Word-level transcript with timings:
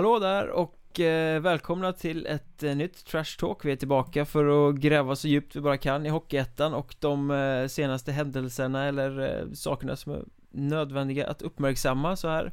Hallå 0.00 0.18
där 0.18 0.48
och 0.48 1.00
eh, 1.00 1.40
välkomna 1.40 1.92
till 1.92 2.26
ett 2.26 2.62
eh, 2.62 2.76
nytt 2.76 3.04
Trash 3.06 3.38
Talk. 3.38 3.64
Vi 3.64 3.72
är 3.72 3.76
tillbaka 3.76 4.24
för 4.24 4.68
att 4.68 4.76
gräva 4.76 5.16
så 5.16 5.28
djupt 5.28 5.56
vi 5.56 5.60
bara 5.60 5.76
kan 5.76 6.06
i 6.06 6.08
Hockeyettan 6.08 6.74
och 6.74 6.94
de 7.00 7.30
eh, 7.30 7.66
senaste 7.66 8.12
händelserna 8.12 8.84
eller 8.84 9.20
eh, 9.20 9.52
sakerna 9.52 9.96
som 9.96 10.12
är 10.12 10.24
nödvändiga 10.50 11.26
att 11.26 11.42
uppmärksamma 11.42 12.16
så 12.16 12.28
här 12.28 12.52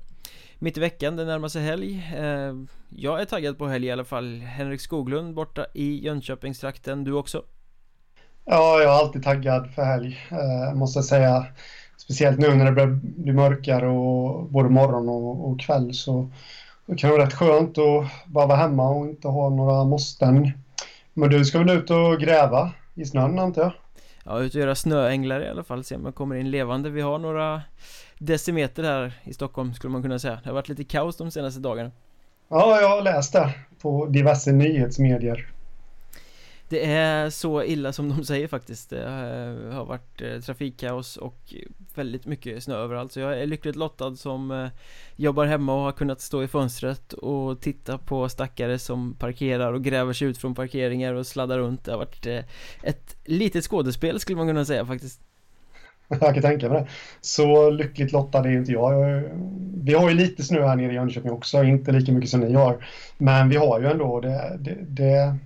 Mitt 0.59 0.77
i 0.77 0.79
veckan, 0.79 1.15
det 1.15 1.25
närmar 1.25 1.47
sig 1.47 1.61
helg. 1.61 2.13
Eh, 2.17 2.53
Jag 2.89 3.21
är 3.21 3.25
taggad 3.25 3.57
på 3.57 3.67
helg 3.67 3.87
i 3.87 3.91
alla 3.91 4.05
fall. 4.05 4.39
Henrik 4.39 4.81
Skoglund 4.81 5.33
borta 5.35 5.65
i 5.73 6.05
Jönköpingstrakten, 6.05 7.03
du 7.03 7.13
också? 7.13 7.43
Ja, 8.45 8.79
jag 8.79 8.93
är 8.93 8.99
alltid 8.99 9.23
taggad 9.23 9.69
för 9.75 9.83
helg, 9.83 10.17
eh, 10.31 10.75
måste 10.75 10.97
jag 10.97 11.05
säga. 11.05 11.45
Speciellt 11.97 12.39
nu 12.39 12.55
när 12.55 12.65
det 12.65 12.71
börjar 12.71 12.99
bli 13.01 13.33
mörkare 13.33 13.87
och 13.87 14.45
både 14.49 14.69
morgon 14.69 15.09
och, 15.09 15.49
och 15.49 15.59
kväll 15.59 15.93
så 15.93 16.31
det 16.87 16.95
kan 16.95 17.09
vara 17.09 17.25
rätt 17.25 17.33
skönt 17.33 17.77
att 17.77 18.05
bara 18.25 18.45
vara 18.47 18.57
hemma 18.57 18.89
och 18.89 19.05
inte 19.05 19.27
ha 19.27 19.49
några 19.49 19.83
måsten. 19.83 20.51
Men 21.13 21.29
du 21.29 21.45
ska 21.45 21.59
väl 21.59 21.69
ut 21.69 21.89
och 21.89 22.19
gräva 22.19 22.71
i 22.95 23.05
snön 23.05 23.39
antar 23.39 23.61
jag? 23.61 23.71
Ja, 24.23 24.39
ut 24.39 24.55
och 24.55 24.61
göra 24.61 24.75
snöänglar 24.75 25.41
i 25.41 25.49
alla 25.49 25.63
fall, 25.63 25.83
se 25.83 25.95
om 25.95 26.03
man 26.03 26.13
kommer 26.13 26.35
in 26.35 26.51
levande 26.51 26.89
Vi 26.89 27.01
har 27.01 27.19
några 27.19 27.61
decimeter 28.17 28.83
här 28.83 29.13
i 29.23 29.33
Stockholm 29.33 29.73
skulle 29.73 29.91
man 29.91 30.01
kunna 30.01 30.19
säga 30.19 30.39
Det 30.43 30.49
har 30.49 30.53
varit 30.53 30.69
lite 30.69 30.83
kaos 30.83 31.17
de 31.17 31.31
senaste 31.31 31.59
dagarna 31.59 31.91
Ja, 32.49 32.81
jag 32.81 32.89
har 32.89 33.01
läst 33.01 33.33
det 33.33 33.53
på 33.81 34.05
diverse 34.05 34.51
nyhetsmedier 34.51 35.47
det 36.69 36.85
är 36.85 37.29
så 37.29 37.63
illa 37.63 37.93
som 37.93 38.09
de 38.09 38.23
säger 38.25 38.47
faktiskt 38.47 38.89
Det 38.89 39.03
eh, 39.03 39.75
har 39.75 39.85
varit 39.85 40.21
eh, 40.21 40.39
trafikkaos 40.39 41.17
och 41.17 41.53
väldigt 41.95 42.25
mycket 42.25 42.63
snö 42.63 42.75
överallt 42.75 43.11
Så 43.11 43.19
jag 43.19 43.41
är 43.41 43.45
lyckligt 43.45 43.75
lottad 43.75 44.15
som 44.15 44.51
eh, 44.51 44.67
jobbar 45.15 45.45
hemma 45.45 45.75
och 45.75 45.81
har 45.81 45.91
kunnat 45.91 46.21
stå 46.21 46.43
i 46.43 46.47
fönstret 46.47 47.13
och 47.13 47.61
titta 47.61 47.97
på 47.97 48.29
stackare 48.29 48.79
som 48.79 49.13
parkerar 49.13 49.73
och 49.73 49.83
gräver 49.83 50.13
sig 50.13 50.27
ut 50.27 50.37
från 50.37 50.55
parkeringar 50.55 51.13
och 51.13 51.27
sladdar 51.27 51.59
runt 51.59 51.83
Det 51.83 51.91
har 51.91 51.97
varit 51.97 52.25
ett 52.83 53.15
litet 53.25 53.63
skådespel 53.63 54.19
skulle 54.19 54.37
man 54.37 54.47
kunna 54.47 54.65
säga 54.65 54.85
faktiskt 54.85 55.21
Jag 56.09 56.33
kan 56.33 56.41
tänka 56.41 56.69
mig 56.69 56.81
det. 56.81 56.87
Så 57.21 57.69
lyckligt 57.69 58.11
lottad 58.11 58.39
är 58.39 58.51
inte 58.51 58.71
jag. 58.71 59.23
Vi 59.83 59.93
har 59.93 60.09
ju 60.09 60.15
lite 60.15 60.43
snö 60.43 60.67
här 60.67 60.75
nere 60.75 60.91
i 60.91 60.95
Jönköping 60.95 61.31
också, 61.31 61.63
inte 61.63 61.91
lika 61.91 62.11
mycket 62.11 62.29
som 62.29 62.39
ni 62.39 62.53
har. 62.53 62.85
Men 63.17 63.49
vi 63.49 63.55
har 63.55 63.79
ju 63.79 63.87
ändå 63.87 64.19
det, 64.19 64.57
det, 64.59 64.77
det 64.87 65.37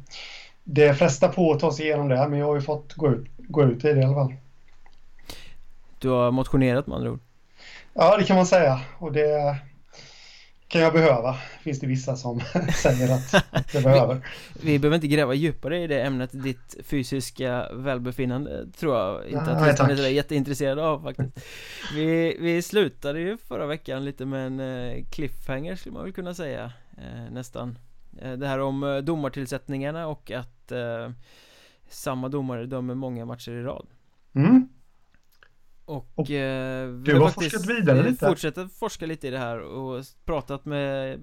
det 0.73 0.93
frestar 0.93 1.29
på 1.29 1.51
att 1.51 1.59
ta 1.59 1.71
sig 1.71 1.85
igenom 1.85 2.09
det 2.09 2.27
men 2.29 2.39
jag 2.39 2.45
har 2.45 2.55
ju 2.55 2.61
fått 2.61 2.93
gå 2.93 3.11
ut, 3.11 3.27
gå 3.37 3.63
ut 3.63 3.85
i 3.85 3.93
det 3.93 4.01
i 4.01 4.03
alla 4.03 4.15
fall. 4.15 4.33
Du 5.99 6.09
har 6.09 6.31
motionerat 6.31 6.87
med 6.87 6.97
andra 6.97 7.11
ord? 7.11 7.19
Ja 7.93 8.17
det 8.17 8.23
kan 8.23 8.35
man 8.35 8.45
säga 8.45 8.81
och 8.97 9.11
det 9.11 9.57
kan 10.67 10.81
jag 10.81 10.93
behöva. 10.93 11.37
Finns 11.61 11.79
det 11.79 11.87
vissa 11.87 12.15
som 12.15 12.41
säger 12.83 13.13
att, 13.13 13.45
jag 13.73 13.83
behöver. 13.83 14.15
Vi, 14.61 14.71
vi 14.71 14.79
behöver 14.79 14.95
inte 14.95 15.07
gräva 15.07 15.33
djupare 15.33 15.83
i 15.83 15.87
det 15.87 16.01
ämnet, 16.01 16.29
ditt 16.33 16.75
fysiska 16.83 17.67
välbefinnande 17.73 18.71
tror 18.71 18.97
jag 18.97 19.25
inte 19.25 19.51
Ja, 19.51 19.57
att 19.57 19.67
lyssnarna 19.67 19.93
är 19.93 20.07
jätteintresserade 20.07 20.83
av 20.83 21.03
faktiskt 21.03 21.39
vi, 21.95 22.37
vi 22.39 22.61
slutade 22.61 23.19
ju 23.19 23.37
förra 23.37 23.65
veckan 23.65 24.05
lite 24.05 24.25
med 24.25 24.47
en 24.47 24.59
eh, 24.59 25.03
cliffhanger 25.11 25.75
skulle 25.75 25.93
man 25.93 26.03
väl 26.03 26.13
kunna 26.13 26.33
säga 26.33 26.71
eh, 26.97 27.31
Nästan 27.31 27.77
Eh, 28.19 28.31
Det 28.33 28.47
här 28.47 28.59
om 28.59 29.01
domartillsättningarna 29.03 30.07
och 30.07 30.31
att 30.31 30.60
eh, 30.71 31.11
Samma 31.89 32.29
domare 32.29 32.65
dömer 32.65 32.95
många 32.95 33.25
matcher 33.25 33.51
i 33.51 33.63
rad 33.63 33.87
Mm. 34.33 34.69
Och, 35.85 36.07
Och 36.15 36.31
eh, 36.31 36.89
du 36.93 37.19
har 37.19 37.29
forskat 37.29 37.65
vidare 37.65 38.03
lite. 38.09 38.27
fortsatt 38.27 38.73
forska 38.79 39.05
lite 39.05 39.27
i 39.27 39.31
det 39.31 39.37
här 39.37 39.59
och 39.61 40.03
pratat 40.25 40.65
med 40.65 41.19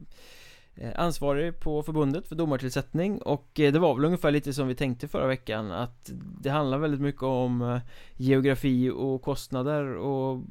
eh, 0.75 0.91
ansvarig 0.97 1.61
på 1.61 1.83
förbundet 1.83 2.29
för 2.29 2.35
domartillsättning 2.35 3.23
och 3.23 3.61
eh, 3.61 3.73
det 3.73 3.79
var 3.79 3.95
väl 3.95 4.05
ungefär 4.05 4.31
lite 4.31 4.53
som 4.53 4.69
vi 4.69 4.75
tänkte 4.75 5.09
förra 5.09 5.27
veckan 5.27 5.73
att 5.73 6.11
det 6.41 6.51
handlar 6.51 6.79
väldigt 6.79 7.01
mycket 7.01 7.23
om 7.23 7.63
eh, 7.63 7.79
geografi 8.17 8.91
och 8.91 9.23
kostnader 9.23 9.97
och 9.97 10.43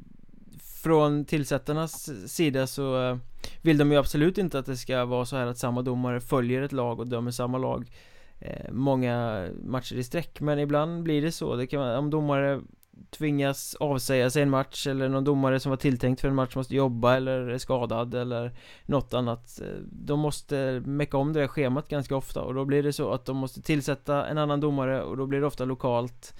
från 0.83 1.25
tillsättarnas 1.25 2.09
sida 2.31 2.67
så 2.67 3.19
vill 3.61 3.77
de 3.77 3.91
ju 3.91 3.97
absolut 3.97 4.37
inte 4.37 4.59
att 4.59 4.65
det 4.65 4.77
ska 4.77 5.05
vara 5.05 5.25
så 5.25 5.37
här 5.37 5.47
att 5.47 5.57
samma 5.57 5.81
domare 5.81 6.21
följer 6.21 6.61
ett 6.61 6.71
lag 6.71 6.99
och 6.99 7.07
dömer 7.07 7.31
samma 7.31 7.57
lag 7.57 7.91
Eh, 8.39 8.71
många 8.71 9.47
matcher 9.63 9.95
i 9.95 10.03
sträck 10.03 10.41
men 10.41 10.59
ibland 10.59 11.03
blir 11.03 11.21
det 11.21 11.31
så. 11.31 11.55
Det 11.55 11.67
kan 11.67 11.79
vara 11.79 11.99
om 11.99 12.09
domare 12.09 12.61
tvingas 13.09 13.75
avsäga 13.75 14.29
sig 14.29 14.43
en 14.43 14.49
match 14.49 14.87
eller 14.87 15.09
någon 15.09 15.23
domare 15.23 15.59
som 15.59 15.69
var 15.69 15.77
tilltänkt 15.77 16.21
för 16.21 16.27
en 16.27 16.35
match 16.35 16.55
måste 16.55 16.75
jobba 16.75 17.15
eller 17.15 17.47
är 17.47 17.57
skadad 17.57 18.13
eller 18.13 18.51
något 18.85 19.13
annat 19.13 19.61
eh, 19.61 19.81
De 19.91 20.19
måste 20.19 20.83
mecka 20.85 21.17
om 21.17 21.33
det 21.33 21.39
där 21.39 21.47
schemat 21.47 21.89
ganska 21.89 22.15
ofta 22.15 22.41
och 22.41 22.53
då 22.53 22.65
blir 22.65 22.83
det 22.83 22.93
så 22.93 23.11
att 23.11 23.25
de 23.25 23.37
måste 23.37 23.61
tillsätta 23.61 24.27
en 24.27 24.37
annan 24.37 24.59
domare 24.59 25.03
och 25.03 25.17
då 25.17 25.25
blir 25.25 25.39
det 25.39 25.47
ofta 25.47 25.65
lokalt 25.65 26.33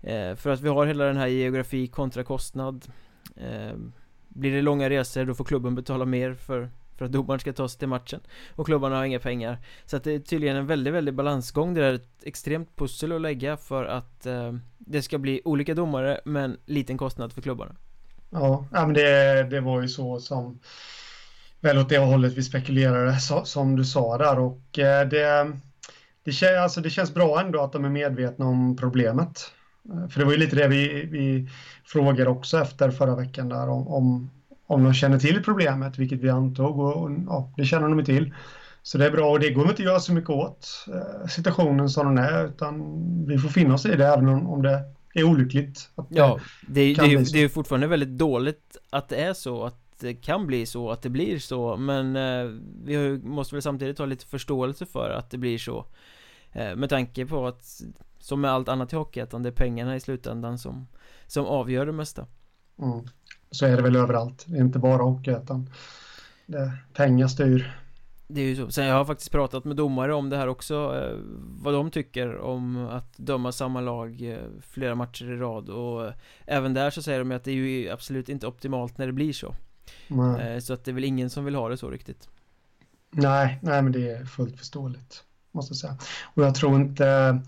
eh, 0.00 0.34
För 0.34 0.50
att 0.50 0.60
vi 0.60 0.68
har 0.68 0.86
hela 0.86 1.04
den 1.04 1.16
här 1.16 1.26
geografi 1.26 1.86
kontra 1.86 2.24
kostnad. 2.24 2.86
Blir 4.28 4.52
det 4.52 4.62
långa 4.62 4.90
resor 4.90 5.24
då 5.24 5.34
får 5.34 5.44
klubben 5.44 5.74
betala 5.74 6.04
mer 6.04 6.34
för 6.34 6.70
för 6.96 7.04
att 7.04 7.12
domaren 7.12 7.40
ska 7.40 7.52
ta 7.52 7.68
sig 7.68 7.78
till 7.78 7.88
matchen. 7.88 8.20
Och 8.56 8.66
klubbarna 8.66 8.96
har 8.96 9.04
inga 9.04 9.18
pengar. 9.18 9.58
Så 9.86 9.96
att 9.96 10.04
det 10.04 10.12
är 10.12 10.18
tydligen 10.18 10.56
en 10.56 10.66
väldigt, 10.66 10.94
väldigt 10.94 11.14
balansgång. 11.14 11.74
Det 11.74 11.84
är 11.84 11.92
ett 11.92 12.08
extremt 12.22 12.76
pussel 12.76 13.12
att 13.12 13.20
lägga 13.20 13.56
för 13.56 13.84
att 13.84 14.26
eh, 14.26 14.52
Det 14.78 15.02
ska 15.02 15.18
bli 15.18 15.40
olika 15.44 15.74
domare 15.74 16.20
men 16.24 16.56
liten 16.66 16.98
kostnad 16.98 17.32
för 17.32 17.42
klubbarna. 17.42 17.76
Ja, 18.30 18.66
men 18.70 18.92
det, 18.92 19.42
det 19.50 19.60
var 19.60 19.82
ju 19.82 19.88
så 19.88 20.20
som 20.20 20.58
väl 21.62 21.78
åt 21.78 21.88
det 21.88 21.98
hållet 21.98 22.32
vi 22.32 22.42
spekulerade 22.42 23.18
så, 23.20 23.44
som 23.44 23.76
du 23.76 23.84
sa 23.84 24.18
där. 24.18 24.38
Och 24.38 24.78
eh, 24.78 25.08
det, 25.08 25.52
det, 26.24 26.32
kän, 26.32 26.62
alltså 26.62 26.80
det 26.80 26.90
känns 26.90 27.14
bra 27.14 27.40
ändå 27.40 27.60
att 27.60 27.72
de 27.72 27.84
är 27.84 27.88
medvetna 27.88 28.46
om 28.46 28.76
problemet. 28.76 29.52
Eh, 29.92 30.08
för 30.08 30.18
det 30.18 30.24
var 30.24 30.32
ju 30.32 30.38
lite 30.38 30.56
det 30.56 30.68
vi, 30.68 31.06
vi 31.06 31.48
frågade 31.84 32.30
också 32.30 32.58
efter 32.58 32.90
förra 32.90 33.16
veckan 33.16 33.48
där 33.48 33.68
om, 33.68 33.88
om, 33.88 34.30
om 34.72 34.84
de 34.84 34.94
känner 34.94 35.18
till 35.18 35.42
problemet, 35.44 35.98
vilket 35.98 36.20
vi 36.20 36.30
antog 36.30 36.78
och, 36.80 36.96
och 37.02 37.10
ja, 37.26 37.52
det 37.56 37.64
känner 37.64 37.88
de 37.88 38.04
till. 38.04 38.34
Så 38.82 38.98
det 38.98 39.06
är 39.06 39.10
bra 39.10 39.30
och 39.30 39.40
det 39.40 39.50
går 39.50 39.62
inte 39.62 39.74
att 39.74 39.78
göra 39.88 40.00
så 40.00 40.12
mycket 40.12 40.30
åt 40.30 40.68
eh, 40.88 41.26
situationen 41.28 41.88
som 41.90 42.06
den 42.14 42.24
är 42.24 42.44
utan 42.46 42.82
vi 43.26 43.38
får 43.38 43.48
finna 43.48 43.74
oss 43.74 43.86
i 43.86 43.96
det 43.96 44.06
även 44.06 44.28
om, 44.28 44.46
om 44.50 44.62
det 44.62 44.82
är 45.14 45.24
olyckligt. 45.24 45.90
Att 45.94 46.08
det- 46.08 46.16
Ja, 46.18 46.40
det, 46.68 46.80
är- 46.80 46.88
det, 46.88 46.94
kan 46.94 47.04
är 47.04 47.32
det 47.32 47.38
är 47.38 47.48
fortfarande 47.48 47.86
väldigt 47.86 48.08
dåligt 48.18 48.76
att 48.90 49.08
det 49.08 49.16
är 49.16 49.32
så 49.34 49.64
Att 49.64 49.78
det 50.00 50.14
kan 50.14 50.46
bli 50.46 50.66
så, 50.66 50.90
att 50.90 51.02
det 51.02 51.08
blir 51.10 51.38
så 51.38 51.76
Men 51.76 52.16
eh, 52.16 52.50
vi 52.84 53.20
måste 53.24 53.54
väl 53.54 53.62
samtidigt 53.62 53.98
ha 53.98 54.06
lite 54.06 54.26
förståelse 54.26 54.86
för 54.86 55.10
att 55.10 55.30
det 55.30 55.38
blir 55.38 55.58
så 55.58 55.86
eh, 56.52 56.76
Med 56.76 56.90
tanke 56.90 57.26
på 57.26 57.46
att 57.46 57.82
Som 58.18 58.40
med 58.40 58.50
allt 58.50 58.68
annat 58.68 58.92
i 58.92 58.96
Hockeyettan, 58.96 59.42
det 59.42 59.48
är 59.48 59.52
pengarna 59.52 59.96
i 59.96 60.00
slutändan 60.00 60.58
som 60.58 60.86
Som 61.26 61.46
avgör 61.46 61.86
det 61.86 61.92
mesta 61.92 62.26
Mm. 62.82 63.04
Så 63.52 63.66
är 63.66 63.76
det 63.76 63.82
väl 63.82 63.96
överallt, 63.96 64.44
Det 64.48 64.56
är 64.56 64.60
inte 64.60 64.78
bara 64.78 65.02
Hockeyettan. 65.02 65.70
Det- 66.46 66.72
Pengar 66.94 67.28
styr. 67.28 67.76
Det 68.28 68.40
är 68.40 68.44
ju 68.44 68.56
så, 68.56 68.70
sen 68.70 68.86
jag 68.86 68.94
har 68.94 69.04
faktiskt 69.04 69.30
pratat 69.30 69.64
med 69.64 69.76
domare 69.76 70.14
om 70.14 70.30
det 70.30 70.36
här 70.36 70.46
också 70.46 70.74
eh, 70.74 71.18
Vad 71.62 71.74
de 71.74 71.90
tycker 71.90 72.38
om 72.38 72.76
att 72.86 73.18
döma 73.18 73.52
samma 73.52 73.80
lag 73.80 74.22
eh, 74.32 74.38
flera 74.70 74.94
matcher 74.94 75.32
i 75.32 75.36
rad 75.36 75.68
och 75.68 76.06
eh, 76.06 76.12
Även 76.46 76.74
där 76.74 76.90
så 76.90 77.02
säger 77.02 77.18
de 77.18 77.32
att 77.32 77.44
det 77.44 77.50
är 77.50 77.54
ju 77.54 77.90
absolut 77.90 78.28
inte 78.28 78.46
optimalt 78.46 78.98
när 78.98 79.06
det 79.06 79.12
blir 79.12 79.32
så 79.32 79.54
Så 80.62 80.72
att 80.72 80.84
det 80.84 80.90
är 80.90 80.92
väl 80.94 81.04
ingen 81.04 81.30
som 81.30 81.44
vill 81.44 81.54
ha 81.54 81.68
det 81.68 81.76
så 81.76 81.90
riktigt 81.90 82.28
nej, 83.10 83.58
nej, 83.62 83.82
men 83.82 83.92
det 83.92 84.10
är 84.10 84.24
fullt 84.24 84.58
förståeligt, 84.58 85.24
måste 85.52 85.72
jag 85.72 85.76
säga. 85.78 85.96
Och 86.34 86.42
jag 86.42 86.54
tror 86.54 86.76
inte, 86.76 87.38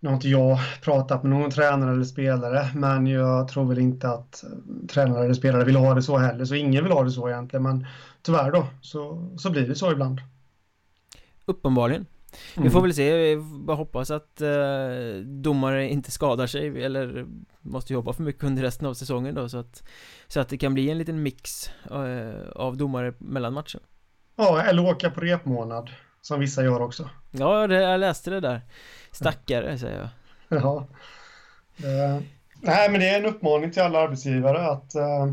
nu 0.00 0.08
har 0.08 0.14
inte 0.14 0.28
jag 0.28 0.58
pratat 0.82 1.22
med 1.22 1.30
någon 1.30 1.50
tränare 1.50 1.92
eller 1.92 2.04
spelare, 2.04 2.70
men 2.74 3.06
jag 3.06 3.48
tror 3.48 3.64
väl 3.64 3.78
inte 3.78 4.08
att 4.10 4.44
tränare 4.88 5.24
eller 5.24 5.34
spelare 5.34 5.64
vill 5.64 5.76
ha 5.76 5.94
det 5.94 6.02
så 6.02 6.18
heller, 6.18 6.44
så 6.44 6.54
ingen 6.54 6.84
vill 6.84 6.92
ha 6.92 7.02
det 7.04 7.10
så 7.10 7.28
egentligen, 7.28 7.62
men 7.62 7.86
tyvärr 8.22 8.52
då, 8.52 8.66
så, 8.80 9.28
så 9.38 9.50
blir 9.50 9.68
det 9.68 9.74
så 9.74 9.92
ibland. 9.92 10.20
Uppenbarligen 11.44 12.06
Vi 12.54 12.60
Mm. 12.60 12.72
får 12.72 12.82
väl 12.82 12.94
se, 12.94 13.16
vi 13.16 13.42
bara 13.42 13.76
hoppas 13.76 14.10
att 14.10 14.40
eh, 14.40 14.48
domare 15.24 15.88
inte 15.88 16.10
skadar 16.10 16.46
sig 16.46 16.84
eller 16.84 17.26
måste 17.60 17.92
jobba 17.92 18.12
för 18.12 18.22
mycket 18.22 18.44
under 18.44 18.62
resten 18.62 18.86
av 18.86 18.94
säsongen 18.94 19.34
då 19.34 19.48
så 19.48 19.58
att 19.58 19.82
Så 20.28 20.40
att 20.40 20.48
det 20.48 20.58
kan 20.58 20.74
bli 20.74 20.90
en 20.90 20.98
liten 20.98 21.22
mix 21.22 21.70
eh, 21.90 22.50
av 22.54 22.76
domare 22.76 23.14
mellan 23.18 23.52
matchen 23.52 23.80
Ja, 24.36 24.62
eller 24.62 24.84
åka 24.84 25.10
på 25.10 25.20
repmånad, 25.20 25.90
som 26.20 26.40
vissa 26.40 26.62
gör 26.64 26.80
också. 26.82 27.10
Ja, 27.30 27.66
det, 27.66 27.82
jag 27.82 28.00
läste 28.00 28.30
det 28.30 28.40
där 28.40 28.60
Stackare 29.12 29.78
säger 29.78 29.98
jag 29.98 30.08
Ja. 30.62 30.86
Det, 31.76 32.22
nej, 32.62 32.90
men 32.90 33.00
det 33.00 33.08
är 33.08 33.18
en 33.20 33.26
uppmaning 33.26 33.70
till 33.70 33.82
alla 33.82 33.98
arbetsgivare 33.98 34.66
att 34.70 34.94
eh, 34.94 35.32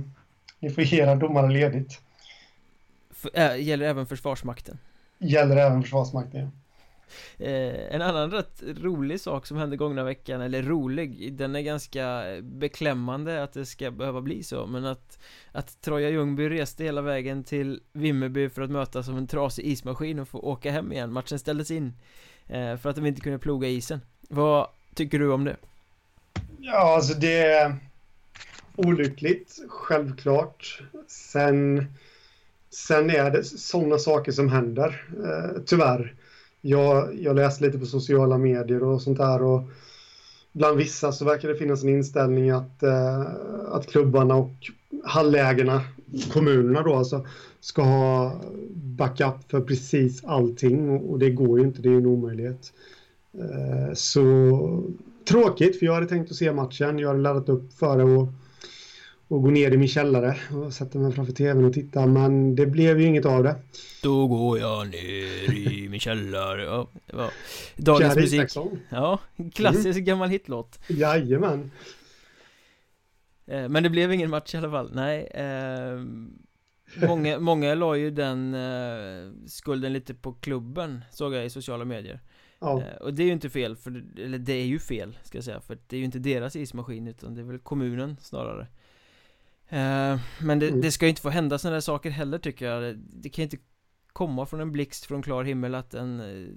ni 0.60 0.70
får 0.70 0.84
ge 0.84 1.02
era 1.02 1.16
domare 1.16 1.50
ledigt. 1.52 2.02
F- 3.12 3.26
äh, 3.34 3.62
Gäller 3.62 3.86
även 3.88 4.06
Försvarsmakten 4.06 4.78
Gäller 5.20 5.58
även 5.58 5.82
Försvarsmakten 5.82 6.52
eh, 7.38 7.96
En 7.96 8.02
annan 8.02 8.32
rätt 8.32 8.64
rolig 8.64 9.22
sak 9.22 9.46
som 9.46 9.58
hände 9.58 9.78
gångna 9.78 10.04
veckan, 10.04 10.42
eller 10.42 10.64
rolig, 10.64 11.34
den 11.34 11.56
är 11.56 11.62
ganska 11.62 12.24
beklämmande 12.42 13.44
att 13.44 13.54
det 13.54 13.66
ska 13.66 13.92
behöva 13.92 14.22
bli 14.22 14.44
så 14.44 14.68
Men 14.68 14.86
att, 14.86 15.20
att 15.52 15.82
Troja 15.82 16.10
Ljungby 16.10 16.50
reste 16.50 16.84
hela 16.84 17.02
vägen 17.02 17.44
till 17.44 17.82
Vimmerby 17.94 18.50
för 18.50 18.62
att 18.62 18.72
mötas 18.72 19.10
av 19.10 19.18
en 19.18 19.28
trasig 19.28 19.66
ismaskin 19.66 20.20
och 20.20 20.28
få 20.28 20.40
åka 20.40 20.72
hem 20.72 20.92
igen 20.92 21.14
Matchen 21.14 21.40
ställdes 21.40 21.72
in 21.72 21.94
eh, 22.48 22.78
för 22.78 22.90
att 22.90 22.96
de 22.96 23.06
inte 23.06 23.22
kunde 23.22 23.40
ploga 23.40 23.68
isen 23.68 24.00
Vad 24.30 24.68
tycker 24.96 25.20
du 25.20 25.32
om 25.32 25.46
det? 25.46 25.56
Ja, 26.60 26.96
alltså 26.96 27.14
det 27.14 27.38
är 27.38 27.76
olyckligt, 28.76 29.60
självklart. 29.68 30.82
Sen, 31.08 31.86
sen 32.70 33.10
är 33.10 33.32
det 33.32 33.44
sådana 33.44 33.98
saker 33.98 34.32
som 34.32 34.50
händer, 34.50 35.06
eh, 35.24 35.62
tyvärr. 35.66 36.16
Jag, 36.68 37.20
jag 37.22 37.36
läste 37.36 37.64
lite 37.66 37.80
på 37.80 37.86
sociala 37.86 38.38
medier 38.38 38.84
och 38.84 39.02
sånt 39.02 39.18
där 39.18 39.42
och 39.42 39.62
bland 40.52 40.78
vissa 40.78 41.12
så 41.12 41.26
verkar 41.26 41.50
det 41.50 41.56
finnas 41.56 41.84
en 41.84 41.90
inställning 41.90 42.50
att, 42.50 42.84
eh, 42.84 43.22
att 43.72 43.88
klubbarna 43.88 44.36
och 44.36 44.54
hallägarna, 45.04 45.82
kommunerna 46.34 46.82
då 46.82 46.96
alltså, 46.96 47.26
ska 47.60 47.82
ha 47.82 48.42
backup 48.74 49.36
för 49.52 49.62
precis 49.62 50.26
allting 50.26 50.90
och, 50.90 51.12
och 51.12 51.20
det 51.20 51.30
går 51.30 51.60
ju 51.60 51.66
inte, 51.66 51.82
det 51.82 51.90
är 51.90 51.98
en 51.98 52.06
omöjlighet. 52.06 52.74
Eh, 53.34 53.94
så 53.94 54.84
tråkigt 55.30 55.80
för 55.80 55.86
jag 55.86 55.94
hade 55.94 56.08
tänkt 56.08 56.32
att 56.32 56.38
se 56.38 56.52
matchen, 56.52 57.00
jag 57.00 57.08
hade 57.08 57.22
laddat 57.22 57.50
upp 57.50 57.74
för 57.74 57.98
det 57.98 58.04
och 58.04 58.28
och 59.28 59.42
gå 59.42 59.50
ner 59.50 59.72
i 59.72 59.78
min 59.78 59.88
källare 59.88 60.38
och 60.54 60.74
sätta 60.74 61.00
mig 61.00 61.12
framför 61.12 61.34
tvn 61.34 61.66
och 61.66 61.74
titta 61.74 62.06
men 62.06 62.56
det 62.56 62.66
blev 62.66 63.02
ju 63.02 63.08
inget 63.08 63.26
av 63.26 63.44
det. 63.44 63.56
Då 64.04 64.28
går 64.28 64.60
jag 64.60 64.88
ner 64.88 65.58
i 65.58 65.88
min 65.90 66.00
källare. 66.00 66.64
Ja, 66.64 66.88
det 67.06 67.16
var 67.16 67.30
dagens 67.76 68.14
Kär 68.14 68.22
musik. 68.22 68.40
Isaksson. 68.40 68.80
Ja, 68.90 69.20
klassisk 69.54 69.98
mm. 69.98 70.06
gammal 70.06 70.30
hitlåt. 70.30 70.80
Jajamän. 70.88 71.72
Eh, 73.48 73.70
men 73.70 73.84
det 73.84 73.90
blev 73.90 74.14
ingen 74.14 74.30
match 74.30 74.54
i 74.54 74.58
alla 74.58 74.72
fall, 74.72 74.92
nej. 74.94 75.24
Eh, 75.24 76.00
många, 77.08 77.40
många 77.50 77.76
la 77.76 77.96
ju 77.96 78.12
den 78.12 78.54
eh, 78.54 79.32
skulden 79.48 79.94
lite 79.94 80.14
på 80.14 80.34
klubben, 80.34 81.02
såg 81.12 81.34
jag 81.34 81.46
i 81.46 81.50
sociala 81.50 81.86
medier. 81.86 82.20
Ja. 82.60 82.82
Eh, 82.82 82.96
och 83.02 83.14
det 83.14 83.24
är 83.24 83.26
ju 83.26 83.34
inte 83.34 83.50
fel, 83.50 83.76
för, 83.76 84.04
eller 84.18 84.38
det 84.38 84.54
är 84.54 84.66
ju 84.66 84.80
fel 84.80 85.18
ska 85.24 85.38
jag 85.38 85.46
säga, 85.46 85.62
för 85.62 85.78
det 85.88 85.96
är 85.96 86.00
ju 86.00 86.06
inte 86.06 86.20
deras 86.20 86.56
ismaskin 86.56 87.08
utan 87.08 87.36
det 87.36 87.42
är 87.42 87.46
väl 87.46 87.60
kommunen 87.60 88.18
snarare. 88.22 88.68
Eh, 89.70 90.20
men 90.42 90.60
det, 90.60 90.68
mm. 90.68 90.82
det, 90.82 90.92
ska 90.92 91.06
ju 91.06 91.10
inte 91.10 91.22
få 91.22 91.30
hända 91.30 91.58
sådana 91.58 91.74
där 91.74 91.82
saker 91.82 92.10
heller 92.10 92.38
tycker 92.38 92.66
jag. 92.66 92.98
Det 92.98 93.30
kan 93.30 93.44
inte 93.44 93.58
komma 94.14 94.46
från 94.46 94.60
en 94.60 94.72
blixt 94.72 95.06
från 95.06 95.22
klar 95.22 95.44
himmel 95.44 95.76
att 95.76 95.94
en 95.94 96.20
eh, 96.20 96.50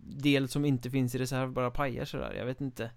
del 0.00 0.48
som 0.48 0.64
inte 0.64 0.90
finns 0.90 1.14
i 1.14 1.18
reserv 1.18 1.52
bara 1.52 1.70
pajar 1.70 2.04
sådär, 2.04 2.34
jag 2.38 2.46
vet 2.46 2.60
inte. 2.60 2.90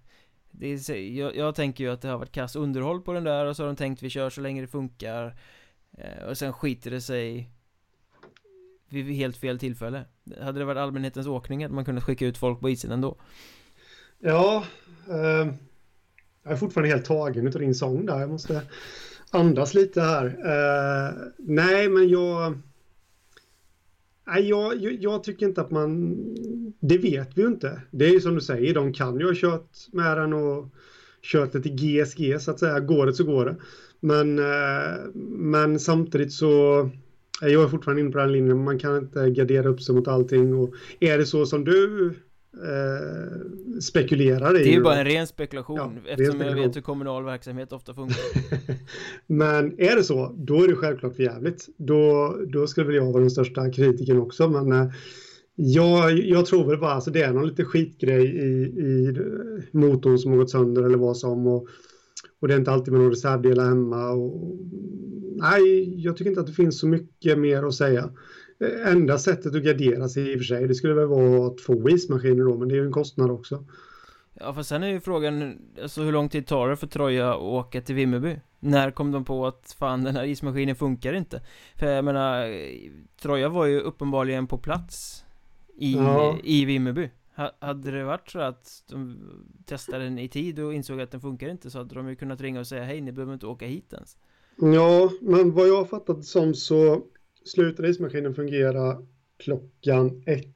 Det 0.50 0.66
är, 0.66 0.96
jag, 0.96 1.36
jag, 1.36 1.54
tänker 1.54 1.84
ju 1.84 1.90
att 1.90 2.00
det 2.00 2.08
har 2.08 2.18
varit 2.18 2.32
kass 2.32 2.56
underhåll 2.56 3.00
på 3.00 3.12
den 3.12 3.24
där 3.24 3.46
och 3.46 3.56
så 3.56 3.62
har 3.62 3.66
de 3.66 3.76
tänkt 3.76 4.02
vi 4.02 4.10
kör 4.10 4.30
så 4.30 4.40
länge 4.40 4.60
det 4.60 4.66
funkar. 4.66 5.36
Eh, 5.98 6.24
Och 6.28 6.38
sen 6.38 6.52
skiter 6.52 6.90
det 6.90 7.00
sig 7.00 7.50
Vid 8.88 9.14
helt 9.14 9.36
fel 9.36 9.58
tillfälle. 9.58 10.04
Hade 10.40 10.58
det 10.58 10.64
varit 10.64 10.78
allmänhetens 10.78 11.26
åkning 11.26 11.62
hade 11.62 11.74
man 11.74 11.84
kunnat 11.84 12.04
skicka 12.04 12.26
ut 12.26 12.38
folk 12.38 12.60
på 12.60 12.70
isen 12.70 12.90
ändå? 12.90 13.16
Ja 14.18 14.64
eh, 15.08 15.54
Jag 16.42 16.52
är 16.52 16.56
fortfarande 16.56 16.88
helt 16.88 17.04
tagen 17.04 17.46
utav 17.46 17.60
din 17.60 17.74
sång 17.74 18.06
där, 18.06 18.20
jag 18.20 18.30
måste 18.30 18.62
andas 19.30 19.74
lite 19.74 20.00
här. 20.00 20.26
Uh, 20.26 21.14
nej, 21.38 21.88
men 21.88 22.08
jag... 22.08 22.58
Nej, 24.26 24.48
jag, 24.48 24.82
jag, 25.00 25.24
tycker 25.24 25.46
inte 25.46 25.60
att 25.60 25.70
man... 25.70 26.16
Det 26.80 26.98
vet 26.98 27.38
vi 27.38 27.42
ju 27.42 27.48
inte. 27.48 27.80
Det 27.90 28.04
är 28.04 28.12
ju 28.12 28.20
som 28.20 28.34
du 28.34 28.40
säger, 28.40 28.74
de 28.74 28.92
kan 28.92 29.20
ju 29.20 29.26
ha 29.26 29.34
kört 29.34 29.70
med 29.92 30.16
den 30.16 30.32
och 30.32 30.68
kört 31.22 31.52
det 31.52 31.62
till 31.62 31.74
GSG 31.74 32.40
så 32.40 32.50
att 32.50 32.58
säga. 32.58 32.80
Går 32.80 33.06
det 33.06 33.14
så 33.14 33.24
går 33.24 33.44
det. 33.44 33.56
Men, 34.00 34.38
uh, 34.38 35.14
men 35.38 35.80
samtidigt 35.80 36.32
så... 36.32 36.90
Jag 37.42 37.62
är 37.62 37.68
fortfarande 37.68 38.00
inne 38.00 38.10
på 38.10 38.18
den 38.18 38.32
linjen, 38.32 38.64
man 38.64 38.78
kan 38.78 38.98
inte 38.98 39.30
gardera 39.30 39.68
upp 39.68 39.82
sig 39.82 39.94
mot 39.94 40.08
allting. 40.08 40.54
Och 40.54 40.74
är 41.00 41.18
det 41.18 41.26
så 41.26 41.46
som 41.46 41.64
du 41.64 42.14
eh, 42.54 43.80
spekulerar 43.80 44.60
i. 44.60 44.62
Det 44.62 44.70
är 44.70 44.72
ju 44.72 44.82
bara 44.82 44.98
en 44.98 45.04
ren 45.04 45.26
spekulation 45.26 45.76
ja, 45.76 45.92
eftersom 46.10 46.32
spekulation. 46.32 46.58
jag 46.58 46.66
vet 46.66 46.76
hur 46.76 46.80
kommunal 46.80 47.24
verksamhet 47.24 47.72
ofta 47.72 47.94
funkar. 47.94 48.16
men 49.26 49.80
är 49.80 49.96
det 49.96 50.04
så, 50.04 50.34
då 50.38 50.64
är 50.64 50.68
det 50.68 50.76
självklart 50.76 51.16
för 51.16 51.22
jävligt. 51.22 51.68
Då, 51.76 52.36
då 52.52 52.66
skulle 52.66 52.86
väl 52.86 52.96
jag 52.96 53.12
vara 53.12 53.20
den 53.20 53.30
största 53.30 53.70
kritiken 53.70 54.20
också. 54.20 54.48
Men 54.48 54.72
eh, 54.72 54.92
jag, 55.54 56.18
jag 56.18 56.46
tror 56.46 56.64
väl 56.66 56.78
bara 56.78 56.90
att 56.90 56.94
alltså, 56.94 57.10
det 57.10 57.22
är 57.22 57.32
någon 57.32 57.48
lite 57.48 57.64
skitgrej 57.64 58.24
i, 58.24 58.62
i 58.80 59.16
motorn 59.72 60.18
som 60.18 60.30
har 60.30 60.38
gått 60.38 60.50
sönder 60.50 60.82
eller 60.82 60.98
vad 60.98 61.16
som. 61.16 61.46
Och, 61.46 61.68
och 62.40 62.48
det 62.48 62.54
är 62.54 62.58
inte 62.58 62.70
alltid 62.70 62.92
med 62.92 63.02
någon 63.02 63.10
reservdelar 63.10 63.64
hemma. 63.64 64.10
Och, 64.10 64.58
nej, 65.36 65.94
jag 66.04 66.16
tycker 66.16 66.30
inte 66.30 66.40
att 66.40 66.46
det 66.46 66.52
finns 66.52 66.80
så 66.80 66.86
mycket 66.86 67.38
mer 67.38 67.62
att 67.62 67.74
säga. 67.74 68.10
Enda 68.86 69.18
sättet 69.18 69.54
att 69.54 69.62
gardera 69.62 70.08
sig 70.08 70.32
i 70.32 70.34
och 70.34 70.38
för 70.38 70.44
sig, 70.44 70.68
det 70.68 70.74
skulle 70.74 70.94
väl 70.94 71.06
vara 71.06 71.50
två 71.66 71.88
ismaskiner 71.88 72.44
då, 72.44 72.58
men 72.58 72.68
det 72.68 72.74
är 72.74 72.76
ju 72.76 72.86
en 72.86 72.92
kostnad 72.92 73.30
också. 73.30 73.64
Ja, 74.34 74.54
för 74.54 74.62
sen 74.62 74.82
är 74.82 74.88
ju 74.88 75.00
frågan, 75.00 75.58
alltså 75.82 76.02
hur 76.02 76.12
lång 76.12 76.28
tid 76.28 76.46
tar 76.46 76.68
det 76.68 76.76
för 76.76 76.86
Troja 76.86 77.30
att 77.30 77.40
åka 77.40 77.80
till 77.80 77.94
Vimmerby? 77.94 78.36
När 78.60 78.90
kom 78.90 79.12
de 79.12 79.24
på 79.24 79.46
att 79.46 79.76
fan 79.78 80.04
den 80.04 80.16
här 80.16 80.24
ismaskinen 80.24 80.76
funkar 80.76 81.12
inte? 81.12 81.42
För 81.76 81.86
jag 81.86 82.04
menar, 82.04 82.56
Troja 83.22 83.48
var 83.48 83.66
ju 83.66 83.80
uppenbarligen 83.80 84.46
på 84.46 84.58
plats 84.58 85.24
i, 85.76 85.94
ja. 85.94 86.38
i 86.44 86.64
Vimmerby. 86.64 87.10
Hade 87.58 87.90
det 87.90 88.04
varit 88.04 88.30
så 88.30 88.40
att 88.40 88.84
de 88.90 89.18
testade 89.64 90.04
den 90.04 90.18
i 90.18 90.28
tid 90.28 90.58
och 90.58 90.74
insåg 90.74 91.00
att 91.00 91.10
den 91.10 91.20
funkar 91.20 91.48
inte 91.48 91.70
så 91.70 91.78
hade 91.78 91.94
de 91.94 92.08
ju 92.08 92.16
kunnat 92.16 92.40
ringa 92.40 92.60
och 92.60 92.66
säga 92.66 92.84
hej, 92.84 93.00
ni 93.00 93.12
behöver 93.12 93.32
inte 93.32 93.46
åka 93.46 93.66
hit 93.66 93.92
ens. 93.92 94.16
Ja, 94.56 95.10
men 95.20 95.52
vad 95.52 95.68
jag 95.68 95.76
har 95.76 95.84
fattat 95.84 96.24
som 96.24 96.54
så 96.54 97.02
slutade 97.44 97.88
ismaskinen 97.88 98.34
fungera 98.34 99.02
klockan 99.38 100.22
ett. 100.26 100.46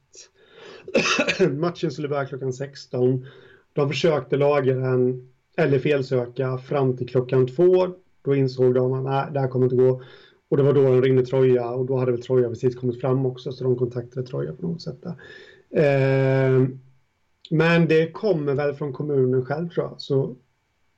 Matchen 1.58 1.90
skulle 1.90 2.08
börja 2.08 2.26
klockan 2.26 2.52
16. 2.52 3.26
De 3.72 3.88
försökte 3.88 4.36
laga 4.36 4.74
den, 4.74 5.28
eller 5.56 5.78
felsöka, 5.78 6.58
fram 6.58 6.96
till 6.96 7.08
klockan 7.08 7.46
två. 7.46 7.88
Då 8.22 8.34
insåg 8.34 8.74
de 8.74 8.92
att 8.92 9.04
nej, 9.04 9.26
det 9.32 9.40
här 9.40 9.48
kommer 9.48 9.66
inte 9.66 9.76
gå. 9.76 10.02
Och 10.48 10.56
det 10.56 10.62
var 10.62 10.72
då 10.72 10.82
de 10.82 11.02
ringde 11.02 11.26
Troja 11.26 11.70
och 11.70 11.86
då 11.86 11.96
hade 11.96 12.12
väl 12.12 12.22
Troja 12.22 12.48
precis 12.48 12.74
kommit 12.74 13.00
fram 13.00 13.26
också 13.26 13.52
så 13.52 13.64
de 13.64 13.76
kontaktade 13.76 14.26
Troja 14.26 14.52
på 14.52 14.66
något 14.66 14.82
sätt. 14.82 15.04
Eh, 15.70 16.68
men 17.50 17.88
det 17.88 18.12
kommer 18.12 18.54
väl 18.54 18.74
från 18.74 18.92
kommunen 18.92 19.44
själv 19.44 19.68
tror 19.68 19.86
jag. 19.86 20.00
Så 20.00 20.36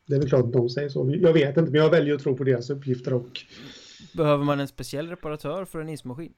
det 0.07 0.15
är 0.15 0.19
väl 0.19 0.29
klart 0.29 0.45
att 0.45 0.53
de 0.53 0.69
säger 0.69 0.89
så. 0.89 1.15
Jag 1.21 1.33
vet 1.33 1.57
inte 1.57 1.71
men 1.71 1.81
jag 1.81 1.91
väljer 1.91 2.15
att 2.15 2.23
tro 2.23 2.37
på 2.37 2.45
deras 2.45 2.71
uppgifter 2.71 3.15
och 3.15 3.41
Behöver 4.13 4.45
man 4.45 4.61
en 4.61 4.69
speciell 4.69 5.09
reparatör 5.09 5.65
för 5.65 5.81
en 5.81 5.89
ismaskin? 5.89 6.33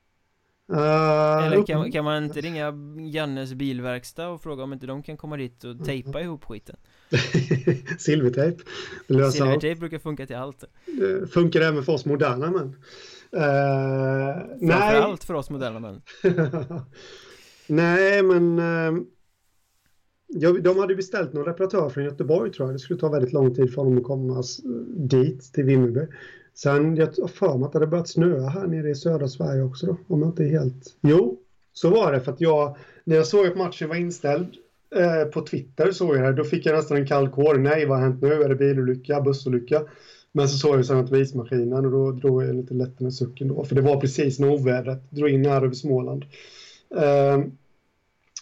Uh, 0.72 1.46
Eller 1.46 1.66
kan, 1.66 1.92
kan, 1.92 2.04
man 2.04 2.24
inte 2.24 2.40
ringa 2.40 2.74
Jannes 3.12 3.54
bilverkstad 3.54 4.28
och 4.28 4.42
fråga 4.42 4.62
om 4.62 4.72
inte 4.72 4.86
de 4.86 5.02
kan 5.02 5.16
komma 5.16 5.36
dit 5.36 5.64
och 5.64 5.84
tejpa 5.84 6.20
ihop 6.20 6.44
skiten? 6.44 6.76
Silvertejp. 7.98 8.62
Silvertejp 9.32 9.80
brukar 9.80 9.98
funka 9.98 10.26
till 10.26 10.36
allt. 10.36 10.64
Det 10.86 11.32
Funkar 11.32 11.60
även 11.60 11.82
för 11.82 11.92
oss 11.92 12.04
moderna 12.04 12.50
män. 12.50 12.76
Uh, 13.36 14.68
Framförallt 14.68 15.24
för 15.24 15.34
oss 15.34 15.50
moderna 15.50 15.80
män. 15.80 16.02
Nej 17.66 18.22
men 18.22 18.58
uh, 18.58 19.02
ja, 20.26 20.52
De 20.52 20.78
hade 20.78 20.94
beställt 20.94 21.32
någon 21.32 21.44
reparatör 21.44 21.88
från 21.88 22.04
Göteborg 22.04 22.52
tror 22.52 22.68
jag. 22.68 22.74
Det 22.74 22.78
skulle 22.78 23.00
ta 23.00 23.08
väldigt 23.08 23.32
lång 23.32 23.54
tid 23.54 23.74
för 23.74 23.82
honom 23.82 23.98
att 23.98 24.04
komma 24.04 24.42
dit 24.96 25.52
till 25.52 25.64
Vimmerby 25.64 26.06
Sen, 26.62 26.96
jag 26.96 27.06
har 27.06 27.28
för 27.28 27.58
mig 27.58 27.66
att 27.66 27.72
det 27.72 27.78
hade 27.78 27.90
börjat 27.90 28.08
snöa 28.08 28.48
här 28.48 28.66
nere 28.66 28.90
i 28.90 28.94
södra 28.94 29.28
Sverige 29.28 29.62
också 29.62 29.86
då, 29.86 29.96
om 30.06 30.20
jag 30.20 30.28
inte 30.28 30.44
är 30.44 30.48
helt... 30.48 30.96
Jo, 31.00 31.38
så 31.72 31.90
var 31.90 32.12
det 32.12 32.20
för 32.20 32.32
att 32.32 32.40
jag, 32.40 32.76
när 33.04 33.16
jag 33.16 33.26
såg 33.26 33.46
att 33.46 33.56
matchen 33.56 33.88
var 33.88 33.96
inställd 33.96 34.48
eh, 34.96 35.30
på 35.30 35.40
Twitter 35.40 35.92
såg 35.92 36.16
jag 36.16 36.24
det, 36.24 36.32
då 36.32 36.44
fick 36.44 36.66
jag 36.66 36.76
nästan 36.76 36.96
en 36.96 37.06
kall 37.06 37.28
kår. 37.28 37.54
Nej, 37.54 37.86
vad 37.86 37.98
har 37.98 38.04
hänt 38.04 38.22
nu? 38.22 38.32
Är 38.42 38.48
det 38.48 38.54
bilolycka, 38.54 39.20
bussolycka? 39.20 39.82
Men 40.32 40.48
så 40.48 40.58
såg 40.58 40.78
jag 40.78 40.86
sen 40.86 40.96
att 40.96 41.12
ismaskinen 41.12 41.84
och 41.84 41.90
då 41.90 42.12
drog 42.12 42.44
jag 42.44 42.56
lite 42.56 42.74
lätt 42.74 43.00
med 43.00 43.14
sucken 43.14 43.48
då, 43.48 43.64
för 43.64 43.74
det 43.74 43.82
var 43.82 44.00
precis 44.00 44.38
när 44.38 44.50
ovädret 44.50 45.10
drog 45.10 45.28
in 45.28 45.46
här 45.46 45.64
över 45.64 45.74
Småland. 45.74 46.24
Eh, 46.96 47.44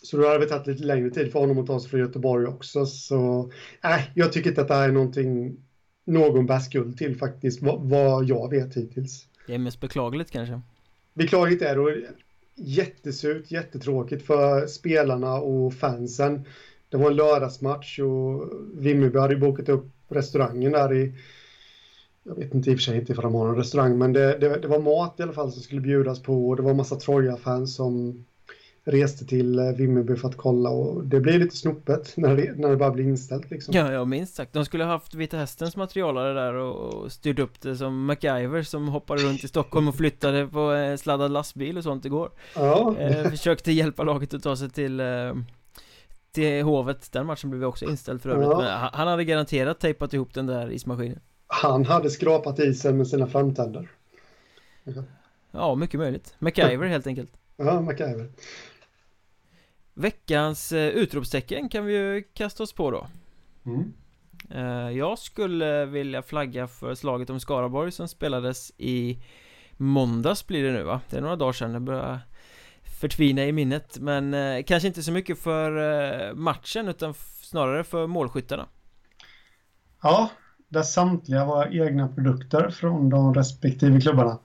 så 0.03 0.17
då 0.17 0.29
hade 0.29 0.39
det 0.39 0.47
tagit 0.47 0.67
lite 0.67 0.85
längre 0.85 1.11
tid 1.11 1.33
för 1.33 1.41
honom 1.41 1.59
att 1.59 1.67
ta 1.67 1.81
sig 1.81 1.91
från 1.91 2.01
Göteborg 2.01 2.47
också. 2.47 2.87
Så 2.87 3.51
äh, 3.85 4.01
jag 4.15 4.33
tycker 4.33 4.51
inte 4.51 4.63
att 4.63 4.69
det 4.69 4.75
här 4.75 4.89
är 4.89 4.93
någonting 4.93 5.57
någon 6.07 6.47
bär 6.47 6.59
skuld 6.59 6.99
till 6.99 7.17
faktiskt, 7.17 7.63
vad, 7.63 7.81
vad 7.81 8.25
jag 8.25 8.51
vet 8.51 8.77
hittills. 8.77 9.27
Det 9.47 9.55
är 9.55 9.59
mest 9.59 9.81
beklagligt 9.81 10.31
kanske? 10.31 10.61
Beklagligt 11.15 11.63
är 11.63 11.77
det 11.77 12.07
jättesurt, 12.55 13.51
jättetråkigt 13.51 14.27
för 14.27 14.67
spelarna 14.67 15.35
och 15.35 15.75
fansen. 15.75 16.45
Det 16.89 16.97
var 16.97 17.11
en 17.11 17.17
lördagsmatch 17.17 17.99
och 17.99 18.51
Vimmerby 18.75 19.19
hade 19.19 19.37
bokat 19.37 19.69
upp 19.69 19.87
restaurangen 20.09 20.73
där 20.73 20.95
i 20.95 21.15
jag 22.29 22.35
vet 22.35 22.55
inte 22.55 22.71
i 22.71 22.75
och 22.75 22.79
för 22.79 22.83
sig 22.83 22.99
inte 22.99 23.13
ifall 23.13 23.23
de 23.23 23.35
har 23.35 23.47
någon 23.47 23.57
restaurang, 23.57 23.99
men 23.99 24.13
det, 24.13 24.39
det, 24.39 24.59
det, 24.59 24.69
var 24.69 24.79
mat 24.79 25.21
i 25.21 25.23
alla 25.23 25.33
fall 25.33 25.53
som 25.53 25.63
skulle 25.63 25.81
bjudas 25.81 26.23
på 26.23 26.49
och 26.49 26.57
det 26.57 26.63
var 26.63 26.75
massa 26.75 26.97
Troja-fans 26.97 27.75
som 27.75 28.25
reste 28.89 29.27
till 29.27 29.59
eh, 29.59 29.73
Vimmerby 29.73 30.17
för 30.17 30.29
att 30.29 30.37
kolla 30.37 30.71
och 30.71 31.05
det 31.05 31.21
blir 31.21 31.39
lite 31.39 31.57
snopet 31.57 32.13
när 32.17 32.37
det, 32.37 32.59
när 32.59 32.71
det 32.71 32.77
bara 32.77 32.91
blir 32.91 33.05
inställt 33.05 33.51
liksom. 33.51 33.75
Ja, 33.75 33.93
ja, 33.93 34.05
minst 34.05 34.35
sagt. 34.35 34.53
De 34.53 34.65
skulle 34.65 34.85
ha 34.85 34.91
haft 34.91 35.15
Vita 35.15 35.37
Hästens 35.37 35.77
materialare 35.77 36.33
där 36.33 36.55
och, 36.55 37.13
styrt 37.13 37.39
upp 37.39 37.61
det 37.61 37.77
som 37.77 38.05
MacGyver 38.05 38.63
som 38.63 38.89
hoppade 38.89 39.23
runt 39.23 39.45
i 39.45 39.49
Stockholm 39.49 39.89
och 39.89 39.95
flyttade 39.95 40.47
på 40.47 40.61
en 40.61 40.99
sladdad 40.99 41.31
lastbil 41.31 41.79
och 41.79 41.85
sånt 41.85 42.05
igår. 42.05 42.31
Ja. 42.55 42.97
Eh, 42.99 43.25
försökte 43.31 43.73
hjälpa 43.73 44.03
laget 44.03 44.35
att 44.35 44.43
ta 44.43 44.57
sig 44.57 44.71
till 44.71 45.01
eh, 45.01 45.35
till 46.33 46.63
Hovet, 46.63 47.13
den 47.13 47.27
matchen 47.27 47.51
blev 47.51 47.65
också 47.65 47.85
inställd 47.85 48.23
för 48.23 48.31
övrigt. 48.31 48.49
Ja. 48.51 48.59
Men 48.59 48.67
han 48.67 48.91
han 48.93 49.09
hade 49.09 49.25
garanterat 49.25 49.81
tejpat 49.81 50.15
ihop 50.15 50.35
den 50.35 50.47
där 50.47 50.71
ismaskinen. 50.71 51.21
Han 51.47 51.85
hade 51.85 52.11
skrapat 52.11 52.59
isen 52.59 52.97
med 52.97 53.09
sina 53.09 53.27
framtänder. 53.27 53.91
Ja, 55.51 55.75
mycket 55.75 56.01
möjligt. 56.01 56.35
MacGyver 56.39 56.87
helt 56.87 57.07
enkelt. 57.07 57.33
Ja, 57.57 57.81
MacGyver. 57.81 58.29
Veckans 59.99 60.73
eh, 60.73 60.89
utropstecken 60.89 61.69
kan 61.69 61.85
vi 61.85 61.93
ju 61.93 62.23
kasta 62.23 62.63
oss 62.63 62.73
på 62.73 62.91
då. 62.91 63.07
Mm. 63.67 63.93
Eh, 64.51 64.91
jag 64.97 65.19
skulle 65.19 65.87
vilja 65.87 66.23
flagga 66.23 66.67
för 66.67 66.95
slaget 66.95 67.31
om 67.31 67.41
Skaraborg 67.41 67.93
som 67.93 68.09
spelades 68.09 68.73
i 68.79 69.19
måndags 69.77 70.47
blir 70.47 70.65
det 70.65 70.73
nu 70.73 70.83
va? 70.83 71.01
Det 71.11 71.17
är 71.17 71.21
några 71.21 71.37
dagar 71.37 71.53
sedan, 71.53 71.73
det 71.73 71.81
börjar 71.81 72.21
förtvina 73.01 73.45
i 73.45 73.53
minnet 73.53 73.99
Men 73.99 74.35
eh, 74.35 74.63
kanske 74.63 74.89
inte 74.89 75.03
så 75.03 75.13
mycket 75.13 75.39
för 75.39 75.77
eh, 76.29 76.35
matchen 76.35 76.89
utan 76.89 77.15
snarare 77.43 77.85
för 77.85 78.07
målskyttarna 78.07 78.67
Ja, 80.03 80.31
där 80.69 80.83
samtliga 80.83 81.45
var 81.45 81.83
egna 81.83 82.09
produkter 82.09 82.71
från 82.71 83.11
de 83.11 83.35
respektive 83.35 84.01
klubbarna. 84.01 84.39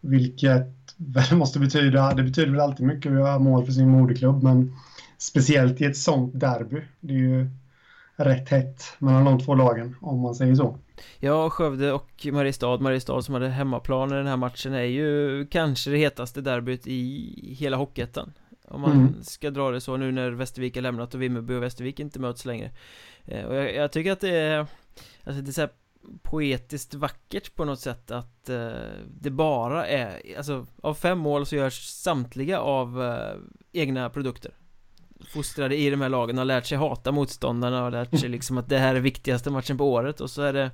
Vilket 0.00 0.75
väl 0.96 1.36
måste 1.38 1.58
betyda, 1.58 2.14
det 2.14 2.22
betyder 2.22 2.50
väl 2.50 2.60
alltid 2.60 2.86
mycket 2.86 3.12
att 3.12 3.18
göra 3.18 3.38
mål 3.38 3.64
för 3.64 3.72
sin 3.72 3.88
moderklubb, 3.88 4.42
men 4.42 4.72
speciellt 5.18 5.80
i 5.80 5.84
ett 5.84 5.96
sånt 5.96 6.40
derby. 6.40 6.82
Det 7.00 7.12
är 7.14 7.18
ju 7.18 7.50
rätt 8.16 8.48
hett 8.48 8.82
mellan 8.98 9.24
de 9.24 9.40
två 9.40 9.54
lagen, 9.54 9.96
om 10.00 10.20
man 10.20 10.34
säger 10.34 10.54
så. 10.54 10.78
Ja, 11.20 11.50
Skövde 11.50 11.92
och 11.92 12.26
Mariestad, 12.32 12.78
Mariestad 12.80 13.22
som 13.22 13.34
hade 13.34 13.48
hemmaplan 13.48 14.12
i 14.12 14.14
den 14.14 14.26
här 14.26 14.36
matchen 14.36 14.72
är 14.74 14.82
ju 14.82 15.46
kanske 15.46 15.90
det 15.90 15.96
hetaste 15.98 16.40
derbyt 16.40 16.86
i 16.86 17.54
hela 17.58 17.76
Hockeyettan 17.76 18.32
Om 18.68 18.80
man 18.80 18.92
Mm. 18.92 19.14
ska 19.22 19.50
dra 19.50 19.70
det 19.70 19.80
så 19.80 19.96
nu 19.96 20.12
när 20.12 20.30
Västervik 20.30 20.74
har 20.74 20.82
lämnat 20.82 21.14
och 21.14 21.22
Vimmerby 21.22 21.54
och 21.54 21.62
Västervik 21.62 22.00
inte 22.00 22.18
möts 22.20 22.44
längre 22.44 22.70
eh, 23.24 23.44
Och 23.44 23.54
jag, 23.54 23.74
jag 23.74 23.92
tycker 23.92 24.12
att 24.12 24.20
det 24.20 24.36
är 24.36 24.58
Alltså 25.24 25.42
det 25.42 25.50
är 25.50 25.52
så 25.52 25.60
här 25.60 25.70
poetiskt 26.22 26.94
vackert 26.94 27.54
på 27.54 27.64
något 27.64 27.80
sätt 27.80 28.10
att 28.10 28.48
eh, 28.48 28.70
det 29.20 29.30
bara 29.30 29.86
är 29.86 30.36
Alltså 30.36 30.66
av 30.82 30.94
fem 30.94 31.18
mål 31.18 31.46
så 31.46 31.56
görs 31.56 31.86
samtliga 31.86 32.60
av 32.60 33.02
eh, 33.02 33.36
egna 33.72 34.10
produkter. 34.10 34.52
Fostrade 35.34 35.76
i 35.76 35.90
de 35.90 36.00
här 36.00 36.08
lagen 36.08 36.38
har 36.38 36.44
lärt 36.44 36.66
sig 36.66 36.78
hata 36.78 37.12
motståndarna 37.12 37.84
och 37.84 37.92
lärt 37.92 38.18
sig 38.20 38.28
liksom 38.28 38.58
att 38.58 38.68
det 38.68 38.78
här 38.78 38.94
är 38.94 39.00
viktigaste 39.00 39.50
matchen 39.50 39.78
på 39.78 39.92
året 39.92 40.20
och 40.20 40.30
så 40.30 40.42
är 40.42 40.52
det 40.52 40.70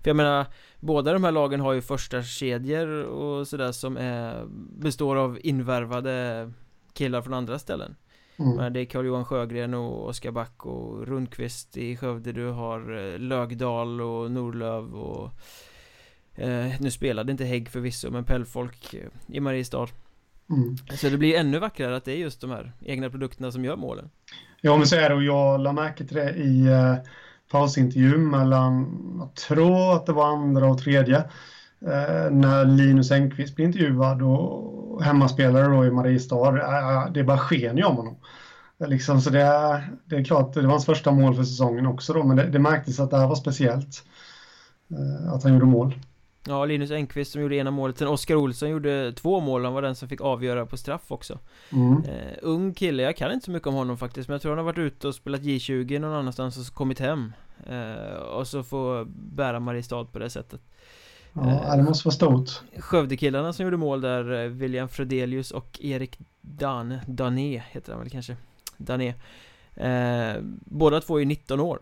För 0.00 0.10
jag 0.10 0.16
menar 0.16 0.46
Båda 0.80 1.12
de 1.12 1.24
här 1.24 1.32
lagen 1.32 1.60
har 1.60 1.72
ju 1.72 1.82
första 1.82 2.22
kedjor 2.22 3.02
och 3.02 3.48
sådär 3.48 3.72
som 3.72 3.96
är 3.96 4.44
Består 4.78 5.16
av 5.16 5.38
invärvade 5.42 6.52
killar 6.92 7.22
från 7.22 7.34
andra 7.34 7.58
ställen 7.58 7.96
Mm. 8.38 8.56
men 8.56 8.72
det 8.72 8.80
är 8.80 8.84
Carl-Johan 8.84 9.24
Sjögren 9.24 9.74
och 9.74 10.08
Oskar 10.08 10.30
Back 10.30 10.66
och 10.66 11.06
Rundqvist 11.06 11.76
i 11.76 11.96
Skövde 11.96 12.32
Du 12.32 12.46
har 12.46 12.96
eh, 12.96 13.18
Lögdal 13.18 14.00
och 14.00 14.30
Norlöv 14.30 14.94
och 14.94 15.30
eh, 16.34 16.80
Nu 16.80 16.90
spelade 16.90 17.32
inte 17.32 17.44
Hägg 17.44 17.68
förvisso 17.68 18.10
men 18.10 18.24
Pellfolk 18.24 18.94
eh, 18.94 19.36
i 19.36 19.40
Mariestad 19.40 19.88
Mm. 20.50 20.76
Så 20.76 21.08
det 21.08 21.18
blir 21.18 21.36
ännu 21.36 21.58
vackrare 21.58 21.96
att 21.96 22.04
det 22.04 22.12
är 22.12 22.16
just 22.16 22.40
de 22.40 22.50
här 22.50 22.72
egna 22.84 23.10
produkterna 23.10 23.52
som 23.52 23.64
gör 23.64 23.76
målen 23.76 24.10
Ja, 24.60 24.76
men 24.76 24.86
så 24.86 24.96
är 24.96 25.08
det 25.08 25.14
och 25.14 25.22
jag 25.22 25.60
la 25.60 25.72
märke 25.72 26.04
till 26.04 26.16
det 26.16 26.34
i 26.34 26.66
eh, 26.66 26.94
pausintervjun 27.50 28.30
mellan, 28.30 28.86
jag 29.18 29.34
tror 29.34 29.96
att 29.96 30.06
det 30.06 30.12
var 30.12 30.26
andra 30.26 30.66
och 30.66 30.78
tredje, 30.78 31.16
eh, 31.16 31.24
när 32.30 32.64
Linus 32.64 33.10
Engqvist 33.10 33.56
blev 33.56 33.66
intervjuad 33.66 34.22
och 34.22 35.02
hemmaspelare 35.04 35.76
då 35.76 35.84
i 35.84 35.90
Mariestad. 35.90 36.56
Eh, 36.58 37.12
det 37.12 37.24
bara 37.24 37.38
sken 37.38 37.76
ju 37.76 37.84
om 37.84 37.96
honom. 37.96 38.16
Eh, 38.80 38.88
Liksom, 38.88 39.20
så 39.20 39.30
det, 39.30 39.40
är- 39.42 39.90
det 40.04 40.16
är 40.16 40.24
klart, 40.24 40.54
det 40.54 40.62
var 40.62 40.70
hans 40.70 40.86
första 40.86 41.10
mål 41.12 41.34
för 41.34 41.42
säsongen 41.44 41.86
också 41.86 42.12
då, 42.12 42.24
men 42.24 42.36
det, 42.36 42.44
det 42.50 42.58
märktes 42.58 43.00
att 43.00 43.10
det 43.10 43.16
här 43.18 43.26
var 43.28 43.34
speciellt. 43.34 44.04
Eh, 44.90 45.32
att 45.32 45.42
han 45.42 45.52
gjorde 45.52 45.66
mål. 45.66 45.94
Ja, 46.48 46.64
Linus 46.64 46.90
Engqvist 46.90 47.32
som 47.32 47.42
gjorde 47.42 47.56
ena 47.56 47.70
målet 47.70 47.98
Sen 47.98 48.08
Oskar 48.08 48.34
Olsson 48.36 48.68
gjorde 48.70 49.12
två 49.12 49.40
mål 49.40 49.64
Han 49.64 49.74
var 49.74 49.82
den 49.82 49.94
som 49.94 50.08
fick 50.08 50.20
avgöra 50.20 50.66
på 50.66 50.76
straff 50.76 51.02
också 51.12 51.38
Mm. 51.72 51.92
eh, 52.04 52.38
Ung 52.42 52.74
kille, 52.74 53.02
jag 53.02 53.16
kan 53.16 53.32
inte 53.32 53.44
så 53.44 53.50
mycket 53.50 53.66
om 53.68 53.74
honom 53.74 53.98
faktiskt 53.98 54.28
Men 54.28 54.34
jag 54.34 54.42
tror 54.42 54.52
han 54.52 54.58
har 54.58 54.64
varit 54.64 54.78
ute 54.78 55.08
och 55.08 55.14
spelat 55.14 55.40
J20 55.40 55.98
någon 55.98 56.12
annanstans 56.12 56.68
och 56.70 56.74
kommit 56.74 56.98
hem 57.00 57.32
eh, 57.66 58.12
Och 58.16 58.46
så 58.46 58.62
få 58.62 59.04
bära 59.08 59.60
Mariestad 59.60 60.04
på 60.04 60.18
det 60.18 60.30
sättet 60.30 60.60
Ja, 61.36 61.76
det 61.76 61.82
måste 61.82 62.08
vara 62.08 62.14
stort. 62.14 62.50
Skövdekillarna 62.78 63.52
som 63.52 63.64
gjorde 63.64 63.76
mål 63.76 64.00
där 64.00 64.44
eh, 64.44 64.50
William 64.50 64.88
Fredelius 64.88 65.50
och 65.50 65.78
Erik 65.82 66.18
Dan 66.40 66.98
Dané 67.06 67.62
heter 67.70 67.92
han 67.92 68.00
väl 68.00 68.10
kanske 68.10 68.36
Dané 68.76 69.14
eh, 69.74 70.36
Båda 70.64 71.00
två 71.00 71.20
är 71.20 71.24
19 71.24 71.60
år 71.60 71.78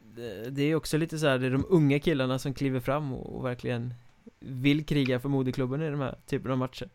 Det- 0.00 0.50
Det 0.50 0.62
är 0.62 0.74
också 0.74 0.96
lite 0.98 1.18
så 1.18 1.26
här, 1.28 1.38
det 1.38 1.46
är 1.46 1.50
de 1.50 1.64
unga 1.68 1.98
killarna 1.98 2.38
som 2.38 2.54
kliver 2.54 2.80
fram 2.80 3.12
och, 3.12 3.44
verkligen 3.44 3.94
Vill 4.40 4.84
kriga 4.86 5.20
för 5.20 5.28
moderklubben 5.28 5.82
i 5.82 5.90
de 5.90 6.00
här 6.00 6.14
typen 6.26 6.50
av 6.52 6.58
matcher 6.58 6.88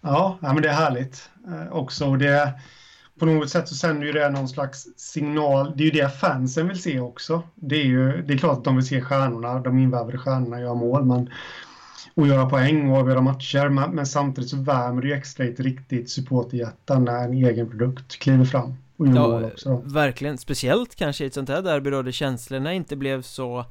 Ja, 0.00 0.38
ja 0.42 0.52
men 0.52 0.62
det 0.62 0.68
är 0.68 0.72
härligt 0.74 1.30
eh, 1.48 1.72
också. 1.72 2.16
Det, 2.16 2.52
på 3.18 3.26
något 3.26 3.50
sätt 3.50 3.68
så 3.68 3.74
sänder 3.74 4.06
ju 4.06 4.12
det 4.12 4.30
någon 4.30 4.48
slags 4.48 4.86
signal. 4.96 5.72
Det 5.76 5.82
är 5.82 5.84
ju 5.84 5.90
det 5.90 6.08
fansen 6.08 6.68
vill 6.68 6.82
se 6.82 7.00
också. 7.00 7.42
Det 7.54 7.76
är 7.76 7.84
ju 7.84 8.22
det 8.22 8.34
är 8.34 8.38
klart 8.38 8.58
att 8.58 8.64
de 8.64 8.76
vill 8.76 8.86
se 8.86 9.00
stjärnorna, 9.00 9.60
de 9.60 9.78
invärvade 9.78 10.18
stjärnorna 10.18 10.60
göra 10.60 10.74
mål 10.74 11.04
men, 11.04 11.30
och 12.14 12.26
göra 12.26 12.50
poäng 12.50 12.90
och 12.90 12.98
avgöra 12.98 13.20
matcher. 13.20 13.68
Men, 13.68 13.90
men 13.90 14.06
samtidigt 14.06 14.50
så 14.50 14.56
värmer 14.56 15.02
det 15.02 15.08
ju 15.08 15.14
extra 15.14 15.44
i 15.44 15.48
ett 15.48 15.60
riktigt 15.60 16.10
supporterhjärta 16.10 16.98
när 16.98 17.24
en 17.24 17.32
egen 17.32 17.70
produkt 17.70 18.18
kliver 18.18 18.44
fram 18.44 18.74
och 18.96 19.06
gör 19.06 19.14
mål 19.14 19.42
Ja, 19.42 19.48
också. 19.48 19.68
Då. 19.68 19.82
verkligen, 19.84 20.38
speciellt 20.38 20.94
kanske 20.94 21.24
i 21.24 21.26
ett 21.26 21.34
sånt 21.34 21.48
här 21.48 21.62
derby 21.62 21.90
då 21.90 22.02
där 22.02 22.12
känslorna 22.12 22.72
inte 22.72 22.96
blev 22.96 23.22
så 23.22 23.64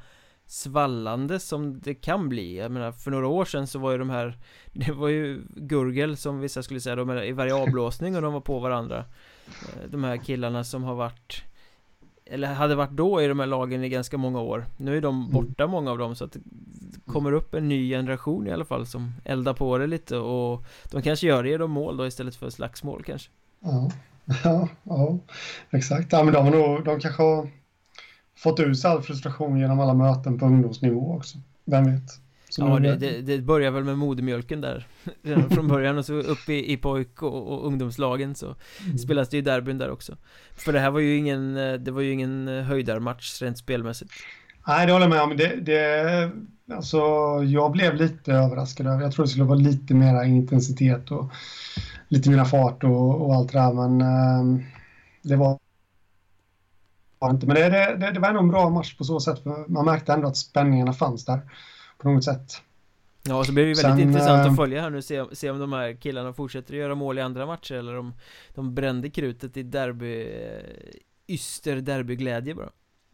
svallande 0.45 1.39
som 1.39 1.79
det 1.79 1.93
kan 1.93 2.29
bli 2.29 2.57
Jag 2.57 2.71
menar, 2.71 2.91
för 2.91 3.11
några 3.11 3.27
år 3.27 3.45
sedan 3.45 3.67
så 3.67 3.79
var 3.79 3.91
ju 3.91 3.97
de 3.97 4.09
här 4.09 4.37
Det 4.73 4.91
var 4.91 5.07
ju 5.07 5.41
gurgel 5.55 6.17
som 6.17 6.39
vissa 6.39 6.63
skulle 6.63 6.79
säga, 6.79 6.95
de 6.95 7.11
i 7.11 7.31
varje 7.31 7.55
avblåsning 7.55 8.15
och 8.15 8.21
de 8.21 8.33
var 8.33 8.41
på 8.41 8.59
varandra 8.59 9.05
De 9.89 10.03
här 10.03 10.17
killarna 10.17 10.63
som 10.63 10.83
har 10.83 10.95
varit 10.95 11.43
Eller 12.25 12.53
hade 12.53 12.75
varit 12.75 12.91
då 12.91 13.21
i 13.21 13.27
de 13.27 13.39
här 13.39 13.47
lagen 13.47 13.83
i 13.83 13.89
ganska 13.89 14.17
många 14.17 14.41
år 14.41 14.65
Nu 14.77 14.97
är 14.97 15.01
de 15.01 15.31
borta 15.31 15.67
många 15.67 15.91
av 15.91 15.97
dem 15.97 16.15
så 16.15 16.25
att 16.25 16.31
det 16.31 16.39
kommer 17.05 17.31
upp 17.31 17.53
en 17.53 17.69
ny 17.69 17.89
generation 17.89 18.47
i 18.47 18.51
alla 18.51 18.65
fall 18.65 18.87
som 18.87 19.13
eldar 19.25 19.53
på 19.53 19.77
det 19.77 19.87
lite 19.87 20.17
och 20.17 20.65
De 20.91 21.01
kanske 21.01 21.27
gör 21.27 21.43
det 21.43 21.49
genom 21.49 21.71
mål 21.71 21.97
då 21.97 22.07
istället 22.07 22.35
för 22.35 22.49
slagsmål 22.49 23.03
kanske 23.03 23.29
Ja. 23.59 23.91
Ja, 24.43 24.67
ja, 24.83 25.17
exakt. 25.71 26.11
Ja, 26.11 26.23
men 26.23 26.33
de, 26.33 26.45
har 26.45 26.51
nog, 26.51 26.85
de 26.85 26.99
kanske 26.99 27.23
har 27.23 27.49
fått 28.35 28.59
ur 28.59 28.73
sig 28.73 28.91
all 28.91 29.01
frustration 29.01 29.59
genom 29.59 29.79
alla 29.79 29.93
möten 29.93 30.39
på 30.39 30.45
ungdomsnivå 30.45 31.15
också. 31.15 31.37
Vem 31.65 31.85
vet? 31.85 32.22
Ja, 32.57 32.79
det, 32.79 32.95
det, 32.95 33.21
det 33.21 33.41
börjar 33.41 33.71
väl 33.71 33.83
med 33.83 33.97
modermjölken 33.97 34.61
där 34.61 34.87
Redan 35.23 35.49
från 35.49 35.67
början 35.67 35.97
och 35.97 36.05
så 36.05 36.13
upp 36.13 36.49
i, 36.49 36.73
i 36.73 36.77
pojk 36.77 37.21
och, 37.23 37.53
och 37.53 37.67
ungdomslagen 37.67 38.35
så 38.35 38.55
Mm. 38.85 38.97
spelas 38.97 39.29
det 39.29 39.37
ju 39.37 39.41
derbyn 39.41 39.77
där 39.77 39.89
också 39.91 40.17
För 40.55 40.73
det 40.73 40.79
här 40.79 40.91
var 40.91 40.99
ju 40.99 41.17
ingen, 41.17 41.57
eh, 41.57 41.73
det 41.73 41.91
var 41.91 42.01
ju 42.01 42.11
ingen 42.11 42.47
eh, 42.47 42.63
höjdarmatch 42.63 43.41
rent 43.41 43.57
spelmässigt 43.57 44.11
Nej, 44.67 44.85
det 44.85 44.93
håller 44.93 45.05
jag 45.05 45.09
med 45.09 45.21
om. 45.21 45.37
Det, 45.37 45.55
det, 45.55 46.31
alltså, 46.75 46.97
jag 47.43 47.71
blev 47.71 47.95
lite 47.95 48.33
överraskad 48.33 48.87
över. 48.87 49.01
Jag 49.01 49.11
trodde 49.11 49.27
det 49.27 49.31
skulle 49.31 49.45
vara 49.45 49.59
lite 49.59 49.93
mera 49.93 50.25
intensitet 50.25 51.11
och 51.11 51.31
lite 52.07 52.29
mera 52.29 52.45
fart 52.45 52.83
och, 52.83 53.21
och 53.21 53.35
allt 53.35 53.51
det 53.51 53.59
där, 53.59 53.73
men 53.73 54.01
ehm, 54.01 54.63
det 55.21 55.35
var 55.35 55.59
inte. 57.23 57.47
Men 57.47 57.55
det, 57.55 57.69
det, 57.69 57.95
det, 57.99 58.11
det 58.11 58.19
var 58.19 58.27
ändå 58.27 58.39
en 58.39 58.49
bra 58.49 58.69
match 58.69 58.97
på 58.97 59.03
så 59.03 59.19
sätt. 59.19 59.43
För 59.43 59.71
man 59.71 59.85
märkte 59.85 60.13
ändå 60.13 60.27
att 60.27 60.37
spänningarna 60.37 60.93
fanns 60.93 61.25
där 61.25 61.41
på 62.03 62.09
något 62.09 62.23
sätt. 62.23 62.61
Ja, 63.23 63.35
och 63.35 63.45
så 63.45 63.51
blir 63.51 63.63
det 63.63 63.69
ju 63.69 63.75
väldigt 63.75 64.03
Sen, 64.03 64.09
intressant 64.09 64.45
eh, 64.45 64.51
att 64.51 64.57
följa 64.57 64.81
här 64.81 64.89
nu 64.89 65.01
se, 65.01 65.23
se 65.31 65.49
om 65.49 65.59
de 65.59 65.73
här 65.73 65.93
killarna 65.93 66.33
fortsätter 66.33 66.73
att 66.73 66.79
göra 66.79 66.95
mål 66.95 67.17
i 67.17 67.21
andra 67.21 67.45
matcher 67.45 67.75
eller 67.75 67.97
om 67.97 68.13
de 68.55 68.75
brände 68.75 69.09
krutet 69.09 69.57
i 69.57 69.63
derby 69.63 70.21
eh, 70.21 70.63
Yster 71.27 71.75
derbyglädje 71.75 72.55
bara 72.55 72.69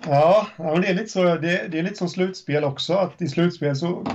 Ja, 0.05 0.48
ja 0.58 0.72
men 0.72 0.81
det 0.81 0.88
är 0.88 0.93
lite 0.93 1.10
så. 1.10 1.24
Det, 1.24 1.67
det 1.72 1.79
är 1.79 1.84
lite 1.84 1.96
som 1.96 2.10
slutspel 2.10 2.63
också. 2.63 2.93
Att 2.93 3.22
i 3.22 3.27
slutspel 3.27 3.75
så 3.75 4.05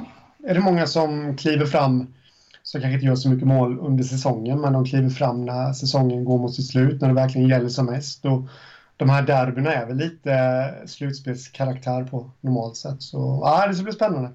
är 0.46 0.54
det 0.54 0.60
många 0.60 0.86
som 0.86 1.36
kliver 1.36 1.66
fram 1.66 2.14
som 2.62 2.80
kanske 2.80 2.94
inte 2.94 3.06
gör 3.06 3.16
så 3.16 3.28
mycket 3.28 3.48
mål 3.48 3.78
under 3.78 4.04
säsongen, 4.04 4.60
men 4.60 4.72
de 4.72 4.84
kliver 4.84 5.10
fram 5.10 5.44
när 5.44 5.72
säsongen 5.72 6.24
går 6.24 6.38
mot 6.38 6.54
sitt 6.54 6.66
slut, 6.66 7.00
när 7.00 7.08
det 7.08 7.14
verkligen 7.14 7.48
gäller 7.48 7.68
som 7.68 7.86
mest. 7.86 8.24
Och 8.24 8.48
de 8.96 9.10
här 9.10 9.22
derbyna 9.22 9.72
är 9.72 9.86
väl 9.86 9.96
lite 9.96 10.32
eh, 10.32 10.86
slutspelskaraktär 10.86 12.04
på 12.04 12.30
normalt 12.40 12.76
sätt. 12.76 13.02
Så 13.02 13.40
ja, 13.44 13.66
det 13.66 13.74
ska 13.74 13.84
bli 13.84 13.92
spännande. 13.92 14.30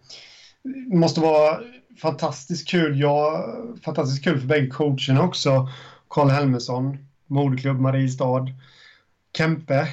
Det 0.63 0.96
måste 0.96 1.22
vara 1.22 1.60
fantastiskt 2.01 2.68
kul. 2.68 3.00
Ja, 3.00 3.46
fantastiskt 3.86 4.24
kul 4.24 4.39
för 4.39 4.48
bägge 4.48 4.68
coacherna 4.68 5.22
också 5.22 5.70
Karl 6.10 6.30
Helmersson, 6.30 6.98
moderklubb 7.28 7.80
Mariestad. 7.80 8.46
Kempe 9.38 9.88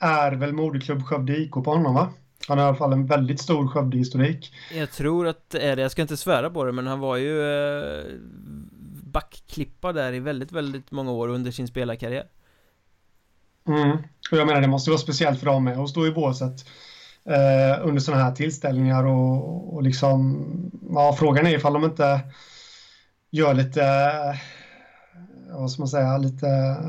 är 0.00 0.32
väl 0.32 0.52
moderklubb 0.52 1.02
Skövde 1.02 1.36
IK 1.36 1.52
på 1.52 1.64
honom 1.64 1.94
va? 1.94 2.12
Han 2.48 2.58
har 2.58 2.64
i 2.64 2.68
alla 2.68 2.76
fall 2.76 2.92
en 2.92 3.06
väldigt 3.06 3.40
stor 3.40 3.68
Skövde-historik. 3.68 4.54
Jag 4.74 4.90
tror 4.90 5.26
att 5.26 5.50
det 5.50 5.60
är 5.60 5.76
det, 5.76 5.82
jag 5.82 5.90
ska 5.90 6.02
inte 6.02 6.16
svära 6.16 6.50
på 6.50 6.64
det 6.64 6.72
men 6.72 6.86
han 6.86 7.00
var 7.00 7.16
ju 7.16 7.42
eh, 7.42 8.04
backklippa 9.04 9.92
där 9.92 10.12
i 10.12 10.20
väldigt, 10.20 10.52
väldigt 10.52 10.90
många 10.90 11.12
år 11.12 11.28
under 11.28 11.50
sin 11.50 11.68
spelarkarriär. 11.68 12.26
Mm. 13.68 13.90
Och 14.30 14.38
jag 14.38 14.46
menar 14.46 14.60
det 14.60 14.68
måste 14.68 14.90
vara 14.90 15.00
speciellt 15.00 15.38
för 15.38 15.46
dem 15.46 15.64
med 15.64 15.78
att 15.78 15.88
stå 15.88 16.06
i 16.06 16.10
båset 16.10 16.68
eh, 17.24 17.86
under 17.86 18.00
sådana 18.00 18.24
här 18.24 18.32
tillställningar 18.32 19.04
och, 19.04 19.74
och 19.74 19.82
liksom, 19.82 20.46
ja 20.90 21.16
frågan 21.18 21.46
är 21.46 21.56
ifall 21.56 21.72
de 21.72 21.84
inte 21.84 22.20
gör 23.30 23.54
lite, 23.54 23.82
vad 25.50 25.70
ska 25.70 25.82
man 25.82 25.88
säga, 25.88 26.18
lite 26.18 26.46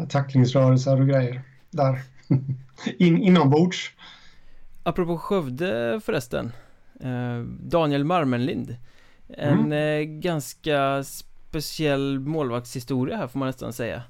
tacklingsrörelser 0.10 1.01
och 1.01 1.08
grejer 1.08 1.42
där 1.70 2.01
In, 2.98 3.18
inombords. 3.18 3.92
Apropå 4.84 5.18
Skövde 5.18 6.00
förresten 6.03 6.51
eh, 7.00 7.39
Daniel 7.60 8.03
Marmenlind 8.03 8.77
En 9.27 9.60
mm. 9.60 9.72
eh, 9.72 10.20
ganska 10.20 11.03
speciell 11.03 12.20
målvaktshistoria 12.20 13.18
här 13.18 13.27
får 13.27 13.39
man 13.39 13.48
nästan 13.48 13.74
säga 13.74 14.03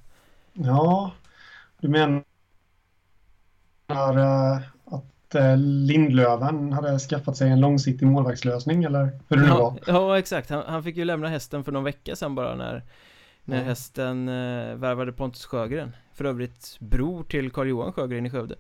Ja, 0.54 1.12
du 1.82 1.88
menar 1.88 2.24
eh, 3.90 4.56
att 4.86 5.36
eh, 5.36 5.58
Lindlöven 5.58 6.74
hade 6.74 7.00
skaffat 7.00 7.38
sig 7.38 7.50
en 7.50 7.60
långsiktig 7.60 8.08
målvaktslösning 8.08 8.84
eller 8.84 9.20
hur 9.28 9.38
det 9.38 9.44
nu 9.44 9.50
var? 9.50 9.80
Ja, 9.88 10.20
exakt. 10.20 10.50
Han, 10.50 10.64
han, 10.68 10.84
fick 10.84 10.98
ju 10.98 11.06
lämna 11.06 11.28
hästen 11.28 11.64
för 11.64 11.72
någon 11.72 11.84
vecka 11.84 12.16
sedan 12.16 12.36
bara 12.36 12.56
när 12.56 12.84
när 13.46 13.58
mm. 13.58 13.68
hästen 13.68 14.28
eh, 14.28 14.76
värvade 14.76 15.12
Pontus 15.12 15.46
Sjögren 15.46 15.96
För 16.14 16.26
övrigt 16.26 16.78
bror 16.80 17.24
till 17.24 17.52
Carl-Johan 17.52 17.94
Sjögren 17.94 18.26
i 18.26 18.30
Skövde 18.30 18.56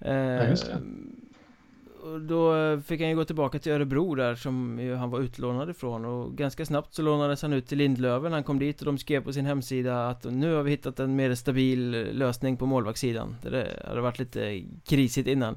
eh, 0.00 0.14
ja, 0.14 0.44
just 0.44 0.66
det. 0.66 0.74
Och 0.74 0.80
då 2.28 2.80
fick 2.80 3.00
han 3.00 3.10
ju 3.10 3.16
gå 3.16 3.24
tillbaka 3.24 3.58
till 3.58 3.72
Örebro 3.72 4.14
där 4.14 4.34
som 4.34 4.78
ju 4.78 4.94
han 4.94 5.10
var 5.10 5.20
utlånad 5.20 5.70
ifrån 5.70 6.04
och 6.04 6.36
ganska 6.36 6.66
snabbt 6.66 6.94
så 6.94 7.02
lånades 7.02 7.42
han 7.42 7.52
ut 7.52 7.66
till 7.66 7.78
Lindlöven 7.78 8.32
Han 8.32 8.44
kom 8.44 8.58
dit 8.58 8.80
och 8.80 8.86
de 8.86 8.98
skrev 8.98 9.24
på 9.24 9.32
sin 9.32 9.46
hemsida 9.46 10.08
att 10.08 10.24
nu 10.24 10.54
har 10.54 10.62
vi 10.62 10.70
hittat 10.70 11.00
en 11.00 11.16
mer 11.16 11.34
stabil 11.34 11.90
lösning 12.12 12.56
på 12.56 12.66
målvaktssidan 12.66 13.36
Det 13.42 13.82
hade 13.88 14.00
varit 14.00 14.18
lite 14.18 14.64
krisigt 14.84 15.28
innan 15.28 15.56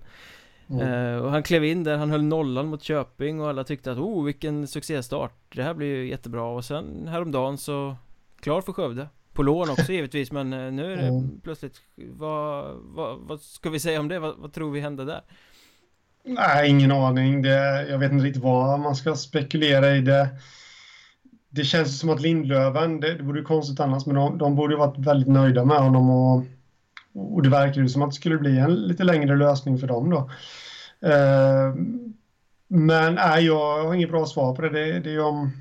Mm. 0.69 0.87
Uh, 0.87 1.21
och 1.21 1.31
han 1.31 1.43
klev 1.43 1.65
in 1.65 1.83
där, 1.83 1.97
han 1.97 2.11
höll 2.11 2.23
nollan 2.23 2.67
mot 2.67 2.83
Köping 2.83 3.41
och 3.41 3.49
alla 3.49 3.63
tyckte 3.63 3.91
att 3.91 3.97
oh 3.97 4.25
vilken 4.25 4.67
succéstart 4.67 5.55
Det 5.55 5.63
här 5.63 5.73
blir 5.73 5.87
ju 5.87 6.09
jättebra 6.09 6.43
och 6.43 6.65
sen 6.65 7.07
häromdagen 7.07 7.57
så 7.57 7.95
Klar 8.39 8.61
för 8.61 8.73
Skövde 8.73 9.07
På 9.33 9.43
lån 9.43 9.69
också 9.69 9.91
givetvis 9.91 10.31
men 10.31 10.53
eh, 10.53 10.71
nu 10.71 10.93
är 10.93 10.97
det 10.97 11.07
mm. 11.07 11.41
plötsligt 11.43 11.81
vad, 11.95 12.75
vad, 12.75 13.19
vad 13.19 13.41
ska 13.41 13.69
vi 13.69 13.79
säga 13.79 13.99
om 13.99 14.07
det? 14.07 14.19
Vad, 14.19 14.37
vad 14.37 14.53
tror 14.53 14.71
vi 14.71 14.79
hände 14.79 15.05
där? 15.05 15.21
Nej, 16.35 16.69
ingen 16.69 16.91
aning. 16.91 17.41
Det, 17.41 17.87
jag 17.89 17.97
vet 17.97 18.11
inte 18.11 18.25
riktigt 18.25 18.43
vad 18.43 18.79
man 18.79 18.95
ska 18.95 19.15
spekulera 19.15 19.95
i. 19.95 20.01
Det, 20.01 20.29
det 21.49 21.63
känns 21.63 21.99
som 21.99 22.09
att 22.09 22.21
Lindlöven, 22.21 22.99
det, 22.99 23.13
det 23.13 23.23
vore 23.23 23.41
konstigt 23.41 23.79
annars, 23.79 24.05
men 24.05 24.15
de, 24.15 24.37
de 24.37 24.55
borde 24.55 24.75
varit 24.75 24.97
väldigt 24.97 25.27
nöjda 25.27 25.65
med 25.65 25.77
honom 25.77 26.09
och, 26.09 26.45
och 27.13 27.43
det 27.43 27.49
verkar 27.49 27.81
ju 27.81 27.89
som 27.89 28.01
att 28.01 28.09
det 28.09 28.15
skulle 28.15 28.37
bli 28.37 28.57
en 28.57 28.75
lite 28.75 29.03
längre 29.03 29.35
lösning 29.35 29.77
för 29.77 29.87
dem 29.87 30.09
då. 30.09 30.29
Eh, 31.09 31.75
men 32.67 33.15
nej, 33.15 33.45
jag 33.45 33.83
har 33.83 33.93
inget 33.93 34.11
bra 34.11 34.25
svar 34.25 34.55
på 34.55 34.61
det. 34.61 34.69
Det, 34.69 34.99
det 34.99 35.13
är 35.13 35.25
om 35.25 35.51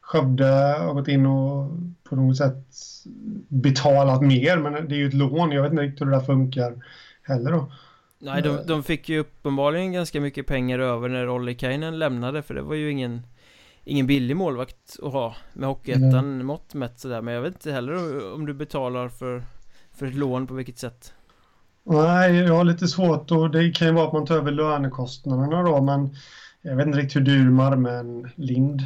Skövde 0.00 0.46
har 0.80 0.94
gått 0.94 1.08
in 1.08 1.26
och 1.26 1.70
på 2.08 2.16
något 2.16 2.36
sätt 2.36 2.66
betalat 3.48 4.22
mer, 4.22 4.56
men 4.58 4.88
det 4.88 4.94
är 4.94 4.98
ju 4.98 5.08
ett 5.08 5.14
lån. 5.14 5.52
Jag 5.52 5.62
vet 5.62 5.72
inte 5.72 5.82
riktigt 5.82 6.00
hur 6.00 6.06
det 6.06 6.16
där 6.16 6.24
funkar 6.24 6.74
heller 7.22 7.52
då. 7.52 7.72
Nej, 8.18 8.42
de, 8.42 8.66
de 8.66 8.82
fick 8.82 9.08
ju 9.08 9.18
uppenbarligen 9.18 9.92
ganska 9.92 10.20
mycket 10.20 10.46
pengar 10.46 10.78
över 10.78 11.08
när 11.08 11.28
Olli 11.28 11.54
Kainen 11.54 11.98
lämnade, 11.98 12.42
för 12.42 12.54
det 12.54 12.62
var 12.62 12.74
ju 12.74 12.90
ingen 12.90 13.22
Ingen 13.84 14.06
billig 14.06 14.36
målvakt 14.36 14.96
att 15.02 15.12
ha 15.12 15.36
med 15.52 15.68
Hockeyettan 15.68 16.14
mm. 16.14 16.46
mått 16.46 16.74
mätt 16.74 17.00
sådär 17.00 17.22
Men 17.22 17.34
jag 17.34 17.42
vet 17.42 17.54
inte 17.54 17.72
heller 17.72 18.34
om 18.34 18.46
du 18.46 18.54
betalar 18.54 19.08
för 19.08 19.42
För 19.92 20.06
ett 20.06 20.14
lån 20.14 20.46
på 20.46 20.54
vilket 20.54 20.78
sätt 20.78 21.12
Nej, 21.84 22.36
jag 22.36 22.54
har 22.54 22.64
lite 22.64 22.88
svårt 22.88 23.30
och 23.30 23.50
det 23.50 23.70
kan 23.70 23.88
ju 23.88 23.94
vara 23.94 24.06
att 24.06 24.12
man 24.12 24.26
tar 24.26 24.36
över 24.36 24.52
lönekostnaderna 24.52 25.62
då 25.62 25.80
men 25.80 26.16
Jag 26.62 26.76
vet 26.76 26.86
inte 26.86 26.98
riktigt 26.98 27.16
hur 27.16 27.24
dyr 27.24 27.50
Marmen 27.50 28.30
Lind 28.34 28.82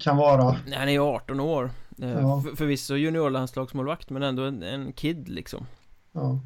kan 0.00 0.16
vara. 0.16 0.56
Nej, 0.66 0.78
han 0.78 0.88
är 0.88 0.92
ju 0.92 1.00
18 1.00 1.40
år. 1.40 1.70
Eh, 2.02 2.10
ja. 2.10 2.42
För, 2.42 2.56
förvisso 2.56 2.94
juniorlandslagsmålvakt 2.94 4.10
men 4.10 4.22
ändå 4.22 4.42
en, 4.42 4.62
en 4.62 4.92
kid 4.92 5.28
liksom. 5.28 5.66
Ja. 6.12 6.40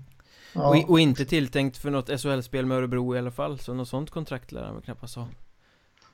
Ja. 0.53 0.69
Och, 0.69 0.91
och, 0.91 1.01
inte 1.01 1.25
tilltänkt 1.25 1.77
för 1.77 1.91
något 1.91 2.21
SHL-spel 2.21 2.67
med 2.67 2.79
Örebro 2.79 3.17
i 3.17 3.19
alla 3.19 3.31
fall. 3.31 3.59
Så 3.59 3.75
något 3.75 3.89
sånt 3.89 4.11
kontrakt 4.11 4.53
lär 4.53 4.63
han 4.63 4.75
väl 4.75 4.83
knappast 4.83 5.17
ha. 5.17 5.29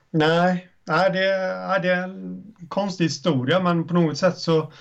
Nej, 0.09 0.69
nej 0.83 1.11
det, 1.11 1.55
nej, 1.67 1.79
det 1.81 1.89
är 1.89 2.03
en 2.03 2.43
konstig 2.69 3.05
historia 3.05 3.59
men 3.59 3.87
på 3.87 3.93
något 3.93 4.17
sätt 4.17 4.37
så 4.37 4.71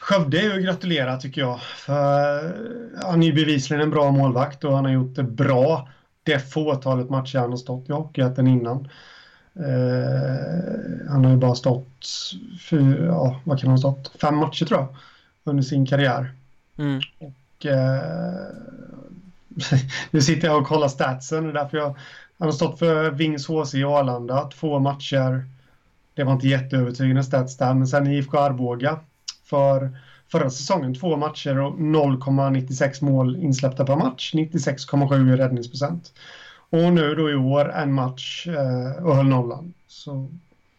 Skövde 0.00 0.38
är 0.38 0.42
ju 0.42 0.52
att 0.52 0.64
gratulera 0.64 1.16
tycker 1.16 1.40
jag. 1.40 1.60
För 1.60 2.56
han 3.02 3.22
är 3.22 3.26
ju 3.26 3.32
bevisligen 3.32 3.82
en 3.82 3.90
bra 3.90 4.10
målvakt 4.10 4.64
och 4.64 4.74
han 4.74 4.84
har 4.84 4.92
gjort 4.92 5.14
det 5.14 5.22
bra 5.22 5.88
det 6.22 6.52
fåtalet 6.52 7.10
matcher 7.10 7.38
han 7.38 7.50
har 7.50 7.56
stått 7.56 7.88
i 7.88 7.92
Hockeyettan 7.92 8.46
innan. 8.46 8.88
Eh, 9.54 11.10
han 11.10 11.24
har 11.24 11.30
ju 11.30 11.36
bara 11.36 11.54
stått, 11.54 12.06
för, 12.60 13.06
ja, 13.06 13.40
vad 13.44 13.60
kan 13.60 13.68
han 13.68 13.78
ha 13.78 13.78
stått? 13.78 14.20
Fem 14.20 14.36
matcher 14.36 14.64
tror 14.64 14.80
jag 14.80 14.96
under 15.44 15.62
sin 15.62 15.86
karriär. 15.86 16.32
Mm. 16.76 17.00
Och 17.18 17.32
Eh, 17.66 18.00
nu 20.10 20.20
sitter 20.20 20.48
jag 20.48 20.58
och 20.58 20.66
kollar 20.66 20.88
statsen, 20.88 21.44
det 21.44 21.50
är 21.50 21.54
därför 21.54 21.78
jag 21.78 21.96
han 22.38 22.48
har 22.48 22.52
stått 22.52 22.78
för 22.78 23.10
Vings 23.10 23.46
HC 23.48 23.74
i 23.74 23.84
Arlanda, 23.84 24.44
två 24.44 24.78
matcher. 24.78 25.44
Det 26.14 26.24
var 26.24 26.32
inte 26.32 26.48
jätteövertygande 26.48 27.22
stats 27.22 27.56
där, 27.56 27.74
men 27.74 27.86
sen 27.86 28.06
IFK 28.06 28.38
Arboga 28.38 29.00
för 29.44 29.90
förra 30.28 30.50
säsongen 30.50 30.94
två 30.94 31.16
matcher 31.16 31.58
och 31.58 31.78
0,96 31.78 33.04
mål 33.04 33.36
insläppta 33.36 33.84
per 33.84 33.96
match, 33.96 34.34
96,7 34.34 35.34
i 35.34 35.36
räddningsprocent. 35.36 36.12
Och 36.70 36.92
nu 36.92 37.14
då 37.14 37.30
i 37.30 37.34
år 37.34 37.72
en 37.72 37.92
match 37.92 38.46
eh, 38.46 39.04
och 39.04 39.16
höll 39.16 39.26
nollan. 39.26 39.74
Så 39.86 40.28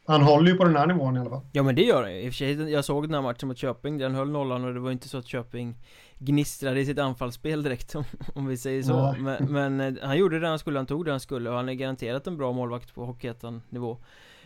han 0.05 0.21
håller 0.21 0.51
ju 0.51 0.57
på 0.57 0.63
den 0.63 0.75
här 0.75 0.87
nivån 0.87 1.17
i 1.17 1.19
alla 1.19 1.29
fall. 1.29 1.41
Ja 1.51 1.63
men 1.63 1.75
det 1.75 1.81
gör 1.81 2.03
han 2.03 2.13
ju. 2.13 2.21
i 2.21 2.29
och 2.29 2.33
för 2.33 2.37
sig. 2.37 2.71
Jag 2.71 2.85
såg 2.85 3.03
den 3.03 3.13
här 3.13 3.21
matchen 3.21 3.47
mot 3.47 3.57
Köping, 3.57 3.97
den 3.97 4.15
höll 4.15 4.29
nollan 4.29 4.65
och 4.65 4.73
det 4.73 4.79
var 4.79 4.91
inte 4.91 5.09
så 5.09 5.17
att 5.17 5.27
Köping 5.27 5.75
gnistrade 6.19 6.79
i 6.79 6.85
sitt 6.85 6.99
anfallsspel 6.99 7.63
direkt 7.63 7.95
om, 7.95 8.03
om 8.33 8.47
vi 8.47 8.57
säger 8.57 8.83
så. 8.83 9.15
Men, 9.19 9.51
men, 9.51 9.79
eh, 9.79 10.07
han 10.07 10.17
gjorde 10.17 10.39
det 10.39 10.47
han 10.47 10.59
skulle, 10.59 10.79
han 10.79 10.85
tog 10.85 11.05
det 11.05 11.11
han 11.11 11.19
skulle 11.19 11.49
och 11.49 11.55
han 11.55 11.69
är 11.69 11.73
garanterat 11.73 12.27
en 12.27 12.37
bra 12.37 12.51
målvakt 12.51 12.95
på 12.95 13.05
Hockeyettan 13.05 13.61
nivå. 13.69 13.97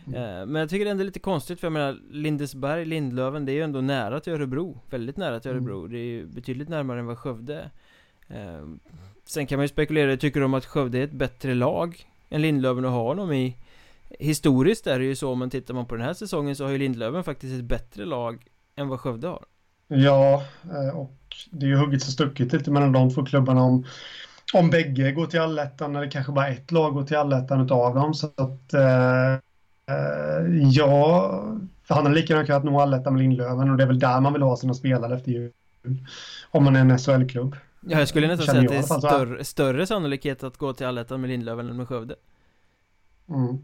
Mm. 0.06 0.22
Eh, 0.22 0.46
men 0.46 0.60
jag 0.60 0.70
tycker 0.70 0.84
det 0.84 0.88
är 0.88 0.92
ändå 0.92 1.04
lite 1.04 1.18
konstigt 1.18 1.60
för 1.60 1.66
jag 1.66 1.72
menar 1.72 1.98
Lindesberg, 2.10 2.84
Lindlöven, 2.84 3.44
det 3.44 3.52
är 3.52 3.54
ju 3.54 3.62
ändå 3.62 3.80
nära 3.80 4.20
till 4.20 4.32
Örebro. 4.32 4.80
Väldigt 4.90 5.16
nära 5.16 5.40
till 5.40 5.50
Örebro. 5.50 5.78
Mm. 5.78 5.92
Det 5.92 5.98
är 5.98 6.04
ju 6.04 6.26
betydligt 6.26 6.68
närmare 6.68 6.98
än 7.00 7.06
vad 7.06 7.18
Skövde 7.18 7.54
är. 7.54 7.70
Sen 9.24 9.46
kan 9.46 9.58
man 9.58 9.64
ju 9.64 9.68
spekulera, 9.68 10.16
tycker 10.16 10.40
de 10.40 10.54
att 10.54 10.66
Skövde 10.66 10.98
är 10.98 11.04
ett 11.04 11.12
bättre 11.12 11.54
lag 11.54 12.06
än 12.28 12.42
Lindlöven 12.42 12.84
att 12.84 12.90
ha 12.90 13.02
honom 13.02 13.32
i? 13.32 13.56
Historiskt 14.18 14.86
är 14.86 14.98
det 14.98 15.04
ju 15.04 15.16
så, 15.16 15.34
men 15.34 15.50
tittar 15.50 15.74
man 15.74 15.86
på 15.86 15.94
den 15.94 16.04
här 16.04 16.14
säsongen 16.14 16.56
så 16.56 16.64
har 16.64 16.70
ju 16.70 16.78
Lindlöven 16.78 17.24
faktiskt 17.24 17.54
ett 17.54 17.64
bättre 17.64 18.04
lag 18.04 18.46
än 18.76 18.88
vad 18.88 19.00
Skövde 19.00 19.28
har. 19.28 19.44
Ja, 19.94 20.44
eh, 20.70 20.96
och 20.96 21.16
det 21.50 21.66
är 21.66 21.70
ju 21.70 21.76
hugget 21.76 22.02
och 22.02 22.08
stucket 22.08 22.52
lite 22.52 22.70
mellan 22.70 22.92
de 22.92 23.14
två 23.14 23.24
klubbarna 23.24 23.62
om 23.62 23.84
om 24.52 24.70
bägge 24.70 25.12
går 25.12 25.26
till 25.26 25.40
allettan 25.40 25.96
eller 25.96 26.10
kanske 26.10 26.32
bara 26.32 26.48
ett 26.48 26.72
lag 26.72 26.94
går 26.94 27.04
till 27.04 27.16
allettan 27.16 27.60
utav 27.60 27.94
dem 27.94 28.14
så 28.14 28.26
att 28.26 28.74
eh, 28.74 29.38
ja, 30.72 31.44
han 31.88 32.06
har 32.06 32.12
lika 32.12 32.32
gärna 32.32 32.46
kunnat 32.46 32.64
nå 32.64 32.80
allettan 32.80 33.12
med 33.12 33.22
Lindlöven 33.22 33.70
och 33.70 33.76
det 33.76 33.82
är 33.82 33.86
väl 33.86 33.98
där 33.98 34.20
man 34.20 34.32
vill 34.32 34.42
ha 34.42 34.56
sina 34.56 34.74
spelare 34.74 35.16
efter 35.16 35.30
jul. 35.30 35.52
Om 36.50 36.64
man 36.64 36.76
är 36.76 36.80
en 36.80 36.98
SHL-klubb. 36.98 37.56
Ja, 37.80 37.98
jag 37.98 38.08
skulle 38.08 38.26
nästan 38.26 38.46
säga 38.46 38.60
att 38.60 38.68
det 38.68 38.94
är 38.94 38.98
större, 38.98 39.44
större 39.44 39.86
sannolikhet 39.86 40.42
att 40.42 40.56
gå 40.56 40.72
till 40.72 40.86
allettan 40.86 41.20
med 41.20 41.30
Lindlöven 41.30 41.68
än 41.68 41.76
med 41.76 41.88
Skövde. 41.88 42.14
Mm. 43.28 43.58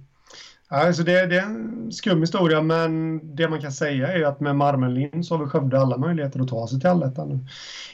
Alltså 0.72 1.02
det, 1.02 1.26
det, 1.26 1.38
är 1.38 1.42
en 1.42 1.92
skum 1.92 2.20
historia, 2.20 2.62
men 2.62 3.20
det 3.36 3.48
man 3.48 3.60
kan 3.60 3.72
säga 3.72 4.12
är 4.12 4.22
att 4.22 4.40
med 4.40 4.56
Marmenlind 4.56 5.26
så 5.26 5.36
har 5.36 5.44
vi 5.44 5.50
Skövde 5.50 5.80
alla 5.80 5.96
möjligheter 5.96 6.40
att 6.40 6.48
ta 6.48 6.68
sig 6.68 6.80
till 6.80 6.88
allettan. 6.88 7.48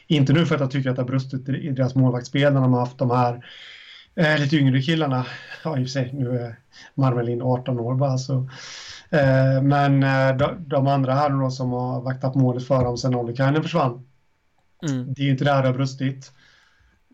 Inte 0.07 0.33
nu 0.33 0.47
för 0.47 0.55
att 0.55 0.61
jag 0.61 0.71
tycker 0.71 0.91
att 0.91 0.97
det 0.97 1.03
har 1.03 1.09
brustit 1.09 1.49
i 1.49 1.71
deras 1.71 1.95
målvaktsspel 1.95 2.53
när 2.53 2.61
de 2.61 2.73
har 2.73 2.81
haft 2.81 2.99
de 2.99 3.11
här 3.11 3.47
eh, 4.15 4.39
lite 4.41 4.57
yngre 4.57 4.83
killarna. 4.83 5.27
Ja, 5.65 5.79
i 5.79 5.83
och 5.83 5.87
för 5.87 5.91
sig, 5.91 6.11
nu 6.12 6.39
är 6.39 6.59
Marmenlind 6.95 7.43
18 7.43 7.81
år 7.81 7.95
bara 7.95 8.19
så. 8.19 8.49
Eh, 9.11 9.62
men 9.62 10.03
eh, 10.03 10.37
de, 10.37 10.69
de, 10.69 10.87
andra 10.87 11.15
här 11.15 11.31
då 11.31 11.51
som 11.51 11.73
har 11.73 12.01
vaktat 12.01 12.35
målet 12.35 12.67
för 12.67 12.85
dem 12.85 12.99
sen 12.99 13.15
Ollikainen 13.15 13.62
försvann. 13.62 14.07
Mm. 14.89 15.15
Det 15.15 15.23
är 15.23 15.31
inte 15.31 15.45
där 15.45 15.62
det 15.62 15.69
har 15.69 15.75
brustit. 15.75 16.33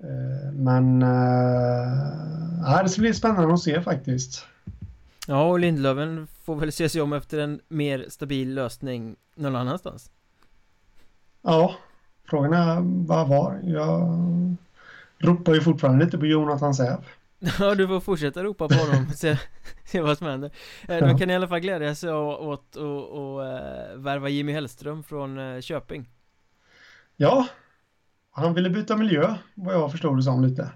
Eh, 0.02 0.52
men 0.52 1.02
äh, 1.02 2.82
det 2.82 2.88
ska 2.88 3.00
bli 3.00 3.14
spännande 3.14 3.54
att 3.54 3.60
se 3.60 3.82
faktiskt. 3.82 4.46
Ja, 5.26 5.42
och 5.42 5.58
Lindlöven 5.58 6.26
får 6.26 6.56
väl 6.56 6.72
se 6.72 6.88
sig 6.88 7.00
om 7.00 7.12
efter 7.12 7.38
en 7.38 7.60
mer 7.68 8.06
stabil 8.08 8.54
lösning 8.54 9.16
någon 9.34 9.56
annanstans. 9.56 10.10
Ja, 11.42 11.74
frågan 12.30 12.52
är 12.52 12.80
vad 13.06 13.28
var. 13.28 13.60
Jag 13.62 14.18
ropar 15.18 15.54
ju 15.54 15.60
fortfarande 15.60 16.04
lite 16.04 16.18
på 16.18 16.26
Jonathan 16.26 16.74
Säv. 16.74 17.04
Ja, 17.58 17.74
du 17.74 17.88
får 17.88 18.00
fortsätta 18.00 18.44
ropa 18.44 18.68
på 18.68 18.74
honom 18.74 19.06
och 19.10 19.14
se, 19.14 19.38
se 19.84 20.00
vad 20.00 20.18
som 20.18 20.26
händer. 20.26 20.50
Eh, 20.88 20.98
ja. 20.98 21.06
De 21.06 21.18
kan 21.18 21.30
i 21.30 21.34
alla 21.34 21.48
fall 21.48 21.60
glädja 21.60 21.94
sig 21.94 22.12
åt 22.12 22.60
att 22.60 22.76
uh, 22.76 24.02
värva 24.02 24.28
Jimmy 24.28 24.52
Hellström 24.52 25.02
från 25.02 25.38
uh, 25.38 25.60
Köping. 25.60 26.08
Ja, 27.16 27.46
han 28.30 28.54
ville 28.54 28.70
byta 28.70 28.96
miljö, 28.96 29.34
vad 29.54 29.74
jag 29.74 29.90
förstod 29.90 30.18
det 30.18 30.22
som 30.22 30.44
lite. 30.44 30.70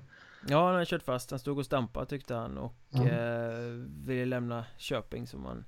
Ja, 0.48 0.66
han 0.66 0.74
har 0.74 0.84
kört 0.84 1.02
fast. 1.02 1.30
Han 1.30 1.40
stod 1.40 1.58
och 1.58 1.64
stampade 1.64 2.06
tyckte 2.06 2.34
han 2.34 2.58
och 2.58 2.76
mm. 2.94 3.06
eh, 3.06 3.86
ville 4.06 4.24
lämna 4.24 4.64
Köping 4.78 5.26
som 5.26 5.44
han 5.44 5.64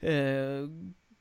eh, 0.00 0.68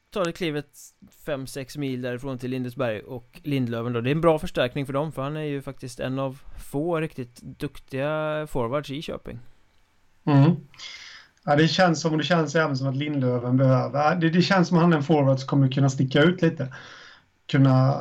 tar 0.10 0.32
klivet 0.32 0.77
5-6 1.25 1.77
mil 1.80 2.01
därifrån 2.01 2.38
till 2.38 2.51
Lindesberg 2.51 3.01
och 3.01 3.41
Lindlöven 3.43 3.93
då. 3.93 4.01
Det 4.01 4.10
är 4.10 4.15
en 4.15 4.21
bra 4.21 4.39
förstärkning 4.39 4.86
för 4.86 4.93
dem 4.93 5.12
för 5.12 5.21
han 5.21 5.38
är 5.38 5.41
ju 5.41 5.62
faktiskt 5.62 5.99
en 5.99 6.19
av 6.19 6.41
få 6.71 6.99
riktigt 6.99 7.41
duktiga 7.41 8.47
forwards 8.49 8.89
i 8.89 9.01
Köping. 9.01 9.39
Mm. 10.25 10.56
Ja, 11.45 11.56
det 11.56 11.67
känns 11.67 12.01
som, 12.01 12.12
och 12.12 12.17
det 12.17 12.23
känns 12.23 12.56
även 12.56 12.77
som 12.77 12.88
att 12.88 12.95
Lindlöven 12.95 13.58
behöver, 13.58 14.15
det, 14.15 14.30
det 14.30 14.41
känns 14.41 14.67
som 14.67 14.77
att 14.77 14.84
han 14.84 14.93
är 14.93 14.97
en 14.97 15.03
forward 15.03 15.39
som 15.39 15.47
kommer 15.47 15.71
kunna 15.71 15.89
sticka 15.89 16.21
ut 16.21 16.41
lite. 16.41 16.73
Kunna 17.47 17.93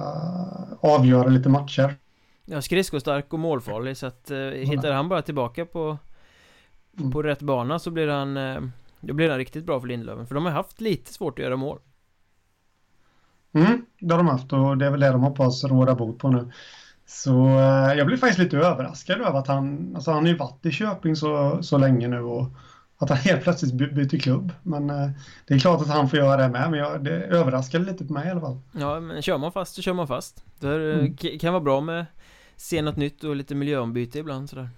avgöra 0.81 1.29
lite 1.29 1.49
matcher. 1.49 1.95
Ja, 2.49 2.63
skridskostark 2.63 3.33
och 3.33 3.39
målfarlig 3.39 3.97
så 3.97 4.07
att 4.07 4.31
eh, 4.31 4.39
hittar 4.39 4.93
han 4.93 5.09
bara 5.09 5.23
tillbaka 5.23 5.67
på 5.67 5.99
mm. 6.99 7.13
På 7.13 7.23
rätt 7.23 7.43
bana 7.43 7.79
så 7.79 7.91
blir 7.91 8.09
han 8.09 8.37
eh, 8.37 8.61
Då 9.01 9.15
blir 9.15 9.29
han 9.29 9.39
riktigt 9.39 9.65
bra 9.65 9.81
för 9.81 9.89
Lindlöven 9.89 10.27
för 10.27 10.35
de 10.35 10.45
har 10.45 10.53
haft 10.53 10.81
lite 10.81 11.13
svårt 11.13 11.39
att 11.39 11.45
göra 11.45 11.57
mål 11.57 11.79
Mm, 13.53 13.87
det 14.01 14.15
har 14.15 14.19
de 14.19 14.29
haft 14.29 14.53
och 14.53 14.79
det 14.79 14.87
är 14.87 14.91
väl 14.91 15.01
det 15.01 15.11
de 15.11 15.23
hoppas 15.23 15.65
råda 15.65 15.95
bot 15.95 16.19
på 16.19 16.29
nu. 16.29 16.53
Så 17.07 17.47
eh, 17.47 17.95
jag 17.95 18.07
blir 18.07 18.17
faktiskt 18.17 18.39
lite 18.39 18.57
överraskad 18.57 19.21
över 19.21 19.39
att 19.39 19.47
han, 19.47 19.93
alltså 19.95 20.11
han 20.11 20.23
har 20.25 20.29
ju 20.29 20.37
varit 20.37 20.67
i 20.67 20.71
Köping 20.71 21.17
så, 21.17 21.63
så 21.63 21.79
länge 21.79 22.09
nu 22.09 22.21
och 22.21 22.51
att 22.99 23.09
han 23.09 23.19
helt 23.19 23.43
plötsligt 23.43 23.75
byter 23.75 24.19
klubb. 24.19 24.53
Men 24.63 24.91
eh, 24.91 25.11
det 25.47 25.55
är 25.55 25.59
klart 25.59 25.81
att 25.81 25.89
han 25.89 26.09
får 26.09 26.19
göra 26.19 26.37
det 26.37 26.49
med, 26.49 26.71
men 26.71 26.81
jag, 26.81 27.05
det 27.05 27.11
överraskade 27.11 27.85
lite 27.85 28.05
på 28.05 28.13
mig 28.13 28.29
i 28.29 28.31
alla 28.31 28.41
fall. 28.41 28.61
Ja, 28.73 29.01
men 29.01 29.23
kör 29.23 29.39
man 29.39 29.53
fast 29.53 29.75
så 29.75 29.83
kör 29.83 29.93
man 29.93 30.07
fast. 30.07 30.45
Det 30.61 30.93
eh, 30.93 30.99
mm. 30.99 31.17
kan 31.17 31.53
vara 31.53 31.63
bra 31.63 31.81
med 31.81 32.07
se 32.57 32.83
något 32.83 32.97
nytt 32.97 33.25
och 33.25 33.37
lite 33.37 33.55
miljöombyte 33.55 34.19
ibland 34.19 34.51
sådär. 34.51 34.71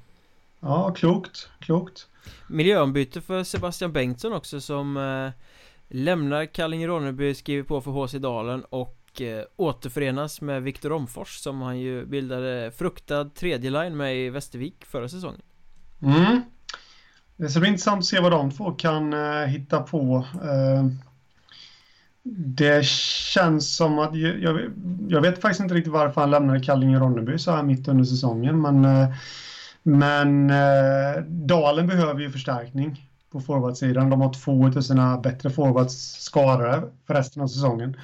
Ja, 0.60 0.94
klokt, 0.94 1.48
klokt. 1.58 2.06
Miljöombyte 2.48 3.20
för 3.20 3.44
Sebastian 3.44 3.92
Bengtsson 3.92 4.32
också 4.32 4.60
som 4.60 4.96
eh, 4.96 5.30
Lämnar 5.88 6.44
Kallinge-Ronneby, 6.44 7.34
skriver 7.34 7.62
på 7.62 7.80
för 7.80 7.90
HC 7.90 8.12
Dalen 8.12 8.64
och 8.64 9.20
eh, 9.20 9.44
återförenas 9.56 10.40
med 10.40 10.62
Viktor 10.62 10.92
Omfors 10.92 11.36
som 11.36 11.62
han 11.62 11.78
ju 11.78 12.06
bildade 12.06 12.72
fruktad 12.76 13.24
tredje 13.24 13.70
line 13.70 13.96
med 13.96 14.16
i 14.16 14.30
Västervik 14.30 14.84
förra 14.84 15.08
säsongen. 15.08 15.42
Mm. 16.02 16.42
Det 17.36 17.48
ska 17.48 17.60
bli 17.60 17.68
intressant 17.68 17.98
att 17.98 18.04
se 18.04 18.20
vad 18.20 18.32
de 18.32 18.50
två 18.50 18.70
kan 18.70 19.14
uh, 19.14 19.46
hitta 19.46 19.80
på. 19.82 20.16
Uh, 20.16 20.86
det 22.36 22.84
känns 22.84 23.76
som 23.76 23.98
att, 23.98 24.14
jag, 24.16 24.60
jag, 25.08 25.20
vet 25.20 25.40
faktiskt 25.40 25.60
inte 25.60 25.74
riktigt 25.74 25.92
varför 25.92 26.20
han 26.20 26.30
lämnade 26.30 26.58
Kallinge-Ronneby 26.58 27.38
så 27.38 27.50
här 27.50 27.62
mitt 27.62 27.88
under 27.88 28.04
säsongen 28.04 28.60
men 28.60 28.84
uh, 28.84 29.14
men 29.82 30.52
Dalen 31.28 31.86
behöver 31.86 32.20
ju 32.20 32.30
förstärkning 32.30 33.08
på 33.32 33.40
forwardsidan. 33.40 34.10
De 34.10 34.20
har 34.20 34.32
två 34.32 34.66
av 34.66 34.80
sina 34.80 35.18
bättre 35.18 35.50
forwards 35.50 35.94
skadade 36.20 36.82
för 37.06 37.14
resten 37.14 37.42
av 37.42 37.46
säsongen. 37.46 37.96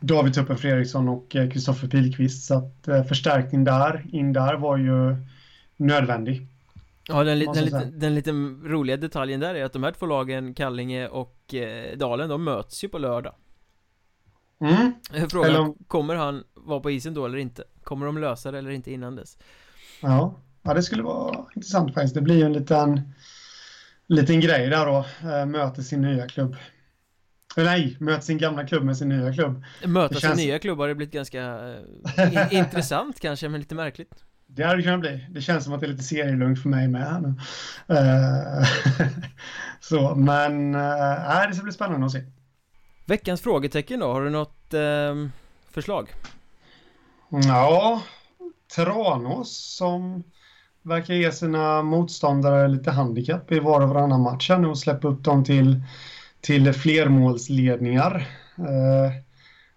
David 0.00 0.34
Tuppen 0.34 0.56
Fredriksson 0.56 1.08
och 1.08 1.30
Kristoffer 1.30 1.88
Pilqvist. 1.88 2.46
Så 2.46 2.54
att 2.54 2.88
eh, 2.88 3.04
förstärkning 3.04 3.64
där, 3.64 4.06
in 4.12 4.32
där 4.32 4.54
var 4.54 4.76
ju 4.76 5.16
nödvändig. 5.76 6.46
Ja, 7.08 7.24
den, 7.24 7.38
den, 7.38 7.70
den, 7.70 7.98
den 7.98 8.14
lite 8.14 8.30
roliga 8.64 8.96
detaljen 8.96 9.40
där 9.40 9.54
är 9.54 9.64
att 9.64 9.72
de 9.72 9.82
här 9.82 9.92
två 9.92 10.06
lagen, 10.06 10.54
Kallinge 10.54 11.08
och 11.08 11.54
eh, 11.54 11.96
Dalen, 11.96 12.28
de 12.28 12.44
möts 12.44 12.84
ju 12.84 12.88
på 12.88 12.98
lördag. 12.98 13.34
Mm. 14.60 14.92
Frågan, 15.28 15.50
eller... 15.50 15.74
kommer 15.86 16.14
han 16.14 16.44
vara 16.54 16.80
på 16.80 16.90
isen 16.90 17.14
då 17.14 17.26
eller 17.26 17.38
inte? 17.38 17.64
Kommer 17.82 18.06
de 18.06 18.18
lösa 18.18 18.50
det 18.50 18.58
eller 18.58 18.70
inte 18.70 18.92
innan 18.92 19.16
dess? 19.16 19.38
Ja, 20.00 20.40
ja 20.62 20.74
det 20.74 20.82
skulle 20.82 21.02
vara 21.02 21.44
intressant 21.56 21.94
faktiskt. 21.94 22.14
Det 22.14 22.20
blir 22.20 22.36
ju 22.36 22.44
en 22.44 22.52
liten 22.52 23.00
liten 24.06 24.40
grej 24.40 24.68
där 24.68 24.86
då. 24.86 25.06
Eh, 25.30 25.46
möter 25.46 25.82
sin 25.82 26.02
nya 26.02 26.28
klubb. 26.28 26.56
Nej, 27.56 27.96
möter 28.00 28.22
sin 28.22 28.38
gamla 28.38 28.66
klubb 28.66 28.84
med 28.84 28.96
sin 28.96 29.08
nya 29.08 29.32
klubb. 29.32 29.64
Möta 29.84 30.14
känns... 30.14 30.38
sin 30.38 30.46
nya 30.46 30.58
klubb 30.58 30.78
har 30.78 30.88
det 30.88 30.94
blivit 30.94 31.14
ganska 31.14 31.42
eh, 32.16 32.52
intressant 32.58 33.20
kanske, 33.20 33.48
men 33.48 33.60
lite 33.60 33.74
märkligt. 33.74 34.24
Det 34.46 34.64
hade 34.64 34.76
det 34.76 34.82
kunnat 34.82 35.00
bli. 35.00 35.26
Det 35.30 35.40
känns 35.40 35.64
som 35.64 35.72
att 35.72 35.80
det 35.80 35.86
är 35.86 35.90
lite 35.90 36.02
serielugnt 36.02 36.62
för 36.62 36.68
mig 36.68 36.88
med 36.88 37.02
här 37.02 37.20
nu. 37.20 37.28
Uh, 37.94 38.66
så, 39.80 40.14
men 40.14 40.74
uh, 40.74 41.48
det 41.48 41.54
ska 41.54 41.62
bli 41.62 41.72
spännande 41.72 42.06
att 42.06 42.12
se. 42.12 42.22
Veckans 43.06 43.40
frågetecken 43.40 44.00
då, 44.00 44.12
har 44.12 44.22
du 44.22 44.30
något 44.30 44.74
eh, 44.74 45.28
förslag? 45.70 46.08
Ja, 47.28 48.02
Tranås 48.76 49.76
som 49.76 50.22
verkar 50.82 51.14
ge 51.14 51.32
sina 51.32 51.82
motståndare 51.82 52.68
lite 52.68 52.90
handikapp 52.90 53.52
i 53.52 53.58
var 53.58 53.80
och 53.80 53.88
varannan 53.88 54.20
match 54.20 54.50
nu 54.58 54.66
och 54.68 54.78
släppa 54.78 55.08
upp 55.08 55.24
dem 55.24 55.44
till, 55.44 55.82
till 56.40 56.72
flermålsledningar. 56.72 58.28
Eh, 58.58 59.12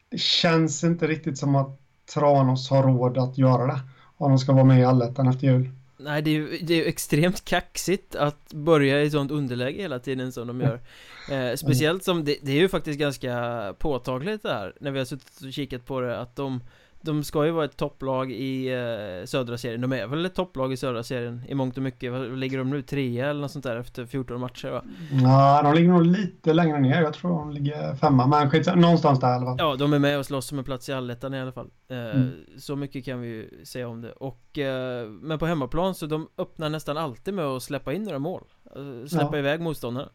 det 0.10 0.18
känns 0.18 0.84
inte 0.84 1.08
riktigt 1.08 1.38
som 1.38 1.56
att 1.56 1.80
Tranås 2.14 2.70
har 2.70 2.84
råd 2.84 3.18
att 3.18 3.38
göra 3.38 3.68
det 3.68 3.80
om 4.18 4.32
de 4.32 4.40
ska 4.40 4.54
vara 4.54 4.64
med 4.64 4.80
i 4.80 4.86
allettan 4.86 5.28
efter 5.28 5.48
jul. 5.48 5.70
Nej, 6.00 6.22
det 6.22 6.30
är 6.30 6.34
ju 6.34 6.58
det 6.62 6.74
är 6.74 6.88
extremt 6.88 7.46
kaxigt 7.46 8.16
att 8.16 8.54
börja 8.54 9.02
i 9.02 9.12
sånt 9.12 9.32
underläge 9.32 9.82
hela 9.82 10.00
tiden 10.00 10.32
som 10.32 10.48
de 10.48 10.62
gör. 10.62 10.82
Eh, 11.32 11.56
Speciellt 11.56 12.04
som 12.04 12.26
det, 12.26 12.38
det, 12.42 12.52
är 12.52 12.56
ju 12.56 12.70
faktiskt 12.70 13.00
ganska 13.00 13.76
påtagligt 13.80 14.44
det 14.44 14.54
här 14.54 14.74
När 14.80 14.92
vi 14.92 14.98
har 14.98 15.06
suttit 15.06 15.42
och 15.46 15.54
kikat 15.54 15.86
på 15.86 16.02
det 16.02 16.20
att 16.20 16.36
de 16.36 16.62
de 17.02 17.24
ska 17.24 17.46
ju 17.46 17.52
vara 17.52 17.66
ett 17.66 17.78
topplag 17.78 18.32
i 18.32 18.74
eh, 18.74 19.26
södra 19.26 19.58
serien 19.58 19.82
De 19.82 19.94
är 19.94 20.08
väl 20.08 20.26
ett 20.26 20.36
topplag 20.36 20.74
i 20.74 20.78
södra 20.78 21.04
serien 21.04 21.44
i 21.48 21.56
mångt 21.56 21.78
och 21.78 21.84
mycket 21.84 22.12
Vad 22.12 22.38
ligger 22.38 22.58
de 22.58 22.70
nu? 22.70 22.82
Trea 22.82 23.30
eller 23.30 23.42
något 23.42 23.52
sånt 23.52 23.64
där 23.64 23.78
efter 23.78 24.06
14 24.06 24.40
matcher 24.40 24.70
va? 24.70 24.84
Ja, 25.24 25.62
de 25.64 25.74
ligger 25.74 25.90
nog 25.90 26.06
lite 26.06 26.54
längre 26.54 26.80
ner 26.80 27.02
Jag 27.02 27.14
tror 27.14 27.30
de 27.30 27.52
ligger 27.52 27.96
femma 27.96 28.28
Men 28.28 28.50
skit, 28.50 28.76
någonstans 28.76 29.20
där 29.20 29.32
i 29.32 29.36
alla 29.36 29.46
fall 29.46 29.56
Ja, 29.60 29.76
de 29.76 29.94
är 29.94 30.00
med 30.00 30.20
och 30.20 30.26
slåss 30.26 30.52
om 30.52 30.58
en 30.58 30.66
plats 30.66 30.90
i 30.90 30.94
allettan 30.94 31.34
i 31.34 31.42
alla 31.42 31.52
fall 31.52 31.70
eh, 31.88 31.98
mm. 31.98 32.32
Så 32.58 32.76
mycket 32.76 33.06
kan 33.06 33.22
vi 33.22 33.28
ju 33.28 33.66
säga 33.66 33.88
om 33.88 34.02
det 34.02 34.12
Och 34.12 34.58
eh, 34.58 35.08
Men 35.10 35.40
på 35.40 35.46
hemmaplan 35.46 35.96
så 35.96 36.06
de 36.06 36.28
öppnar 36.38 36.70
nästan 36.70 36.98
alltid 36.98 37.34
med 37.34 37.46
att 37.46 37.64
släppa 37.64 37.94
in 37.94 38.04
några 38.04 38.20
mål 38.20 38.44
eh, 38.76 39.08
Släppa 39.08 39.30
ja. 39.32 39.40
iväg 39.40 39.62
motståndarna 39.62 40.10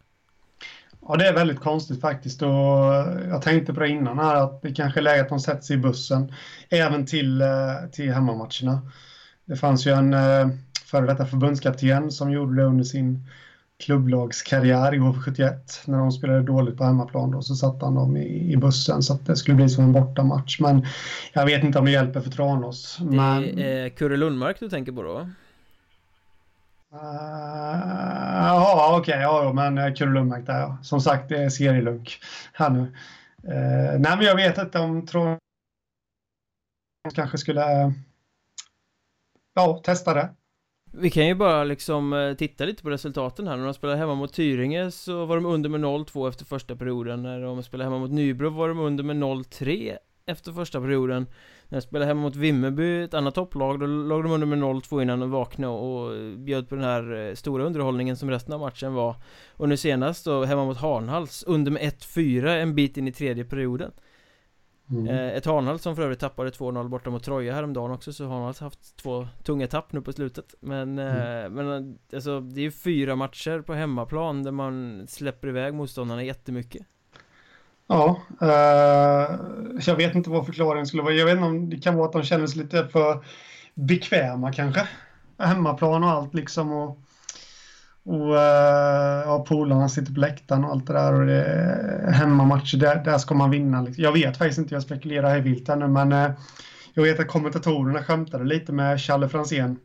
Ja, 1.09 1.17
det 1.17 1.29
är 1.29 1.35
väldigt 1.35 1.61
konstigt 1.61 2.01
faktiskt 2.01 2.43
och 2.43 2.49
jag 3.29 3.43
tänkte 3.43 3.75
på 3.75 3.81
det 3.81 3.88
innan 3.88 4.19
här 4.19 4.37
att 4.37 4.62
det 4.62 4.75
kanske 4.75 5.01
är 5.01 5.03
läge 5.03 5.23
att 5.23 5.29
de 5.29 5.41
sätter 5.41 5.62
sig 5.62 5.77
i 5.77 5.79
bussen 5.79 6.33
även 6.71 7.07
till, 7.07 7.41
eh, 7.41 7.49
till 7.93 8.12
hemmamatcherna. 8.12 8.83
Det 9.45 9.57
fanns 9.57 9.87
ju 9.87 9.91
en 9.91 10.15
eh, 10.15 10.49
före 10.87 11.07
detta 11.07 11.27
förbundskapten 11.27 12.11
som 12.11 12.33
gjorde 12.33 12.57
det 12.57 12.65
under 12.65 12.85
sin 12.85 13.29
klubblagskarriär 13.85 14.95
i 14.95 14.99
HV71 14.99 15.59
när 15.85 15.99
de 15.99 16.12
spelade 16.12 16.43
dåligt 16.43 16.77
på 16.77 16.85
hemmaplan 16.85 17.31
då, 17.31 17.43
så 17.43 17.55
satte 17.55 17.85
han 17.85 17.95
dem 17.95 18.17
i, 18.17 18.53
i 18.53 18.57
bussen 18.57 19.03
så 19.03 19.12
att 19.12 19.27
det 19.27 19.37
skulle 19.37 19.55
bli 19.55 19.69
som 19.69 19.85
en 19.85 19.93
bortamatch 19.93 20.61
men 20.61 20.87
jag 21.33 21.47
vet 21.47 21.65
inte 21.65 21.79
om 21.79 21.85
det 21.85 21.91
hjälper 21.91 22.21
för 22.21 22.31
Tranås. 22.31 22.99
Det 23.01 23.62
är 23.62 23.88
Kurre 23.88 24.17
Lundmark 24.17 24.61
du 24.61 24.69
tänker 24.69 24.93
på 24.93 25.03
då? 25.03 25.29
Uh, 26.94 26.98
ja, 28.38 28.96
okej, 29.00 29.14
okay, 29.14 29.22
ja, 29.22 29.52
men 29.52 29.78
eh, 29.78 29.94
Kurre 29.94 30.11
Lundmark 30.11 30.46
där 30.46 30.61
ja. 30.61 30.78
Som 30.83 31.00
sagt, 31.00 31.28
det 31.28 31.42
är 31.42 31.48
serielunk 31.48 32.20
här 32.52 32.70
nu. 32.70 32.81
Uh, 32.81 34.00
nej, 34.00 34.16
men 34.16 34.20
jag 34.20 34.37
vet 34.37 34.59
inte 34.59 34.78
om 34.78 35.07
Trond 35.07 35.38
kanske 37.14 37.38
skulle 37.38 37.87
uh, 37.87 37.92
ja, 39.55 39.81
testa 39.85 40.14
det. 40.14 40.31
Vi 40.92 41.11
kan 41.11 41.26
ju 41.26 41.35
bara 41.35 41.64
liksom 41.64 42.35
titta 42.38 42.64
lite 42.64 42.83
på 42.83 42.90
resultaten 42.90 43.46
här. 43.46 43.57
När 43.57 43.64
de 43.64 43.74
spelade 43.74 43.98
hemma 43.98 44.14
mot 44.14 44.33
Tyringe 44.33 44.90
så 44.90 45.24
var 45.24 45.37
de 45.37 45.46
under 45.46 45.70
med 45.70 45.81
0-2 45.81 46.28
efter 46.28 46.44
första 46.44 46.76
perioden. 46.76 47.22
När 47.22 47.40
de 47.40 47.62
spelade 47.62 47.90
hemma 47.90 47.98
mot 47.98 48.11
Nybro 48.11 48.50
var 48.50 48.68
de 48.68 48.78
under 48.78 49.05
med 49.05 49.16
0-3 49.16 49.96
efter 50.26 50.52
första 50.52 50.81
perioden. 50.81 51.26
När 51.72 51.76
jag 51.76 51.82
spelade 51.82 52.06
hemma 52.06 52.20
mot 52.20 52.37
Vimmerby, 52.37 53.02
ett 53.02 53.14
annat 53.14 53.35
topplag, 53.35 53.80
då 53.80 53.87
låg 53.87 54.22
de 54.22 54.32
under 54.32 54.46
med 54.46 54.58
0-2 54.58 55.02
innan 55.02 55.20
de 55.20 55.30
vaknade 55.30 55.72
och 55.72 56.38
bjöd 56.38 56.68
på 56.68 56.74
den 56.74 56.85
här 56.85 57.28
eh, 57.28 57.35
stora 57.35 57.64
underhållningen 57.64 58.16
som 58.16 58.30
resten 58.30 58.54
av 58.54 58.61
matchen 58.61 58.94
var 58.94 59.16
Och 59.56 59.68
nu 59.68 59.76
senast 59.76 60.24
då, 60.24 60.44
hemma 60.44 60.64
mot 60.64 60.76
Harnhals, 60.76 61.44
under 61.46 61.70
med 61.70 61.82
1-4 61.82 62.46
en 62.46 62.74
bit 62.74 62.96
in 62.96 63.08
i 63.08 63.12
tredje 63.12 63.44
perioden 63.44 63.92
mm. 64.90 65.06
Eh, 65.08 65.37
ett 65.37 65.46
Harnhals 65.46 65.82
som 65.82 65.96
för 65.96 66.02
övrigt 66.02 66.20
tappade 66.20 66.50
2-0 66.50 66.88
borta 66.88 67.11
mot 67.11 67.24
Troja 67.24 67.54
häromdagen 67.54 67.90
också, 67.90 68.12
så 68.12 68.28
Harnhals 68.28 68.61
har 68.61 68.66
haft 68.66 68.96
två 68.96 69.28
tunga 69.44 69.66
tapp 69.66 69.92
nu 69.92 70.00
på 70.00 70.12
slutet 70.12 70.54
Men, 70.61 70.98
eh, 70.98 71.44
mm. 71.44 71.52
men 71.52 71.98
alltså, 72.12 72.40
det 72.40 72.61
är 72.61 72.64
ju 72.64 72.70
fyra 72.70 73.16
matcher 73.16 73.61
på 73.61 73.74
hemmaplan 73.74 74.42
där 74.42 74.52
man 74.52 75.06
släpper 75.08 75.48
iväg 75.48 75.74
motståndarna 75.74 76.24
jättemycket 76.24 76.87
Ja, 77.92 78.20
eh, 78.40 79.38
jag 79.87 79.96
vet 79.96 80.14
inte 80.14 80.31
vad 80.31 80.46
förklaringen 80.46 80.87
skulle 80.87 81.02
vara. 81.02 81.14
Jag 81.14 81.26
vet 81.26 81.33
inte 81.33 81.44
om 81.44 81.70
det 81.70 81.76
kan 81.76 81.96
vara 81.96 82.07
att 82.07 82.12
de 82.12 82.22
känner 82.22 82.46
sig 82.46 82.62
lite 82.62 82.88
för 82.88 83.24
bekväma 83.74 84.52
kanske. 84.52 84.88
Hemmaplan 85.38 86.05
och 86.05 86.11
allt 86.11 86.35
liksom. 86.35 86.72
Och, 86.72 86.98
och 88.05 88.37
eh, 88.38 89.22
ja, 89.24 89.44
polarna 89.48 89.88
sitter 89.88 90.14
på 90.14 90.20
läktaren 90.20 90.64
och 90.64 90.70
allt 90.70 90.87
det 90.87 90.92
där. 90.92 91.20
Och 91.20 91.26
det 91.26 91.44
är 91.44 92.12
hemmamatcher, 92.12 92.76
där, 92.76 93.05
där 93.05 93.18
ska 93.18 93.35
man 93.35 93.50
vinna. 93.50 93.83
Liksom. 93.83 94.05
Jag 94.05 94.12
vet 94.12 94.37
faktiskt 94.37 94.59
inte, 94.59 94.74
jag 94.74 94.83
spekulerar 94.83 95.31
här 95.31 95.40
vilt 95.40 95.68
nu, 95.68 95.88
men 95.88 96.12
eh, 96.12 96.31
jag 96.94 97.02
vet 97.02 97.20
att 97.20 97.28
kommentatorerna 97.28 98.02
skämtade 98.02 98.44
lite 98.44 98.72
med 98.72 99.00
Challe 99.00 99.28
Franzén 99.28 99.78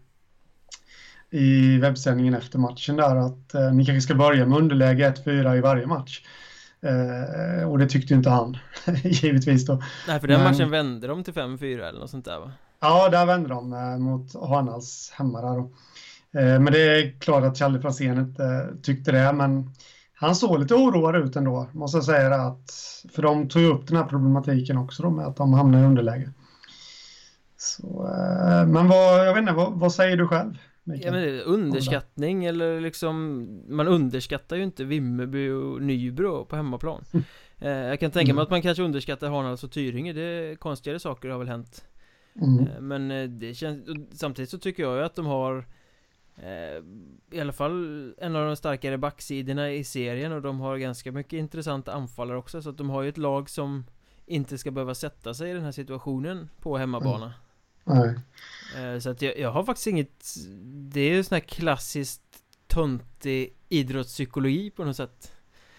i 1.29 1.77
webbsändningen 1.77 2.33
efter 2.33 2.59
matchen 2.59 2.95
där 2.95 3.15
att 3.15 3.53
eh, 3.53 3.73
ni 3.73 3.85
kanske 3.85 4.01
ska 4.01 4.15
börja 4.15 4.45
med 4.45 4.57
underläge 4.57 5.13
1-4 5.25 5.57
i 5.57 5.61
varje 5.61 5.87
match. 5.87 6.21
Uh, 6.85 7.69
och 7.69 7.79
det 7.79 7.89
tyckte 7.89 8.13
inte 8.13 8.29
han, 8.29 8.57
givetvis 9.03 9.65
då. 9.65 9.83
Nej, 10.07 10.19
för 10.19 10.27
den 10.27 10.41
Men... 10.41 10.51
matchen 10.51 10.71
vände 10.71 11.07
de 11.07 11.23
till 11.23 11.33
5-4 11.33 11.89
eller 11.89 11.99
något 11.99 12.09
sånt 12.09 12.25
där 12.25 12.39
va? 12.39 12.51
Ja, 12.79 13.09
där 13.09 13.25
vände 13.25 13.49
de 13.49 13.73
uh, 13.73 13.97
mot 13.97 14.33
Hanals 14.33 15.11
hemma 15.15 15.41
där 15.41 15.55
då. 15.57 15.71
men 16.31 16.65
det 16.65 16.79
är 16.79 17.19
klart 17.19 17.43
att 17.43 17.57
Charlie 17.57 17.79
Franzén 17.79 18.17
inte 18.17 18.67
tyckte 18.83 19.11
det, 19.11 19.33
men 19.33 19.71
han 20.13 20.35
såg 20.35 20.59
lite 20.59 20.75
oroad 20.75 21.15
ut 21.15 21.35
ändå, 21.35 21.67
måste 21.71 21.97
jag 21.97 22.05
säga 22.05 22.35
att 22.35 22.71
För 23.13 23.21
de 23.21 23.49
tog 23.49 23.61
ju 23.61 23.67
upp 23.67 23.87
den 23.87 23.97
här 23.97 24.03
problematiken 24.03 24.77
också 24.77 25.03
då 25.03 25.09
med 25.09 25.25
att 25.25 25.35
de 25.35 25.53
hamnade 25.53 25.83
i 25.83 25.87
underläge. 25.87 26.31
Så, 27.57 28.09
men 28.67 28.87
vad, 28.87 29.27
jag 29.27 29.33
vet 29.33 29.41
inte, 29.41 29.53
vad, 29.53 29.73
vad 29.73 29.93
säger 29.93 30.17
du 30.17 30.27
själv? 30.27 30.57
Ja, 30.95 31.11
men 31.11 31.41
underskattning 31.41 32.45
eller 32.45 32.81
liksom 32.81 33.45
Man 33.67 33.87
underskattar 33.87 34.55
ju 34.55 34.63
inte 34.63 34.83
Vimmerby 34.83 35.49
och 35.49 35.81
Nybro 35.81 36.45
på 36.45 36.55
hemmaplan 36.55 37.03
mm. 37.13 37.25
eh, 37.57 37.89
Jag 37.89 37.99
kan 37.99 38.11
tänka 38.11 38.25
mig 38.25 38.31
mm. 38.31 38.43
att 38.43 38.49
man 38.49 38.61
kanske 38.61 38.83
underskattar 38.83 39.29
Hanals 39.29 39.63
och 39.63 39.71
Tyringe 39.71 40.13
Det 40.13 40.59
konstigare 40.59 40.99
saker 40.99 41.29
har 41.29 41.39
väl 41.39 41.47
hänt 41.47 41.85
mm. 42.41 42.59
eh, 42.59 42.81
Men 42.81 43.11
eh, 43.11 43.29
det 43.29 43.53
känns 43.53 43.89
Samtidigt 44.11 44.49
så 44.49 44.57
tycker 44.57 44.83
jag 44.83 44.97
ju 44.97 45.03
att 45.03 45.15
de 45.15 45.25
har 45.25 45.65
eh, 46.37 46.83
I 47.31 47.41
alla 47.41 47.53
fall 47.53 48.13
en 48.17 48.35
av 48.35 48.45
de 48.45 48.55
starkare 48.55 48.97
backsidorna 48.97 49.71
i 49.71 49.83
serien 49.83 50.31
och 50.31 50.41
de 50.41 50.59
har 50.59 50.77
ganska 50.77 51.11
mycket 51.11 51.33
intressanta 51.33 51.93
anfallare 51.93 52.37
också 52.37 52.61
så 52.61 52.69
att 52.69 52.77
de 52.77 52.89
har 52.89 53.01
ju 53.03 53.09
ett 53.09 53.17
lag 53.17 53.49
som 53.49 53.85
Inte 54.25 54.57
ska 54.57 54.71
behöva 54.71 54.95
sätta 54.95 55.33
sig 55.33 55.51
i 55.51 55.53
den 55.53 55.63
här 55.63 55.71
situationen 55.71 56.49
på 56.61 56.77
hemmabana 56.77 57.33
mm. 57.85 57.99
Nej. 57.99 58.15
Eh, 58.75 58.99
så 58.99 59.09
att 59.09 59.21
jag, 59.21 59.39
jag 59.39 59.51
har 59.51 59.63
faktiskt 59.63 59.87
inget 59.87 60.35
Det 60.65 61.01
är 61.01 61.13
ju 61.13 61.23
sån 61.23 61.35
här 61.35 61.39
klassiskt 61.39 62.21
Töntig 62.67 63.53
idrottspsykologi 63.69 64.71
på 64.71 64.83
något 64.83 64.95
sätt. 64.95 65.31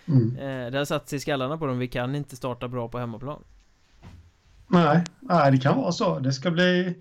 Mm. 0.07 0.37
Eh, 0.37 0.71
det 0.71 0.79
har 0.79 0.85
satt 0.85 1.09
sig 1.09 1.17
i 1.17 1.21
skallarna 1.21 1.59
på 1.59 1.67
dem, 1.67 1.79
vi 1.79 1.89
kan 1.89 2.15
inte 2.15 2.37
starta 2.37 2.69
bra 2.69 2.89
på 2.89 2.99
hemmaplan. 2.99 3.45
Nej, 4.71 5.05
nej 5.21 5.53
det 5.53 5.59
kan 5.59 5.77
vara 5.77 5.93
så, 5.93 6.19
det 6.19 6.33
ska 6.33 6.51
bli 6.51 6.95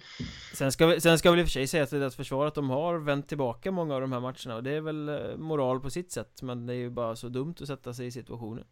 Sen 0.53 0.71
ska 0.71 0.87
vi, 0.87 1.01
sen 1.01 1.19
ska 1.19 1.31
väl 1.31 1.39
i 1.39 1.43
och 1.43 1.45
för 1.45 1.51
sig 1.51 1.67
säga 1.67 1.85
till 1.85 1.99
deras 1.99 2.15
försvar 2.15 2.45
att 2.45 2.55
de 2.55 2.69
har 2.69 2.97
vänt 2.97 3.27
tillbaka 3.27 3.71
många 3.71 3.95
av 3.95 4.01
de 4.01 4.11
här 4.11 4.19
matcherna 4.19 4.55
och 4.55 4.63
det 4.63 4.71
är 4.71 4.81
väl 4.81 5.09
eh, 5.09 5.37
moral 5.37 5.79
på 5.79 5.89
sitt 5.89 6.11
sätt 6.11 6.41
Men 6.41 6.65
det 6.65 6.73
är 6.73 6.77
ju 6.77 6.89
bara 6.89 7.15
så 7.15 7.29
dumt 7.29 7.55
att 7.61 7.67
sätta 7.67 7.93
sig 7.93 8.07
i 8.07 8.11
situationen. 8.11 8.63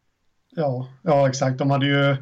Ja, 0.49 0.87
ja 1.01 1.29
exakt, 1.29 1.57
de 1.57 1.71
hade 1.71 1.85
ju 1.85 2.17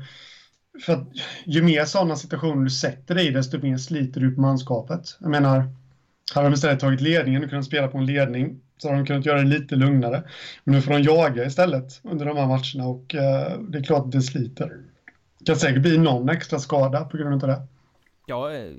för 0.81 0.93
att 0.93 1.07
ju 1.45 1.61
mer 1.61 1.85
sådana 1.85 2.15
situationer 2.15 2.63
du 2.63 2.69
sätter 2.69 3.15
dig 3.15 3.27
i, 3.27 3.31
desto 3.31 3.59
mer 3.59 3.77
sliter 3.77 4.21
du 4.21 4.35
på 4.35 4.41
manskapet. 4.41 5.17
Jag 5.19 5.29
menar, 5.29 5.69
hade 6.33 6.47
de 6.47 6.53
istället 6.53 6.79
tagit 6.79 7.01
ledningen 7.01 7.43
och 7.43 7.49
kunnat 7.49 7.65
spela 7.65 7.87
på 7.87 7.97
en 7.97 8.05
ledning 8.05 8.59
så 8.77 8.87
hade 8.87 8.99
de 8.99 9.05
kunnat 9.05 9.25
göra 9.25 9.39
det 9.39 9.47
lite 9.47 9.75
lugnare. 9.75 10.23
Men 10.63 10.75
nu 10.75 10.81
får 10.81 10.91
de 10.91 11.01
jaga 11.01 11.45
istället 11.45 12.01
under 12.03 12.25
de 12.25 12.37
här 12.37 12.47
matcherna 12.47 12.89
och 12.89 13.15
eh, 13.15 13.59
det 13.59 13.77
är 13.77 13.83
klart 13.83 14.05
att 14.05 14.11
det 14.11 14.21
sliter. 14.21 14.77
Det 15.39 15.45
kan 15.45 15.55
säkert 15.55 15.81
bli 15.81 15.97
någon 15.97 16.29
extra 16.29 16.59
skada 16.59 17.05
på 17.05 17.17
grund 17.17 17.43
av 17.43 17.49
det. 17.49 17.61
Ja, 18.25 18.53
eh, 18.53 18.71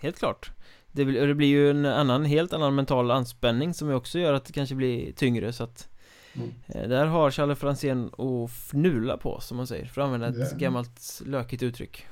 helt 0.00 0.18
klart. 0.18 0.50
Det, 0.92 1.04
det 1.04 1.34
blir 1.34 1.48
ju 1.48 1.70
en 1.70 1.86
annan, 1.86 2.24
helt 2.24 2.52
annan 2.52 2.74
mental 2.74 3.10
anspänning 3.10 3.74
som 3.74 3.90
också 3.90 4.18
gör 4.18 4.32
att 4.32 4.44
det 4.44 4.52
kanske 4.52 4.74
blir 4.74 5.12
tyngre 5.12 5.52
så 5.52 5.64
att 5.64 5.88
Mm. 6.36 6.54
Där 6.88 7.06
har 7.06 7.30
Charlie 7.30 7.54
Franzén 7.54 8.10
att 8.18 8.50
fnula 8.50 9.16
på 9.16 9.40
som 9.40 9.56
man 9.56 9.66
säger, 9.66 9.86
för 9.86 10.00
att 10.00 10.04
använda 10.04 10.28
ett 10.28 10.58
gammalt 10.58 11.22
lökigt 11.26 11.62
uttryck. 11.62 12.06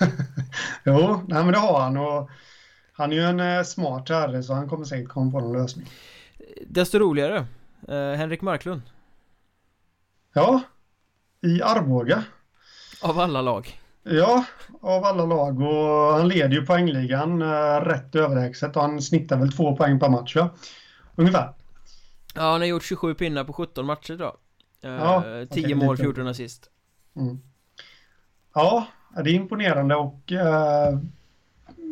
Jo, 0.84 1.22
nej 1.28 1.44
men 1.44 1.52
det 1.52 1.58
har 1.58 1.80
han 1.80 1.96
och 1.96 2.30
han 2.92 3.12
är 3.12 3.16
ju 3.16 3.22
en 3.22 3.40
eh, 3.40 3.62
smart 3.62 4.08
herre 4.08 4.42
så 4.42 4.54
han 4.54 4.68
kommer 4.68 4.84
säkert 4.84 5.08
komma 5.08 5.30
på 5.30 5.40
någon 5.40 5.52
lösning. 5.52 5.86
Desto 6.66 6.98
roligare. 6.98 7.46
Eh, 7.88 8.12
Henrik 8.16 8.42
Marklund. 8.42 8.82
Ja 10.32 10.60
I 11.40 11.62
Arboga. 11.62 12.24
Av 13.02 13.18
alla 13.18 13.42
lag. 13.42 13.80
Ja, 14.02 14.44
av 14.80 15.04
alla 15.04 15.26
lag 15.26 15.60
och 15.60 16.12
han 16.12 16.28
leder 16.28 16.54
ju 16.54 16.66
poängligan 16.66 17.42
eh, 17.42 17.80
rätt 17.80 18.14
överlägset 18.14 18.76
och 18.76 18.82
han 18.82 19.02
snittar 19.02 19.36
väl 19.36 19.52
två 19.52 19.76
poäng 19.76 20.00
per 20.00 20.08
match 20.08 20.36
ja 20.36 20.50
Ungefär 21.16 21.52
Ja, 22.34 22.52
han 22.52 22.60
har 22.60 22.68
gjort 22.68 22.82
27 22.82 23.14
pinnar 23.14 23.44
på 23.44 23.52
17 23.52 23.86
matcher 23.86 24.16
då 24.16 24.36
eh, 24.84 24.90
ja, 24.90 25.24
10 25.50 25.74
mål, 25.74 25.96
14 25.96 26.26
assist 26.26 26.70
mm. 27.16 27.40
Ja, 28.54 28.86
det 29.24 29.30
är 29.30 29.34
imponerande 29.34 29.94
och 29.94 30.32
uh, 30.32 31.00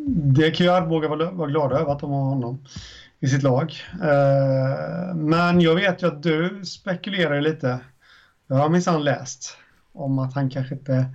det 0.07 0.51
kan 0.51 0.65
ju 0.65 0.71
Arboga 0.71 1.07
vara, 1.07 1.31
vara 1.31 1.49
glada 1.49 1.79
över 1.79 1.91
att 1.91 1.99
de 1.99 2.11
har 2.11 2.23
honom 2.23 2.65
i 3.19 3.27
sitt 3.27 3.43
lag. 3.43 3.75
Uh, 3.93 5.15
men 5.15 5.61
jag 5.61 5.75
vet 5.75 6.03
ju 6.03 6.07
att 6.07 6.23
du 6.23 6.65
spekulerar 6.65 7.41
lite. 7.41 7.79
Jag 8.47 8.55
har 8.55 8.69
minsann 8.69 9.03
läst 9.03 9.57
om 9.93 10.19
att 10.19 10.33
han 10.33 10.49
kanske 10.49 10.75
inte... 10.75 11.05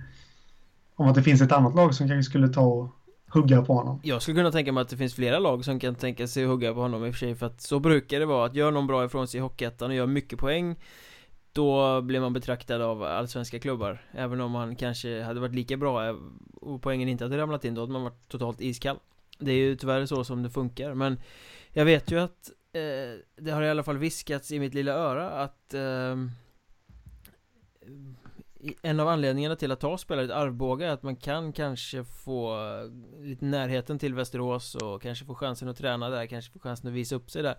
Om 0.95 1.07
att 1.07 1.15
det 1.15 1.23
finns 1.23 1.41
ett 1.41 1.51
annat 1.51 1.75
lag 1.75 1.95
som 1.95 2.07
kanske 2.07 2.29
skulle 2.29 2.47
ta 2.47 2.61
och 2.61 2.89
hugga 3.35 3.61
på 3.61 3.73
honom. 3.73 3.99
Jag 4.03 4.21
skulle 4.21 4.37
kunna 4.37 4.51
tänka 4.51 4.71
mig 4.71 4.81
att 4.81 4.89
det 4.89 4.97
finns 4.97 5.13
flera 5.13 5.39
lag 5.39 5.65
som 5.65 5.79
kan 5.79 5.95
tänka 5.95 6.27
sig 6.27 6.43
att 6.43 6.49
hugga 6.49 6.73
på 6.73 6.79
honom 6.79 7.05
i 7.05 7.09
och 7.09 7.13
för 7.13 7.19
sig 7.19 7.35
för 7.35 7.45
att 7.45 7.61
så 7.61 7.79
brukar 7.79 8.19
det 8.19 8.25
vara. 8.25 8.45
Att 8.45 8.55
gör 8.55 8.71
någon 8.71 8.87
bra 8.87 9.05
ifrån 9.05 9.27
sig 9.27 9.37
i 9.37 9.41
Hockeyettan 9.41 9.89
och 9.89 9.95
gör 9.95 10.07
mycket 10.07 10.39
poäng 10.39 10.75
då 11.55 12.01
blir 12.01 12.19
man 12.19 12.33
betraktad 12.33 12.81
av 12.81 13.03
allsvenska 13.03 13.59
klubbar. 13.59 14.01
Även 14.11 14.41
om 14.41 14.51
man 14.51 14.75
kanske 14.75 15.21
hade 15.21 15.39
varit 15.39 15.55
lika 15.55 15.77
bra 15.77 16.07
eh, 16.07 16.15
och 16.53 16.81
poängen 16.81 17.09
inte 17.09 17.23
hade 17.23 17.37
ramlat 17.37 17.65
in 17.65 17.75
då 17.75 17.81
hade 17.81 17.93
man 17.93 18.03
varit 18.03 18.27
totalt 18.27 18.61
iskall. 18.61 18.99
Det 19.39 19.51
är 19.51 19.55
ju 19.55 19.75
tyvärr 19.75 20.05
så 20.05 20.23
som 20.23 20.43
det 20.43 20.49
funkar 20.49 20.93
men 20.93 21.19
Jag 21.71 21.85
vet 21.85 22.11
ju 22.11 22.19
att 22.19 22.51
eh, 22.73 23.19
Det 23.35 23.51
har 23.51 23.61
i 23.61 23.69
alla 23.69 23.83
fall 23.83 23.97
viskats 23.97 24.51
i 24.51 24.59
mitt 24.59 24.73
lilla 24.73 24.93
öra 24.93 25.29
att 25.29 25.73
eh, 25.73 26.15
en 28.81 28.99
av 28.99 29.07
anledningarna 29.07 29.55
till 29.55 29.71
att 29.71 29.79
ta 29.79 29.97
spelare 29.97 30.25
i 30.25 30.31
Arboga 30.31 30.87
är 30.87 30.91
att 30.91 31.03
man 31.03 31.15
kan 31.15 31.53
kanske 31.53 32.03
få 32.03 32.57
lite 33.19 33.45
närheten 33.45 33.99
till 33.99 34.13
Västerås 34.13 34.75
och 34.75 35.01
kanske 35.01 35.25
få 35.25 35.35
chansen 35.35 35.67
att 35.67 35.77
träna 35.77 36.09
där, 36.09 36.25
kanske 36.25 36.51
få 36.51 36.59
chansen 36.59 36.87
att 36.87 36.93
visa 36.93 37.15
upp 37.15 37.31
sig 37.31 37.43
där. 37.43 37.57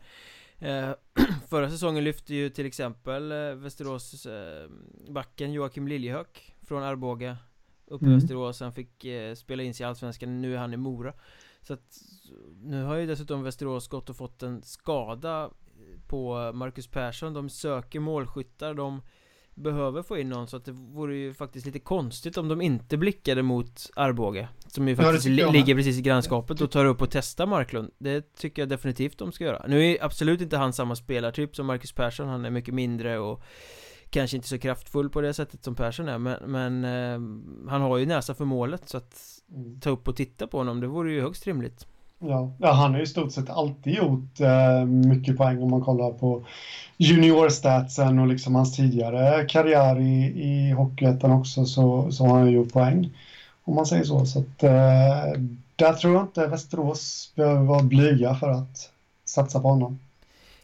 Eh, 0.58 0.94
Förra 1.48 1.70
säsongen 1.70 2.04
lyfte 2.04 2.34
ju 2.34 2.50
till 2.50 2.66
exempel 2.66 3.32
eh, 3.32 3.54
Västerås 3.54 4.26
eh, 4.26 4.70
backen 5.08 5.52
Joakim 5.52 5.88
Liljehök 5.88 6.54
från 6.62 6.82
Arboga 6.82 7.36
upp 7.86 8.02
i 8.02 8.04
mm. 8.04 8.18
Västerås, 8.18 8.60
han 8.60 8.72
fick 8.72 9.04
eh, 9.04 9.34
spela 9.34 9.62
in 9.62 9.74
sig 9.74 9.84
i 9.84 9.86
Allsvenskan, 9.86 10.42
nu 10.42 10.54
är 10.54 10.58
han 10.58 10.74
i 10.74 10.76
Mora. 10.76 11.12
Så 11.62 11.72
att 11.72 11.98
nu 12.62 12.82
har 12.82 12.96
ju 12.96 13.06
dessutom 13.06 13.42
Västerås 13.42 13.88
gått 13.88 14.10
och 14.10 14.16
fått 14.16 14.42
en 14.42 14.62
skada 14.62 15.50
på 16.06 16.52
Marcus 16.52 16.86
Persson, 16.86 17.34
de 17.34 17.48
söker 17.48 18.00
målskyttar, 18.00 18.74
de 18.74 19.02
behöver 19.56 20.02
få 20.02 20.18
in 20.18 20.28
någon 20.28 20.48
så 20.48 20.56
att 20.56 20.64
det 20.64 20.72
vore 20.72 21.16
ju 21.16 21.34
faktiskt 21.34 21.66
lite 21.66 21.78
konstigt 21.78 22.36
om 22.36 22.48
de 22.48 22.60
inte 22.60 22.96
blickade 22.96 23.42
mot 23.42 23.90
Arboga 23.96 24.48
Som 24.66 24.88
ju 24.88 24.96
faktiskt 24.96 25.26
ja, 25.26 25.50
ligger 25.50 25.74
precis 25.74 25.98
i 25.98 26.02
grannskapet 26.02 26.60
och 26.60 26.70
tar 26.70 26.84
upp 26.84 27.02
och 27.02 27.10
testar 27.10 27.46
Marklund. 27.46 27.90
Det 27.98 28.34
tycker 28.34 28.62
jag 28.62 28.68
definitivt 28.68 29.18
de 29.18 29.32
ska 29.32 29.44
göra. 29.44 29.64
Nu 29.68 29.84
är 29.84 30.04
absolut 30.04 30.40
inte 30.40 30.56
han 30.56 30.72
samma 30.72 30.96
spelartyp 30.96 31.56
som 31.56 31.66
Marcus 31.66 31.92
Persson 31.92 32.28
Han 32.28 32.44
är 32.44 32.50
mycket 32.50 32.74
mindre 32.74 33.18
och 33.18 33.42
Kanske 34.10 34.36
inte 34.36 34.48
så 34.48 34.58
kraftfull 34.58 35.10
på 35.10 35.20
det 35.20 35.34
sättet 35.34 35.64
som 35.64 35.74
Persson 35.74 36.08
är 36.08 36.18
men, 36.18 36.36
men 36.46 36.84
eh, 36.84 37.70
Han 37.70 37.82
har 37.82 37.98
ju 37.98 38.06
näsa 38.06 38.34
för 38.34 38.44
målet 38.44 38.88
så 38.88 38.96
att 38.96 39.42
mm. 39.54 39.80
Ta 39.80 39.90
upp 39.90 40.08
och 40.08 40.16
titta 40.16 40.46
på 40.46 40.58
honom, 40.58 40.80
det 40.80 40.86
vore 40.86 41.12
ju 41.12 41.20
högst 41.20 41.46
rimligt 41.46 41.86
Ja, 42.18 42.50
ja 42.58 42.72
han 42.72 42.94
har 42.94 43.00
i 43.00 43.06
stort 43.06 43.32
sett 43.32 43.50
alltid 43.50 43.94
gjort 43.94 44.40
eh, 44.40 44.84
mycket 44.84 45.36
poäng 45.36 45.62
om 45.62 45.70
man 45.70 45.80
kollar 45.80 46.10
på 46.10 46.44
juniorstatsen 46.96 48.18
och 48.18 48.26
liksom 48.26 48.54
hans 48.54 48.76
tidigare 48.76 49.44
karriär 49.44 50.00
i, 50.00 50.24
i 50.24 50.70
Hockeyettan 50.70 51.32
också 51.32 51.64
så, 51.64 52.12
så 52.12 52.26
har 52.26 52.38
han 52.38 52.52
gjort 52.52 52.72
poäng. 52.72 53.10
Om 53.64 53.74
man 53.74 53.86
säger 53.86 54.04
så. 54.04 54.26
Så 54.26 54.38
att, 54.38 54.62
eh, 54.62 55.40
där 55.76 55.92
tror 55.92 56.14
jag 56.14 56.22
inte 56.22 56.46
Västerås 56.46 57.32
behöver 57.36 57.62
vara 57.62 57.82
blyga 57.82 58.34
för 58.34 58.50
att 58.50 58.90
satsa 59.24 59.60
på 59.60 59.68
honom. 59.68 59.98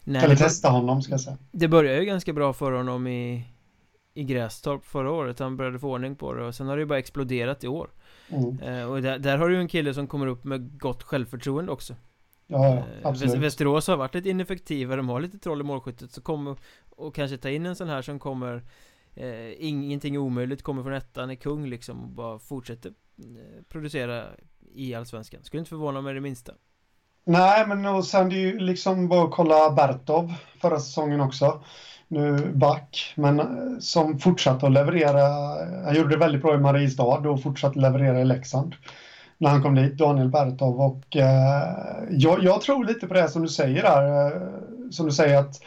Nej, 0.05 0.25
Eller 0.25 0.37
testa 0.37 0.69
honom 0.69 1.03
ska 1.03 1.13
jag 1.13 1.21
säga. 1.21 1.37
Det 1.51 1.69
började 1.69 1.99
ju 1.99 2.05
ganska 2.05 2.33
bra 2.33 2.53
för 2.53 2.73
honom 2.73 3.07
i, 3.07 3.45
i 4.15 4.25
Grästorp 4.25 4.85
förra 4.85 5.11
året. 5.11 5.39
Han 5.39 5.57
började 5.57 5.79
få 5.79 5.91
ordning 5.91 6.17
på 6.17 6.35
det 6.35 6.45
och 6.45 6.55
sen 6.55 6.67
har 6.67 6.77
det 6.77 6.81
ju 6.81 6.87
bara 6.87 6.99
exploderat 6.99 7.65
i 7.65 7.69
år. 7.69 7.89
Mm. 8.33 8.59
Eh, 8.59 8.91
och 8.91 9.03
där, 9.03 9.19
där, 9.19 9.39
har 9.39 9.49
du 9.49 9.55
ju 9.55 9.61
en 9.61 9.69
kille 9.69 9.95
som 9.95 10.07
kommer 10.07 10.27
upp 10.27 10.45
med 10.45 10.81
gott 10.81 11.03
självförtroende 11.03 11.73
också 11.73 11.95
Ja, 12.47 12.77
eh, 12.77 12.83
absolut 13.03 13.39
Västerås 13.39 13.87
har 13.87 13.97
varit 13.97 14.15
lite 14.15 14.31
ineffektiva, 14.31 14.97
de 14.97 15.09
har 15.09 15.21
lite 15.21 15.39
troll 15.39 15.61
i 15.61 15.65
målskyttet 15.65 16.13
så 16.13 16.21
kommer 16.21 16.57
Och 16.91 17.15
kanske 17.15 17.37
ta 17.37 17.49
in 17.49 17.67
en 17.67 17.77
sån 17.77 17.89
här 17.89 18.03
som 18.03 18.19
kommer 18.19 18.63
eh, 19.15 19.67
Ingenting 19.67 20.19
omöjligt, 20.19 20.63
kommer 20.63 20.83
från 20.83 20.93
ettan, 20.93 21.31
är 21.31 21.35
kung 21.35 21.67
liksom 21.67 22.03
och 22.03 22.09
bara 22.09 22.39
fortsätter 22.39 22.93
eh, 23.19 23.63
producera 23.69 24.27
i 24.75 24.95
Allsvenskan 24.95 25.45
Skulle 25.45 25.59
inte 25.59 25.69
förvåna 25.69 26.01
mig 26.01 26.15
det 26.15 26.21
minsta 26.21 26.53
Nej, 27.25 27.67
men 27.67 27.87
och 27.87 28.05
sen 28.05 28.29
det 28.29 28.35
är 28.35 28.41
ju 28.41 28.59
liksom 28.59 29.09
bara 29.09 29.25
att 29.25 29.31
kolla 29.31 29.71
Bertov 29.71 30.35
förra 30.61 30.81
säsongen 30.81 31.21
också. 31.21 31.65
Nu 32.13 32.53
back, 32.55 33.13
men 33.17 33.41
eh, 33.41 33.79
som 33.81 34.19
fortsatte 34.19 34.67
att 34.67 34.73
leverera. 34.73 35.29
Han 35.85 35.95
gjorde 35.95 36.11
det 36.11 36.17
väldigt 36.17 36.43
bra 36.43 36.55
i 36.55 36.59
Mariestad 36.59 37.29
och 37.29 37.43
fortsatte 37.43 37.79
leverera 37.79 38.21
i 38.21 38.25
Leksand. 38.25 38.75
När 39.39 39.51
han 39.51 39.63
kom 39.63 39.75
dit, 39.75 39.99
Daniel 39.99 40.29
Bertov. 40.29 40.81
Och 40.81 41.17
eh, 41.17 41.63
jag, 42.11 42.43
jag, 42.43 42.61
tror 42.61 42.85
lite 42.85 43.07
på 43.07 43.15
det 43.15 43.29
som 43.29 43.43
du 43.43 43.49
säger 43.49 43.83
där. 43.83 44.27
Eh, 44.27 44.43
som 44.91 45.07
du 45.07 45.13
säger 45.13 45.39
att, 45.39 45.61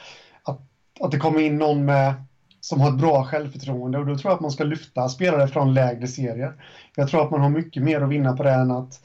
att, 0.44 0.62
att 1.00 1.12
det 1.12 1.18
kommer 1.18 1.40
in 1.40 1.58
någon 1.58 1.86
med 1.86 2.14
som 2.60 2.82
har 2.82 2.90
ett 2.90 3.02
bra 3.02 3.24
självförtroende 3.24 3.98
och 3.98 4.06
då 4.06 4.18
tror 4.18 4.32
jag 4.32 4.36
att 4.36 4.42
man 4.42 4.52
ska 4.52 4.64
lyfta 4.64 5.10
spelare 5.10 5.48
från 5.48 5.74
lägre 5.74 6.08
serier. 6.08 6.54
Jag 6.96 7.10
tror 7.10 7.26
att 7.26 7.32
man 7.32 7.42
har 7.42 7.50
mycket 7.50 7.84
mer 7.84 8.02
att 8.02 8.10
vinna 8.10 8.38
på 8.38 8.44
det 8.44 8.52
än 8.52 8.72
att 8.72 9.00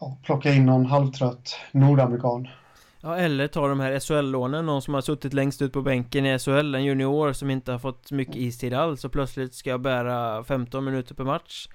ja, 0.00 0.18
plocka 0.22 0.52
in 0.52 0.66
någon 0.66 0.86
halvtrött 0.86 1.56
nordamerikan. 1.72 2.48
Ja, 3.08 3.16
eller 3.16 3.48
ta 3.48 3.68
de 3.68 3.80
här 3.80 4.00
SHL-lånen, 4.00 4.66
någon 4.66 4.82
som 4.82 4.94
har 4.94 5.00
suttit 5.00 5.32
längst 5.32 5.62
ut 5.62 5.72
på 5.72 5.82
bänken 5.82 6.26
i 6.26 6.38
SHL, 6.38 6.74
en 6.74 6.84
junior 6.84 7.32
som 7.32 7.50
inte 7.50 7.72
har 7.72 7.78
fått 7.78 8.10
mycket 8.10 8.36
istid 8.36 8.74
alls 8.74 9.04
och 9.04 9.12
plötsligt 9.12 9.54
ska 9.54 9.78
bära 9.78 10.44
15 10.44 10.84
minuter 10.84 11.14
per 11.14 11.24
match. 11.24 11.68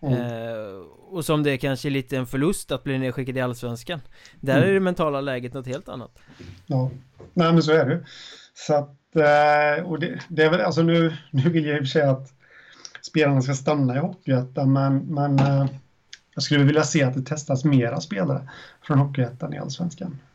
Mm. 0.00 0.14
Eh, 0.14 0.74
och 1.10 1.24
som 1.24 1.42
det 1.42 1.50
är 1.50 1.56
kanske 1.56 1.88
är 1.88 1.90
lite 1.90 2.16
en 2.16 2.26
förlust 2.26 2.72
att 2.72 2.84
bli 2.84 2.98
nedskickad 2.98 3.36
i 3.36 3.40
Allsvenskan. 3.40 4.00
Där 4.40 4.56
mm. 4.56 4.68
är 4.68 4.74
det 4.74 4.80
mentala 4.80 5.20
läget 5.20 5.54
något 5.54 5.66
helt 5.66 5.88
annat. 5.88 6.18
Ja, 6.66 6.90
nej 7.34 7.52
men 7.52 7.62
så 7.62 7.72
är 7.72 7.86
det. 7.86 8.04
Så 8.54 8.74
att, 8.74 9.16
eh, 9.16 9.84
och 9.84 10.00
det, 10.00 10.20
det, 10.28 10.42
är 10.42 10.50
väl, 10.50 10.60
alltså 10.60 10.82
nu, 10.82 11.16
nu 11.30 11.50
vill 11.50 11.64
jag 11.64 11.76
i 11.76 11.80
och 11.80 11.82
för 11.82 11.90
sig 11.90 12.02
att 12.02 12.32
spelarna 13.02 13.42
ska 13.42 13.54
stanna 13.54 13.96
i 13.96 13.98
Hockeyettan, 13.98 14.72
men, 14.72 14.98
men 14.98 15.38
eh, 15.38 15.66
jag 16.34 16.42
skulle 16.42 16.64
vilja 16.64 16.84
se 16.84 17.02
att 17.02 17.14
det 17.14 17.22
testas 17.22 17.64
mera 17.64 18.00
spelare 18.00 18.48
från 18.82 18.98
Hockeyettan 18.98 19.54
i 19.54 19.58
Allsvenskan 19.58 20.18
eh, 20.22 20.29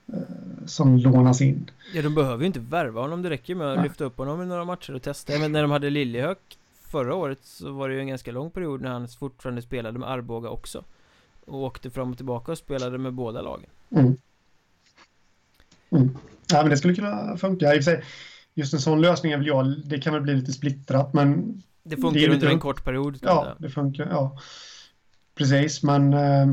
som 0.65 0.97
lånas 0.97 1.41
in. 1.41 1.71
Ja, 1.93 2.01
de 2.01 2.15
behöver 2.15 2.41
ju 2.41 2.47
inte 2.47 2.59
värva 2.59 3.01
honom, 3.01 3.21
det 3.21 3.29
räcker 3.29 3.55
med 3.55 3.67
att 3.67 3.77
Nej. 3.77 3.83
lyfta 3.83 4.03
upp 4.03 4.17
honom 4.17 4.41
i 4.41 4.45
några 4.45 4.65
matcher 4.65 4.93
och 4.93 5.01
testa. 5.01 5.39
Men 5.39 5.51
när 5.51 5.61
de 5.61 5.71
hade 5.71 5.89
Liljehök 5.89 6.57
förra 6.87 7.15
året 7.15 7.39
så 7.41 7.71
var 7.71 7.89
det 7.89 7.95
ju 7.95 8.01
en 8.01 8.07
ganska 8.07 8.31
lång 8.31 8.51
period 8.51 8.81
när 8.81 8.89
han 8.89 9.07
fortfarande 9.07 9.61
spelade 9.61 9.99
med 9.99 10.09
Arboga 10.09 10.49
också. 10.49 10.83
Och 11.45 11.63
åkte 11.63 11.89
fram 11.89 12.11
och 12.11 12.17
tillbaka 12.17 12.51
och 12.51 12.57
spelade 12.57 12.97
med 12.97 13.13
båda 13.13 13.41
lagen. 13.41 13.69
Mm. 13.89 14.17
Mm. 15.89 16.17
Ja, 16.51 16.61
men 16.61 16.69
det 16.69 16.77
skulle 16.77 16.95
kunna 16.95 17.37
funka. 17.37 17.75
I 17.75 17.83
sig, 17.83 18.03
just 18.53 18.73
en 18.73 18.79
sån 18.79 19.01
lösning 19.01 19.31
är 19.31 19.37
väl 19.37 19.47
jag, 19.47 19.81
det 19.85 19.99
kan 19.99 20.13
väl 20.13 20.21
bli 20.21 20.33
lite 20.33 20.53
splittrat, 20.53 21.13
men... 21.13 21.61
Det 21.83 21.97
funkar 21.97 22.19
det 22.19 22.33
under 22.33 22.49
en 22.49 22.59
kort 22.59 22.83
period. 22.83 23.19
Ja, 23.21 23.55
det 23.59 23.69
funkar, 23.69 24.07
ja. 24.09 24.39
Precis, 25.35 25.83
men... 25.83 26.13
Eh, 26.13 26.47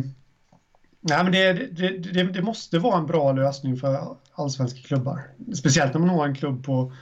nej, 1.02 1.22
men 1.24 1.32
det, 1.32 1.52
det, 1.52 1.98
det, 1.98 2.22
det, 2.22 2.42
måste 2.42 2.78
vara 2.78 2.98
en 2.98 3.06
bra 3.06 3.32
lösning 3.32 3.76
för 3.76 4.16
allsvenska 4.32 4.80
klubbar. 4.80 5.20
Speciellt 5.54 5.94
när 5.94 6.00
man 6.00 6.08
har 6.08 6.26
en 6.26 6.34
klubb 6.34 6.64
på 6.64 6.92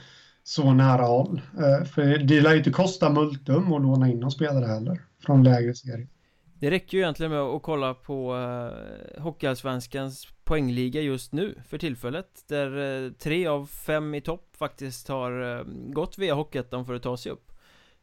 så 0.43 0.73
nära 0.73 1.01
håll. 1.01 1.41
Eh, 1.57 1.85
för 1.85 2.17
det 2.17 2.41
lär 2.41 2.51
ju 2.51 2.57
inte 2.57 2.71
kosta 2.71 3.09
multum 3.09 3.73
att 3.73 3.81
låna 3.81 4.09
in 4.09 4.19
någon 4.19 4.31
spelare 4.31 4.65
heller 4.65 5.01
från 5.25 5.43
lägre 5.43 5.75
serie. 5.75 6.07
Det 6.53 6.71
räcker 6.71 6.97
ju 6.97 7.03
egentligen 7.03 7.31
med 7.31 7.41
att 7.41 7.61
kolla 7.61 7.93
på 7.93 8.35
eh, 8.37 9.23
Hockeyallsvenskans 9.23 10.27
poängliga 10.43 11.01
just 11.01 11.31
nu 11.31 11.55
för 11.67 11.77
tillfället 11.77 12.43
Där 12.47 13.03
eh, 13.05 13.11
tre 13.11 13.47
av 13.47 13.65
fem 13.65 14.15
i 14.15 14.21
topp 14.21 14.55
faktiskt 14.57 15.07
har 15.07 15.63
gått 15.93 16.17
via 16.17 16.33
Hockeyettan 16.33 16.85
för 16.85 16.93
att 16.93 17.03
ta 17.03 17.17
sig 17.17 17.31
upp 17.31 17.50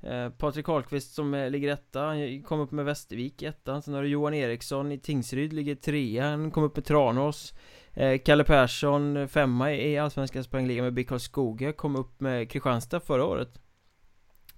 Eh, 0.03 0.31
Patrik 0.31 0.67
Karlqvist 0.67 1.15
som 1.15 1.49
ligger 1.51 1.73
etta, 1.73 2.01
han 2.01 2.43
kom 2.43 2.61
upp 2.61 2.71
med 2.71 2.85
Västervik 2.85 3.43
i 3.43 3.47
ettan. 3.47 3.83
Sen 3.83 3.95
har 3.95 4.03
du 4.03 4.09
Johan 4.09 4.35
Eriksson 4.35 4.93
i 4.93 4.99
Tingsryd, 4.99 5.53
ligger 5.53 5.75
trea, 5.75 6.31
han 6.31 6.51
kom 6.51 6.65
upp 6.65 6.77
med 6.77 6.85
Tranås. 6.85 7.55
Eh, 7.95 8.19
Kalle 8.19 8.45
Persson, 8.45 9.29
femma 9.29 9.73
i 9.73 9.99
Allsvenskans 9.99 10.49
poängliga 10.49 10.83
med 10.83 10.95
BK 10.95 11.19
Skoga, 11.19 11.73
kom 11.73 11.97
upp 11.97 12.21
med 12.21 12.51
Kristianstad 12.51 13.01
förra 13.01 13.25
året. 13.25 13.61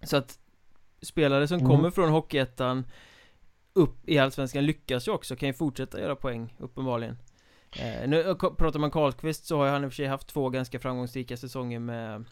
Så 0.02 0.16
att 0.16 0.38
Spelare 1.02 1.48
som 1.48 1.58
mm. 1.58 1.70
kommer 1.70 1.90
från 1.90 2.10
Hockeyettan 2.10 2.84
Upp 3.72 4.08
i 4.08 4.18
Allsvenskan 4.18 4.66
lyckas 4.66 5.08
ju 5.08 5.12
också, 5.12 5.36
kan 5.36 5.48
ju 5.48 5.52
fortsätta 5.52 6.00
göra 6.00 6.16
poäng 6.16 6.54
uppenbarligen. 6.58 7.18
Eh, 7.72 8.08
Nu 8.08 8.34
pratar 8.34 8.78
man 8.78 8.90
Karlqvist 8.90 9.46
så 9.46 9.56
har 9.56 9.68
han 9.68 9.84
i 9.84 9.86
och 9.86 9.90
för 9.90 9.96
sig 9.96 10.06
haft 10.06 10.28
två 10.28 10.48
ganska 10.48 10.78
framgångsrika 10.78 11.36
säsonger 11.36 11.78
med 11.78 12.24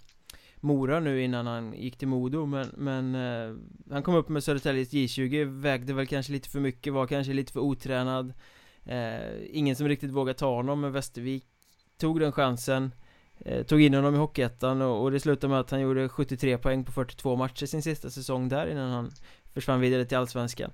Mora 0.61 1.01
nu 1.01 1.23
innan 1.23 1.47
han 1.47 1.73
gick 1.73 1.97
till 1.99 2.09
Modo 2.09 2.47
men, 2.47 2.67
men 2.77 3.15
eh, 3.15 3.57
Han 3.91 4.03
kom 4.03 4.15
upp 4.15 4.29
med 4.29 4.45
Södertäljes 4.45 4.93
J20 4.93 5.61
Vägde 5.61 5.93
väl 5.93 6.07
kanske 6.07 6.33
lite 6.33 6.49
för 6.49 6.61
mycket, 6.61 6.93
var 6.93 7.07
kanske 7.07 7.33
lite 7.33 7.53
för 7.53 7.61
otränad. 7.61 8.33
Eh, 8.85 9.21
Ingen 9.51 9.77
som 9.77 9.89
riktigt 9.89 10.11
vågade 10.11 10.39
ta 10.39 10.55
honom 10.55 10.81
men 10.81 10.93
Västervik 10.93 11.45
Tog 11.99 12.21
den 12.21 12.33
chansen 12.33 12.93
eh, 13.39 13.63
Tog 13.63 13.81
in 13.81 13.95
honom 13.95 14.15
i 14.15 14.19
Hockeyettan 14.19 14.83
och, 14.83 15.03
och 15.03 15.11
det 15.11 15.21
slutade 15.21 15.51
med 15.51 15.61
att 15.61 15.71
han 15.71 15.81
gjorde 15.81 16.09
73 16.09 16.59
poäng 16.59 16.85
på 16.85 16.93
42 16.93 17.37
matcher 17.37 17.67
sin 17.67 17.83
sista 17.83 18.11
säsong 18.11 18.49
där 18.49 18.67
innan 18.67 18.91
han 18.91 19.11
Försvann 19.55 19.81
vidare 19.81 20.05
till 20.05 20.17
Allsvenskan 20.17 20.71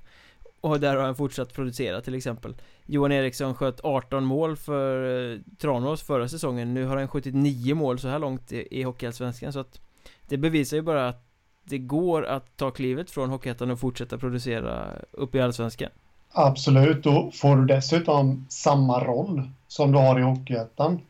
och 0.64 0.80
där 0.80 0.96
har 0.96 1.04
han 1.04 1.14
fortsatt 1.14 1.52
producera 1.52 2.00
till 2.00 2.14
exempel. 2.14 2.54
Johan 2.86 3.12
Eriksson 3.12 3.54
sköt 3.54 3.80
18 3.84 4.24
mål 4.24 4.56
för 4.56 5.32
eh, 5.32 5.38
Tranås 5.58 6.02
förra 6.02 6.28
säsongen. 6.28 6.74
Nu 6.74 6.84
har 6.84 6.96
han 6.96 7.08
skjutit 7.08 7.34
9 7.34 7.74
mål 7.74 7.98
så 7.98 8.08
här 8.08 8.18
långt 8.18 8.52
i, 8.52 8.68
i 8.70 8.82
Hockeyallsvenskan 8.82 9.52
så 9.52 9.60
att 9.60 9.80
Det 10.28 10.36
bevisar 10.36 10.76
ju 10.76 10.82
bara 10.82 11.08
att 11.08 11.24
Det 11.64 11.78
går 11.78 12.26
att 12.26 12.56
ta 12.56 12.70
klivet 12.70 13.10
från 13.10 13.30
Hockeyettan 13.30 13.70
och 13.70 13.80
fortsätta 13.80 14.18
producera 14.18 14.88
upp 15.10 15.34
i 15.34 15.40
Allsvenskan. 15.40 15.90
Absolut, 16.32 17.06
och 17.06 17.34
får 17.34 17.56
du 17.56 17.64
dessutom 17.66 18.46
samma 18.48 19.04
roll 19.04 19.50
som 19.68 19.92
du 19.92 19.98
har 19.98 20.18
i 20.18 20.22
Hockeyettan 20.22 21.00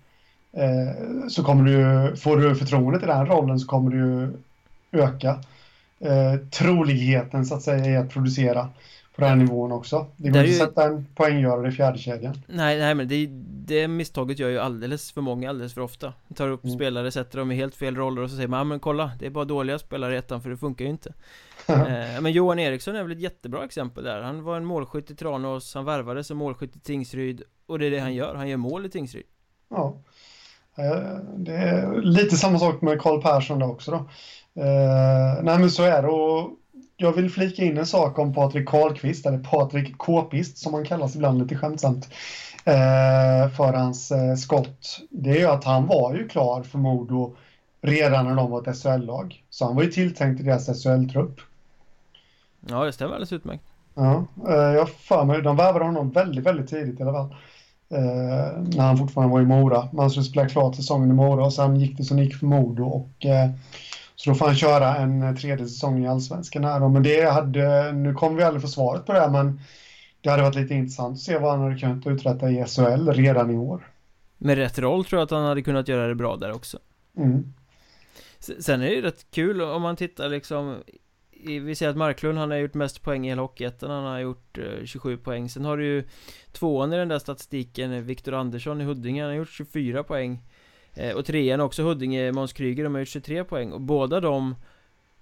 eh, 0.53 1.29
Så 1.29 1.45
kommer 1.45 1.65
du, 1.65 2.17
får 2.17 2.37
du 2.37 2.55
förtroendet 2.55 3.03
i 3.03 3.07
den 3.07 3.27
rollen 3.27 3.59
så 3.59 3.67
kommer 3.67 3.91
du 3.91 4.33
öka 4.93 5.39
eh, 6.01 6.41
troligheten 6.51 7.47
så 7.47 7.55
att 7.55 7.63
säga 7.63 7.87
i 7.87 7.97
att 7.97 8.11
producera 8.11 8.69
på 9.15 9.21
den 9.21 9.31
här 9.31 9.37
nivån 9.37 9.73
också. 9.73 10.07
Det 10.17 10.29
går 10.29 10.45
inte 10.45 10.63
att 10.63 10.69
sätta 10.69 10.85
en 10.85 11.07
poänggörare 11.15 11.69
i 11.69 11.73
fjärde 11.73 11.99
kedjan. 11.99 12.35
Nej, 12.47 12.79
nej 12.79 12.95
men 12.95 13.09
det, 13.09 13.27
det 13.67 13.89
misstaget 13.89 14.39
gör 14.39 14.49
ju 14.49 14.59
alldeles 14.59 15.13
för 15.13 15.21
många 15.21 15.51
alldeles 15.51 15.75
för 15.75 15.81
ofta. 15.81 16.13
Tar 16.35 16.49
upp 16.49 16.65
mm. 16.65 16.77
spelare, 16.77 17.11
sätter 17.11 17.39
dem 17.39 17.53
i 17.53 17.55
helt 17.55 17.75
fel 17.75 17.97
roller 17.97 18.23
och 18.23 18.31
så 18.31 18.37
säger 18.37 18.49
man 18.49 18.59
ja 18.59 18.65
men 18.65 18.81
kolla, 18.81 19.13
det 19.19 19.27
är 19.27 19.31
bara 19.31 19.45
dåliga 19.45 19.79
spelare 19.79 20.15
i 20.15 20.17
ettan 20.17 20.43
för 20.43 20.51
det 20.51 20.57
funkar 20.57 20.85
ju 20.85 20.91
inte. 20.91 21.15
eh, 21.67 22.21
men 22.21 22.33
Johan 22.33 22.59
Eriksson 22.59 22.97
är 22.97 23.03
väl 23.03 23.13
ett 23.13 23.21
jättebra 23.21 23.65
exempel 23.65 24.05
där. 24.05 24.23
Han 24.23 24.43
var 24.43 24.57
en 24.57 24.65
målskytt 24.65 25.11
i 25.11 25.17
Tranås, 25.17 25.75
han 25.75 25.85
värvades 25.85 26.27
som 26.27 26.39
målskytt 26.39 26.77
i 26.77 26.81
Tingsryd 26.81 27.43
och 27.67 27.79
det 27.79 27.87
är 27.87 27.91
det 27.91 27.99
han 27.99 28.15
gör, 28.15 28.35
han 28.35 28.49
gör 28.49 28.57
mål 28.57 28.87
i 28.87 28.91
Tingsryd. 28.91 29.27
Ja. 29.71 29.97
Det 31.37 31.53
är 31.53 32.03
lite 32.03 32.37
samma 32.37 32.59
sak 32.59 32.83
med 32.83 33.01
Karl 33.01 33.23
Persson 33.23 33.59
där 33.59 33.71
också 33.71 33.91
då. 33.91 33.97
Eh, 34.63 35.43
nej 35.43 35.59
men 35.59 35.71
så 35.71 35.83
är 35.83 36.03
det 36.03 36.09
och 36.09 36.51
jag 36.97 37.13
vill 37.13 37.31
flika 37.31 37.65
in 37.65 37.79
en 37.79 37.87
sak 37.87 38.19
om 38.19 38.35
Patrik 38.35 38.69
Karlqvist, 38.69 39.27
eller 39.27 39.39
Patrik 39.39 39.99
Kåpist 39.99 40.59
som 40.59 40.75
han 40.75 40.85
kallas 40.85 41.17
ibland 41.17 41.43
lite 41.43 41.57
skämtsamt, 41.57 42.09
eh, 42.65 43.51
för 43.57 43.73
hans 43.73 44.11
eh, 44.11 44.35
skott. 44.35 45.01
Det 45.11 45.31
är 45.31 45.39
ju 45.39 45.47
att 45.47 45.65
han 45.65 45.87
var 45.87 46.15
ju 46.15 46.29
klar 46.29 46.63
för 46.63 46.79
Modo 46.79 47.37
redan 47.83 48.27
när 48.27 48.35
de 48.35 48.51
var 48.51 48.69
ett 48.69 48.77
SHL-lag. 48.77 49.45
Så 49.51 49.65
han 49.65 49.77
var 49.77 49.83
ju 49.83 49.91
tilltänkt 49.91 50.41
i 50.41 50.43
deras 50.43 50.83
SHL-trupp. 50.83 51.41
Ja, 52.69 52.85
det 52.85 52.93
stämmer 52.93 53.13
alldeles 53.13 53.33
utmärkt. 53.33 53.65
Ja, 53.95 54.27
eh, 54.49 54.55
jag 54.55 54.89
för 54.89 55.25
mig, 55.25 55.43
de 55.43 55.57
värvade 55.57 55.85
honom 55.85 56.11
väldigt, 56.11 56.47
väldigt 56.47 56.71
tidigt 56.71 57.01
i 57.01 57.03
alla 57.03 57.13
fall. 57.13 57.35
Eh, 57.89 58.63
när 58.77 58.87
han 58.87 58.99
fortfarande 58.99 59.33
var 59.33 59.41
i 59.41 59.45
Mora. 59.45 59.89
Man 59.93 60.11
skulle 60.11 60.25
spela 60.25 60.49
klart 60.49 60.77
säsongen 60.77 61.11
i 61.11 61.15
Mora 61.15 61.45
och 61.45 61.53
sen 61.53 61.77
gick 61.77 61.97
det 61.97 62.05
som 62.05 62.19
gick 62.19 62.37
för 62.37 62.47
Modo 62.47 62.85
och 62.85 63.27
eh, 63.27 63.51
så 64.17 64.31
då 64.31 64.37
får 64.37 64.47
han 64.47 64.57
köra 64.57 64.97
en 64.97 65.23
eh, 65.23 65.35
tredje 65.35 65.67
säsong 65.67 66.05
i 66.05 66.09
Allsvenskan 66.09 66.65
här 66.65 66.81
då. 66.81 66.89
Men 66.89 67.03
det 67.03 67.31
hade, 67.31 67.93
nu 67.93 68.15
kommer 68.15 68.37
vi 68.37 68.43
aldrig 68.43 68.63
få 68.63 68.69
svaret 68.69 69.07
på 69.07 69.13
det, 69.13 69.31
men 69.31 69.61
det 70.21 70.31
hade 70.31 70.43
varit 70.43 70.55
lite 70.55 70.75
intressant 70.75 71.15
att 71.15 71.21
se 71.21 71.39
vad 71.39 71.51
han 71.51 71.61
hade 71.61 71.79
kunnat 71.79 72.07
uträtta 72.07 72.51
i 72.51 72.65
SHL 72.67 73.11
redan 73.11 73.51
i 73.51 73.57
år. 73.57 73.91
Med 74.39 74.59
rätt 74.59 74.79
roll 74.79 75.05
tror 75.05 75.19
jag 75.19 75.25
att 75.25 75.31
han 75.31 75.45
hade 75.45 75.63
kunnat 75.63 75.89
göra 75.89 76.07
det 76.07 76.15
bra 76.15 76.37
där 76.37 76.53
också. 76.53 76.79
Mm. 77.17 77.55
Sen 78.39 78.83
är 78.83 78.87
det 78.87 78.95
ju 78.95 79.03
rätt 79.03 79.27
kul 79.31 79.61
om 79.61 79.83
man 79.83 79.97
tittar 79.97 80.29
liksom 80.29 80.77
Vi 81.47 81.75
ser 81.75 81.89
att 81.89 81.97
Marklund 81.97 82.39
han 82.39 82.51
har 82.51 82.59
gjort 82.59 82.75
mest 82.75 83.03
poäng 83.03 83.27
i 83.27 83.29
hela 83.29 83.43
Hockeyettan 83.43 83.91
Han 83.91 84.05
har 84.05 84.19
gjort 84.19 84.59
eh, 84.59 84.85
27 84.85 85.17
poäng 85.17 85.49
Sen 85.49 85.65
har 85.65 85.77
du 85.77 85.87
ju 85.87 86.05
Tvåan 86.53 86.93
i 86.93 86.97
den 86.97 87.09
där 87.09 87.19
statistiken 87.19 88.07
Viktor 88.07 88.35
Andersson 88.35 88.81
i 88.81 88.85
Huddinge 88.85 89.23
Han 89.23 89.31
har 89.31 89.37
gjort 89.37 89.51
24 89.51 90.03
poäng 90.03 90.33
Eh, 90.33 90.39
och 91.17 91.25
trean 91.25 91.61
också 91.61 91.83
Huddinge, 91.83 92.33
Måns 92.33 92.53
Kryger, 92.53 92.85
de 92.85 92.95
har 92.95 93.01
gjort 93.01 93.09
23 93.09 93.45
poäng. 93.45 93.73
Och 93.73 93.81
båda 93.81 94.21
de 94.21 94.55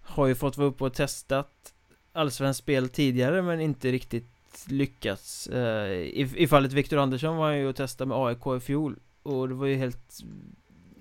har 0.00 0.26
ju 0.26 0.34
fått 0.34 0.56
vara 0.56 0.68
uppe 0.68 0.84
och 0.84 0.94
testat 0.94 1.72
allsvenskt 2.12 2.62
spel 2.62 2.88
tidigare 2.88 3.42
men 3.42 3.60
inte 3.60 3.92
riktigt 3.92 4.64
lyckats. 4.66 5.46
Eh, 5.46 5.90
i, 5.92 6.32
I 6.36 6.46
fallet 6.46 6.72
Viktor 6.72 6.98
Andersson 6.98 7.36
var 7.36 7.46
han 7.46 7.58
ju 7.58 7.68
och 7.68 7.76
testade 7.76 8.08
med 8.08 8.18
AIK 8.18 8.46
i 8.56 8.60
fjol. 8.60 8.98
Och 9.22 9.48
det 9.48 9.54
var 9.54 9.66
ju 9.66 9.76
helt 9.76 10.22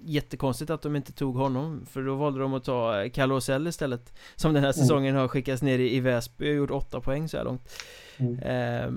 jättekonstigt 0.03 0.69
att 0.69 0.81
de 0.81 0.95
inte 0.95 1.13
tog 1.13 1.35
honom 1.35 1.85
För 1.85 2.01
då 2.01 2.15
valde 2.15 2.39
de 2.39 2.53
att 2.53 2.63
ta 2.63 3.09
Kalle 3.13 3.33
Åsell 3.33 3.67
istället 3.67 4.13
Som 4.35 4.53
den 4.53 4.63
här 4.63 4.73
mm. 4.73 4.81
säsongen 4.81 5.15
har 5.15 5.27
skickats 5.27 5.61
ner 5.61 5.79
i, 5.79 5.95
i 5.95 5.99
Väsby 5.99 6.51
och 6.51 6.55
gjort 6.55 6.71
åtta 6.71 7.01
poäng 7.01 7.29
så 7.29 7.37
här 7.37 7.43
långt. 7.43 7.83
Mm. 8.17 8.39
eh, 8.39 8.91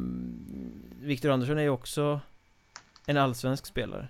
Viktor 1.06 1.30
Andersson 1.30 1.58
är 1.58 1.62
ju 1.62 1.68
också 1.68 2.20
en 3.06 3.16
allsvensk 3.16 3.66
spelare 3.66 4.08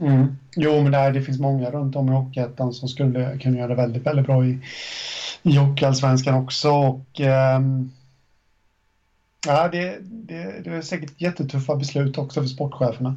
mm. 0.00 0.36
Jo 0.56 0.82
men 0.82 0.92
det, 0.92 1.10
det 1.10 1.22
finns 1.22 1.38
många 1.38 1.70
runt 1.70 1.96
om 1.96 2.08
i 2.08 2.12
Hockeyettan 2.12 2.72
som 2.72 2.88
skulle 2.88 3.38
kunna 3.38 3.58
göra 3.58 3.68
det 3.68 3.74
väldigt, 3.74 4.06
väldigt 4.06 4.26
bra 4.26 4.44
i, 4.44 4.58
i 5.42 5.56
Hockeyallsvenskan 5.56 6.34
också 6.34 6.70
och 6.70 7.20
ähm, 7.20 7.90
Ja, 9.46 9.68
det, 9.68 9.98
det, 10.00 10.64
det 10.64 10.70
är 10.70 10.82
säkert 10.82 11.20
jättetuffa 11.20 11.76
beslut 11.76 12.18
också 12.18 12.40
för 12.40 12.48
sportcheferna 12.48 13.14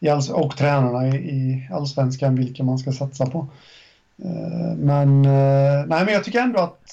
i 0.00 0.08
all, 0.08 0.22
och 0.32 0.56
tränarna 0.56 1.08
i, 1.08 1.16
i 1.16 1.68
allsvenskan 1.70 2.34
vilka 2.34 2.62
man 2.62 2.78
ska 2.78 2.92
satsa 2.92 3.26
på. 3.26 3.46
Eh, 4.24 4.76
men, 4.76 5.24
eh, 5.24 5.86
nej, 5.86 6.04
men 6.04 6.08
jag 6.08 6.24
tycker 6.24 6.40
ändå 6.40 6.60
att 6.60 6.90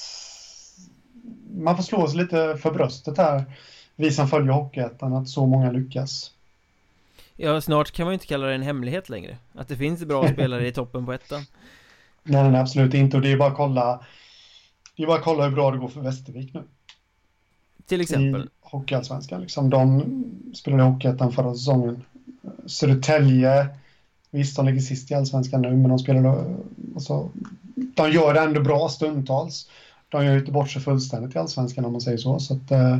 man 1.57 1.75
får 1.75 1.83
slå 1.83 2.07
sig 2.07 2.17
lite 2.17 2.57
för 2.61 2.71
bröstet 2.71 3.17
här, 3.17 3.43
vi 3.95 4.11
som 4.11 4.27
följer 4.27 4.51
Hockeyettan, 4.51 5.13
att 5.13 5.29
så 5.29 5.45
många 5.45 5.71
lyckas. 5.71 6.31
Ja, 7.35 7.61
snart 7.61 7.91
kan 7.91 8.05
man 8.05 8.11
ju 8.11 8.13
inte 8.13 8.27
kalla 8.27 8.47
det 8.47 8.55
en 8.55 8.61
hemlighet 8.61 9.09
längre. 9.09 9.37
Att 9.53 9.67
det 9.67 9.75
finns 9.75 10.05
bra 10.05 10.27
spelare 10.33 10.67
i 10.67 10.71
toppen 10.71 11.05
på 11.05 11.13
ettan. 11.13 11.41
Nej, 12.23 12.51
nej, 12.51 12.61
absolut 12.61 12.93
inte. 12.93 13.17
Och 13.17 13.23
det 13.23 13.31
är 13.31 13.37
bara 13.37 13.49
att 13.49 13.57
kolla, 13.57 14.05
det 14.95 15.03
är 15.03 15.07
bara 15.07 15.17
att 15.17 15.23
kolla 15.23 15.43
hur 15.43 15.55
bra 15.55 15.71
det 15.71 15.77
går 15.77 15.87
för 15.87 16.01
Västervik 16.01 16.53
nu. 16.53 16.63
Till 17.85 18.01
exempel? 18.01 18.41
I 18.41 18.47
Hockeyallsvenskan. 18.61 19.41
Liksom. 19.41 19.69
De 19.69 20.03
spelade 20.55 20.83
i 20.83 20.85
Hockeyettan 20.85 21.31
förra 21.31 21.53
säsongen. 21.53 22.03
Södertälje, 22.65 23.67
visst 24.31 24.55
de 24.55 24.65
ligger 24.65 24.79
sist 24.79 25.11
i 25.11 25.13
allsvenskan 25.13 25.61
nu, 25.61 25.71
men 25.71 25.89
de 25.89 25.99
spelar 25.99 26.55
alltså, 26.95 27.29
de 27.75 28.11
gör 28.11 28.33
det 28.33 28.39
ändå 28.39 28.61
bra 28.61 28.89
stundtals. 28.89 29.69
De 30.15 30.25
gör 30.25 30.33
ju 30.33 30.39
inte 30.39 30.51
bort 30.51 30.69
sig 30.69 30.81
fullständigt 30.81 31.35
i 31.35 31.39
allsvenskan 31.39 31.85
om 31.85 31.91
man 31.91 32.01
säger 32.01 32.17
så. 32.17 32.39
Så 32.39 32.53
att, 32.53 32.71
eh, 32.71 32.99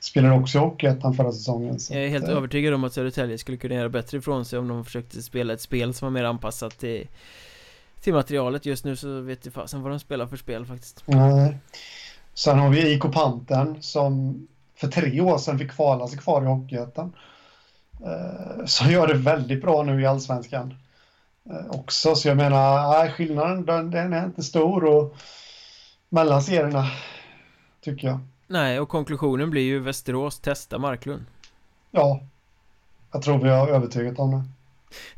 spelar 0.00 0.40
också 0.40 0.58
i 0.58 0.60
Hockeyettan 0.60 1.14
förra 1.14 1.32
säsongen. 1.32 1.80
Så 1.80 1.94
jag 1.94 2.04
är 2.04 2.08
helt 2.08 2.24
att, 2.24 2.30
eh, 2.30 2.36
övertygad 2.36 2.74
om 2.74 2.84
att 2.84 2.92
Södertälje 2.92 3.38
skulle 3.38 3.56
kunna 3.56 3.74
göra 3.74 3.88
bättre 3.88 4.18
ifrån 4.18 4.44
sig 4.44 4.58
om 4.58 4.68
de 4.68 4.84
försökte 4.84 5.22
spela 5.22 5.52
ett 5.52 5.60
spel 5.60 5.94
som 5.94 6.06
var 6.06 6.10
mer 6.10 6.24
anpassat 6.24 6.78
till, 6.78 7.08
till 8.00 8.14
materialet. 8.14 8.66
Just 8.66 8.84
nu 8.84 8.96
så 8.96 9.20
vet 9.20 9.44
jag 9.44 9.54
fasen 9.54 9.82
vad 9.82 9.92
de 9.92 10.00
spelar 10.00 10.26
för 10.26 10.36
spel 10.36 10.66
faktiskt. 10.66 11.02
Nej. 11.06 11.58
Sen 12.34 12.58
har 12.58 12.70
vi 12.70 12.92
IK 12.92 13.02
Panten 13.12 13.82
som 13.82 14.46
för 14.74 14.88
tre 14.88 15.20
år 15.20 15.38
sedan 15.38 15.58
fick 15.58 15.70
kvala 15.70 16.08
sig 16.08 16.18
kvar 16.18 16.42
i 16.42 16.46
Hockeyettan. 16.46 17.12
Eh, 18.04 18.64
som 18.64 18.90
gör 18.90 19.06
det 19.06 19.14
väldigt 19.14 19.62
bra 19.62 19.82
nu 19.82 20.02
i 20.02 20.06
allsvenskan 20.06 20.74
eh, 21.50 21.70
också. 21.70 22.14
Så 22.14 22.28
jag 22.28 22.36
menar, 22.36 23.08
skillnaden 23.08 23.64
den, 23.64 23.90
den 23.90 24.12
är 24.12 24.24
inte 24.24 24.42
stor 24.42 24.84
och 24.84 25.16
mellan 26.12 26.42
serierna 26.42 26.90
tycker 27.80 28.08
jag. 28.08 28.20
Nej, 28.46 28.80
och 28.80 28.88
konklusionen 28.88 29.50
blir 29.50 29.62
ju 29.62 29.78
Västerås 29.78 30.40
testa 30.40 30.78
Marklund. 30.78 31.24
Ja, 31.90 32.20
jag 33.12 33.22
tror 33.22 33.38
vi 33.38 33.48
har 33.48 33.68
övertygat 33.68 34.18
om 34.18 34.30
det. 34.30 34.44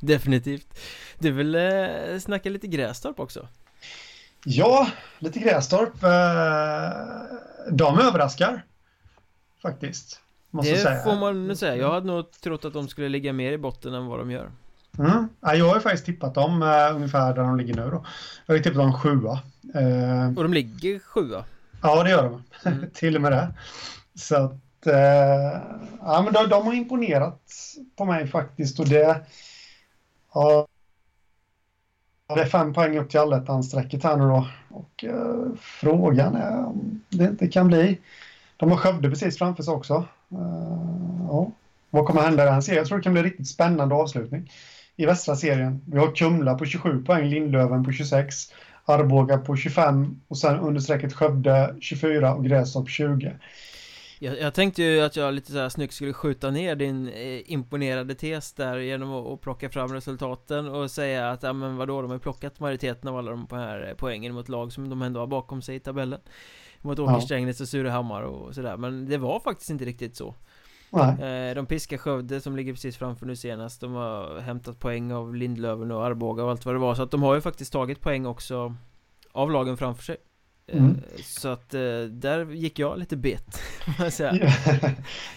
Definitivt. 0.07 0.79
Du 1.19 1.31
vill 1.31 1.55
eh, 1.55 2.19
snacka 2.21 2.51
lite 2.51 2.67
Grästorp 2.67 3.21
också? 3.21 3.49
Ja, 4.45 4.87
lite 5.19 5.39
Grästorp. 5.39 6.03
Eh, 6.03 7.71
de 7.71 7.99
överraskar 7.99 8.65
faktiskt. 9.63 10.21
Måste 10.51 10.73
det 10.73 10.79
säga. 10.79 11.03
får 11.05 11.17
man 11.17 11.57
säga. 11.57 11.77
Jag 11.77 11.91
hade 11.91 12.07
nog 12.07 12.31
trott 12.31 12.65
att 12.65 12.73
de 12.73 12.89
skulle 12.89 13.09
ligga 13.09 13.33
mer 13.33 13.53
i 13.53 13.59
botten 13.59 13.95
än 13.95 14.07
vad 14.07 14.19
de 14.19 14.31
gör. 14.31 14.51
Mm. 14.99 15.29
Ja, 15.41 15.55
jag 15.55 15.69
har 15.69 15.75
ju 15.75 15.81
faktiskt 15.81 16.07
tippat 16.07 16.35
dem 16.35 16.63
uh, 16.63 16.97
ungefär 16.97 17.35
där 17.35 17.43
de 17.43 17.57
ligger 17.57 17.75
nu 17.75 17.91
då. 17.91 18.05
Jag 18.47 18.55
har 18.55 18.57
ju 18.57 18.63
tippat 18.63 18.79
dem 18.79 18.93
sjua. 18.93 19.41
Uh, 19.77 20.29
och 20.37 20.43
de 20.43 20.53
ligger 20.53 20.99
sjua? 20.99 21.45
Ja, 21.83 22.03
det 22.03 22.11
gör 22.11 22.23
de. 22.23 22.43
Mm. 22.65 22.91
Till 22.95 23.17
och 23.17 23.23
med 23.23 23.33
det. 23.33 23.55
Så 24.15 24.37
att, 24.37 24.87
uh, 24.87 25.63
ja 26.01 26.23
men 26.25 26.33
de, 26.33 26.49
de, 26.49 26.67
har 26.67 26.73
imponerat 26.73 27.43
på 27.97 28.05
mig 28.05 28.27
faktiskt 28.27 28.81
och 28.81 28.89
det... 28.89 29.21
Ja, 30.35 30.67
det 32.35 32.41
är 32.41 32.47
fem 32.47 32.73
poäng 32.73 32.99
upp 32.99 33.11
till 33.11 33.21
allettan-strecket 33.21 34.05
här 34.05 34.17
nu 34.17 34.25
då. 34.25 34.49
Och 34.71 35.05
frågan 35.61 36.37
är 36.37 36.67
om 36.67 37.03
det 37.09 37.25
inte 37.25 37.49
kan 37.49 37.67
bli 37.67 37.99
de 38.57 38.71
har 38.71 38.79
Skövde 38.79 39.11
precis 39.11 39.39
framför 39.39 39.63
sig 39.63 39.75
också. 39.75 39.95
Uh, 40.33 41.27
ja. 41.29 41.51
Vad 41.91 42.07
kommer 42.07 42.23
hända 42.23 42.43
i 42.43 42.47
den 42.47 42.63
serien? 42.63 42.79
Jag 42.79 42.87
tror 42.87 42.99
det 42.99 43.05
kan 43.05 43.13
bli 43.13 43.21
en 43.21 43.25
riktigt 43.25 43.49
spännande 43.49 43.95
avslutning 43.95 44.51
i 44.97 45.07
västra 45.07 45.37
serien. 45.37 45.81
Vi 45.87 45.99
har 45.99 46.15
Kumla 46.15 46.55
på 46.55 46.65
27 46.65 47.05
poäng, 47.05 47.29
Lindlöven 47.29 47.85
på 47.85 47.93
26, 47.93 48.35
Arboga 48.85 49.39
på 49.39 49.57
25 49.57 50.21
och 50.29 50.39
sen 50.39 50.61
understrecket 50.61 51.13
Skövde 51.13 51.77
24 51.81 52.35
och 52.35 52.45
Grästorp 52.45 52.89
20. 52.89 53.37
Jag, 54.19 54.41
jag, 54.41 54.55
tänkte 54.55 54.83
ju 54.83 55.01
att 55.01 55.17
jag 55.17 55.35
lite 55.35 55.53
så 55.53 55.59
här 55.59 55.69
snyggt 55.69 55.95
skulle 55.95 56.13
skjuta 56.13 56.51
ner 56.51 56.77
din 56.77 57.09
eh, 57.09 57.53
imponerade 57.53 58.15
tes 58.15 58.53
där 58.53 58.79
genom 58.79 59.13
att, 59.13 59.27
att 59.27 59.41
plocka 59.41 59.71
fram 59.71 59.93
resultaten 59.93 60.69
och 60.69 60.91
säga 60.91 61.31
att 61.31 61.43
ja 61.43 61.53
men 61.53 61.77
vadå, 61.77 62.03
de 62.03 62.11
har 62.11 62.19
plockat 62.19 62.61
majoriteten 62.61 63.09
av 63.09 63.17
alla 63.17 63.31
de 63.31 63.47
här 63.51 63.95
poängen 63.99 64.35
mot 64.35 64.49
lag 64.49 64.73
som 64.73 64.89
de 64.89 65.03
ändå 65.03 65.21
har 65.21 65.27
bakom 65.27 65.63
sig 65.63 65.77
i 65.77 65.81
tabellen 65.81 66.21
mot 66.81 66.99
Åker 66.99 67.21
Strängnäs 67.21 67.61
och 67.61 67.69
Surahammar 67.69 68.23
och 68.23 68.55
sådär 68.55 68.77
Men 68.77 69.09
det 69.09 69.19
var 69.19 69.41
faktiskt 69.41 69.71
inte 69.71 69.85
riktigt 69.85 70.17
så 70.17 70.35
Nej. 70.95 71.49
Eh, 71.49 71.55
de 71.55 71.67
piskar 71.67 71.97
Skövde 71.97 72.41
som 72.41 72.57
ligger 72.57 72.73
precis 72.73 72.97
framför 72.97 73.27
nu 73.27 73.37
senast. 73.37 73.81
De 73.81 73.93
har 73.93 74.41
hämtat 74.41 74.79
poäng 74.81 75.13
av 75.13 75.35
Lindlöven 75.35 75.91
och 75.91 76.07
Arboga 76.07 76.45
och 76.45 76.51
allt 76.51 76.67
vad 76.67 76.75
det 76.75 76.79
var. 76.79 76.95
Så 76.95 77.03
att 77.03 77.11
de 77.11 77.23
har 77.23 77.35
ju 77.35 77.41
faktiskt 77.41 77.73
tagit 77.73 78.01
poäng 78.01 78.27
också 78.27 78.75
Av 79.33 79.51
lagen 79.51 79.77
framför 79.77 80.03
sig. 80.03 80.17
Eh, 80.67 80.79
mm. 80.79 81.01
Så 81.23 81.49
att 81.49 81.75
eh, 81.75 82.01
där 82.11 82.51
gick 82.51 82.79
jag 82.79 82.99
lite 82.99 83.17
bet 83.17 83.61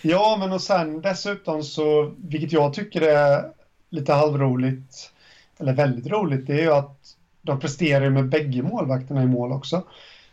Ja. 0.01 0.37
Men 0.39 0.51
och 0.51 0.61
sen 0.61 1.01
dessutom 1.01 1.63
så 1.63 2.13
Vilket 2.17 2.51
jag 2.51 2.73
tycker 2.73 3.01
är 3.01 3.51
lite 3.89 4.13
halvroligt 4.13 5.11
Eller 5.57 5.73
väldigt 5.73 6.07
roligt 6.07 6.47
Det 6.47 6.53
är 6.53 6.61
ju 6.61 6.73
att 6.73 7.15
De 7.41 7.59
presterar 7.59 8.09
med 8.09 8.29
bägge 8.29 8.63
målvakterna 8.63 9.23
i 9.23 9.27
mål 9.27 9.51
också. 9.51 9.83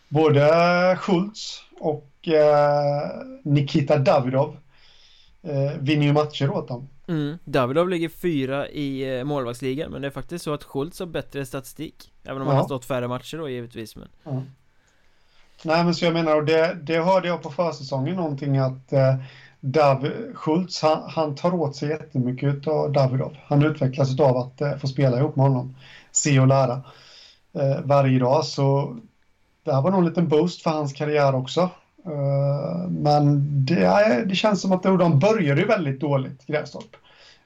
Både 0.09 0.97
Schultz 1.01 1.62
och 1.81 2.11
Nikita 3.43 3.99
Davidov 3.99 4.57
eh, 5.45 5.78
vinner 5.80 6.07
ju 6.07 6.12
matcher 6.12 6.51
åt 6.51 6.68
dem. 6.68 6.88
Mm. 7.09 7.38
Davidov 7.45 7.88
ligger 7.88 8.09
fyra 8.09 8.68
i 8.68 9.18
eh, 9.18 9.24
målvaktsligan 9.24 9.92
men 9.92 10.03
det 10.03 10.09
är 10.09 10.11
faktiskt 10.11 10.45
så 10.45 10.55
att 10.55 10.64
Schultz 10.64 10.99
har 10.99 11.07
bättre 11.07 11.47
statistik 11.47 12.12
Även 12.24 12.42
om 12.42 12.47
ja. 12.47 12.53
han 12.53 12.57
har 12.57 12.64
stått 12.64 12.84
färre 12.84 13.09
matcher 13.09 13.36
då 13.38 13.49
givetvis 13.49 13.97
men... 13.97 14.09
Ja. 14.24 14.42
Nej 15.62 15.84
men 15.84 15.95
så 15.95 16.05
jag 16.05 16.14
menar, 16.14 16.36
och 16.36 16.45
det, 16.45 16.78
det 16.82 16.99
hörde 16.99 17.28
jag 17.28 17.42
på 17.42 17.51
försäsongen 17.51 18.16
någonting 18.16 18.59
att 18.59 18.92
eh, 18.92 19.14
Dav, 19.61 20.09
Schultz 20.34 20.82
han, 20.82 21.03
han, 21.11 21.34
tar 21.34 21.55
åt 21.55 21.76
sig 21.76 21.88
jättemycket 21.88 22.66
av 22.66 22.92
Davidov. 22.92 23.36
Han 23.47 23.64
utvecklas 23.64 24.20
av 24.20 24.36
att 24.36 24.61
eh, 24.61 24.76
få 24.76 24.86
spela 24.86 25.18
ihop 25.18 25.36
med 25.36 25.47
honom. 25.47 25.76
Se 26.12 26.40
och 26.40 26.47
lära. 26.47 26.82
Eh, 27.53 27.80
varje 27.84 28.18
dag 28.18 28.45
så 28.45 28.97
det 29.64 29.72
här 29.72 29.82
var 29.82 29.90
nog 29.90 30.01
en 30.01 30.07
liten 30.07 30.28
boost 30.28 30.62
för 30.62 30.70
hans 30.70 30.92
karriär 30.92 31.34
också. 31.34 31.70
Uh, 32.07 32.90
men 32.90 33.42
det, 33.64 34.24
det, 34.28 34.34
känns 34.34 34.61
som 34.61 34.72
att 34.72 34.82
de 34.82 35.18
började 35.18 35.61
ju 35.61 35.66
väldigt 35.66 36.00
dåligt, 36.00 36.46
Grästorp. 36.46 36.96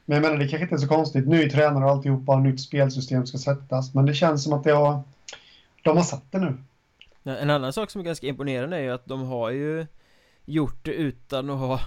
Men 0.04 0.14
jag 0.14 0.22
menar, 0.22 0.38
det 0.38 0.48
kanske 0.48 0.62
inte 0.62 0.74
är 0.74 0.78
så 0.78 0.88
konstigt. 0.88 1.28
Ny 1.28 1.50
tränare 1.50 1.84
och 1.84 1.90
alltihopa, 1.90 2.38
nytt 2.38 2.60
spelsystem 2.60 3.26
ska 3.26 3.38
sättas. 3.38 3.94
Men 3.94 4.06
det 4.06 4.14
känns 4.14 4.44
som 4.44 4.52
att 4.52 4.64
det 4.64 4.72
har, 4.72 5.02
de 5.82 5.96
har 5.96 6.04
satt 6.04 6.32
det 6.32 6.38
nu. 6.38 6.56
En 7.24 7.50
annan 7.50 7.72
sak 7.72 7.90
som 7.90 8.00
är 8.00 8.04
ganska 8.04 8.26
imponerande 8.26 8.76
är 8.76 8.80
ju 8.80 8.90
att 8.90 9.06
de 9.06 9.22
har 9.22 9.50
ju 9.50 9.86
gjort 10.44 10.84
det 10.84 10.92
utan 10.92 11.50
att 11.50 11.58
ha 11.58 11.80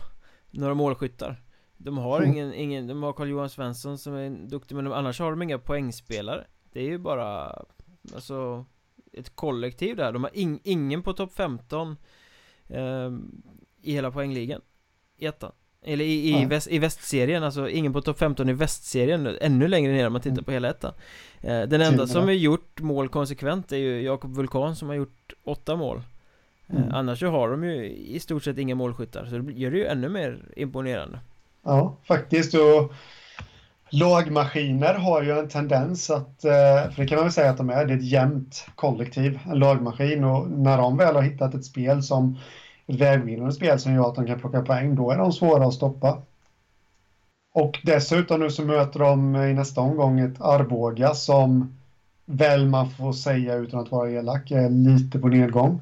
några 0.52 0.74
målskyttar. 0.74 1.42
De 1.78 1.98
har 1.98 2.18
mm. 2.18 2.32
ingen, 2.32 2.54
ingen, 2.54 2.88
de 2.88 3.04
har 3.04 3.14
Carl-Johan 3.14 3.50
Svensson 3.50 3.98
som 3.98 4.16
är 4.16 4.30
duktig 4.30 4.76
men 4.76 4.94
annars 4.94 5.20
har 5.20 5.32
de 5.32 5.42
inga 5.42 5.58
poängspelare. 5.58 6.48
Det 6.72 6.80
är 6.80 6.86
ju 6.86 6.98
bara, 6.98 7.56
alltså 8.16 8.66
ett 9.14 9.36
kollektiv 9.36 9.96
där 9.96 10.12
De 10.12 10.24
har 10.24 10.38
in, 10.38 10.60
ingen 10.64 11.04
på 11.04 11.14
topp 11.14 11.34
15 11.34 11.92
eh, 11.92 11.96
I 13.82 13.94
hela 13.94 14.12
poängligan. 14.12 14.62
I 15.18 15.26
ettan. 15.26 15.52
Eller 15.84 16.06
i, 16.06 16.30
i, 16.30 16.42
ja. 16.42 16.48
väst, 16.48 16.68
i 16.68 16.80
västserien, 16.80 17.44
alltså 17.44 17.70
ingen 17.70 17.94
på 17.94 18.02
topp 18.02 18.18
15 18.18 18.50
i 18.50 18.54
västserien 18.54 19.38
Ännu 19.42 19.68
längre 19.68 19.94
ner 19.94 20.08
om 20.08 20.14
man 20.14 20.22
tittar 20.22 20.34
mm. 20.34 20.44
på 20.44 20.52
hela 20.52 20.70
ettan. 20.70 20.94
Eh, 21.42 21.62
Den 21.62 21.82
enda 21.82 22.08
som 22.08 22.24
har 22.24 22.32
gjort 22.32 22.82
mål 22.82 23.10
konsekvent 23.10 23.72
är 23.72 23.78
ju 23.78 24.02
Jakob 24.02 24.36
Vulkan 24.36 24.76
som 24.76 24.88
har 24.88 24.96
gjort 24.96 25.34
åtta 25.44 25.76
mål. 25.76 26.02
Eh, 26.68 26.76
mm. 26.76 26.92
Annars 26.94 27.20
så 27.20 27.28
har 27.28 27.50
de 27.50 27.64
ju 27.64 27.90
i 27.90 28.20
stort 28.20 28.44
sett 28.44 28.58
inga 28.58 28.76
målskyttar 28.76 29.26
Så 29.26 29.38
det 29.38 29.54
gör 29.54 29.72
det 29.72 29.78
ju 29.78 29.86
ännu 29.86 30.10
mer 30.10 30.46
imponerande. 30.56 31.20
Ja, 31.64 31.98
faktiskt. 32.04 32.54
Och 32.54 32.94
Lagmaskiner 33.94 34.94
har 34.94 35.24
ju 35.24 35.40
en 35.40 35.50
tendens 35.50 36.10
att, 36.10 36.46
eh, 36.46 36.92
för 36.92 36.94
det 36.96 37.08
kan 37.08 37.16
man 37.16 37.26
väl 37.26 37.34
säga 37.34 37.50
att 37.50 37.58
de 37.58 37.70
är, 37.70 37.86
det 37.86 37.94
är 37.94 37.98
ett 37.98 38.04
jämnt 38.04 38.66
kollektiv, 38.76 39.40
en 39.50 39.60
lagmaskin 39.60 40.24
och 40.24 40.52
när 40.52 40.78
de 40.78 40.98
väl 40.98 41.16
har 41.16 41.22
hittat 41.22 41.54
ett 41.54 41.66
spel 41.66 42.04
som 42.04 42.38
ett 42.88 42.96
vägvinnande 42.96 43.54
spel 43.54 43.80
som 43.80 43.94
gör 43.94 44.10
att 44.10 44.16
de 44.16 44.28
kan 44.28 44.40
plocka 44.40 44.62
poäng, 44.62 44.96
då 44.96 45.12
är 45.12 45.18
de 45.18 45.32
svåra 45.32 45.68
att 45.68 45.74
stoppa. 45.74 46.22
Och 47.54 47.80
dessutom 47.84 48.40
nu 48.40 48.50
så 48.50 48.64
möter 48.64 49.00
de 49.00 49.36
i 49.36 49.54
nästa 49.54 49.82
omgång 49.82 50.20
ett 50.20 50.42
Arboga 50.42 51.14
som 51.14 51.78
väl 52.26 52.68
man 52.68 52.90
får 52.90 53.14
säga 53.14 53.56
utan 53.56 53.80
att 53.80 53.92
vara 53.92 54.12
elak 54.12 54.52
är 54.52 54.70
lite 54.70 55.20
på 55.20 55.28
nedgång. 55.28 55.82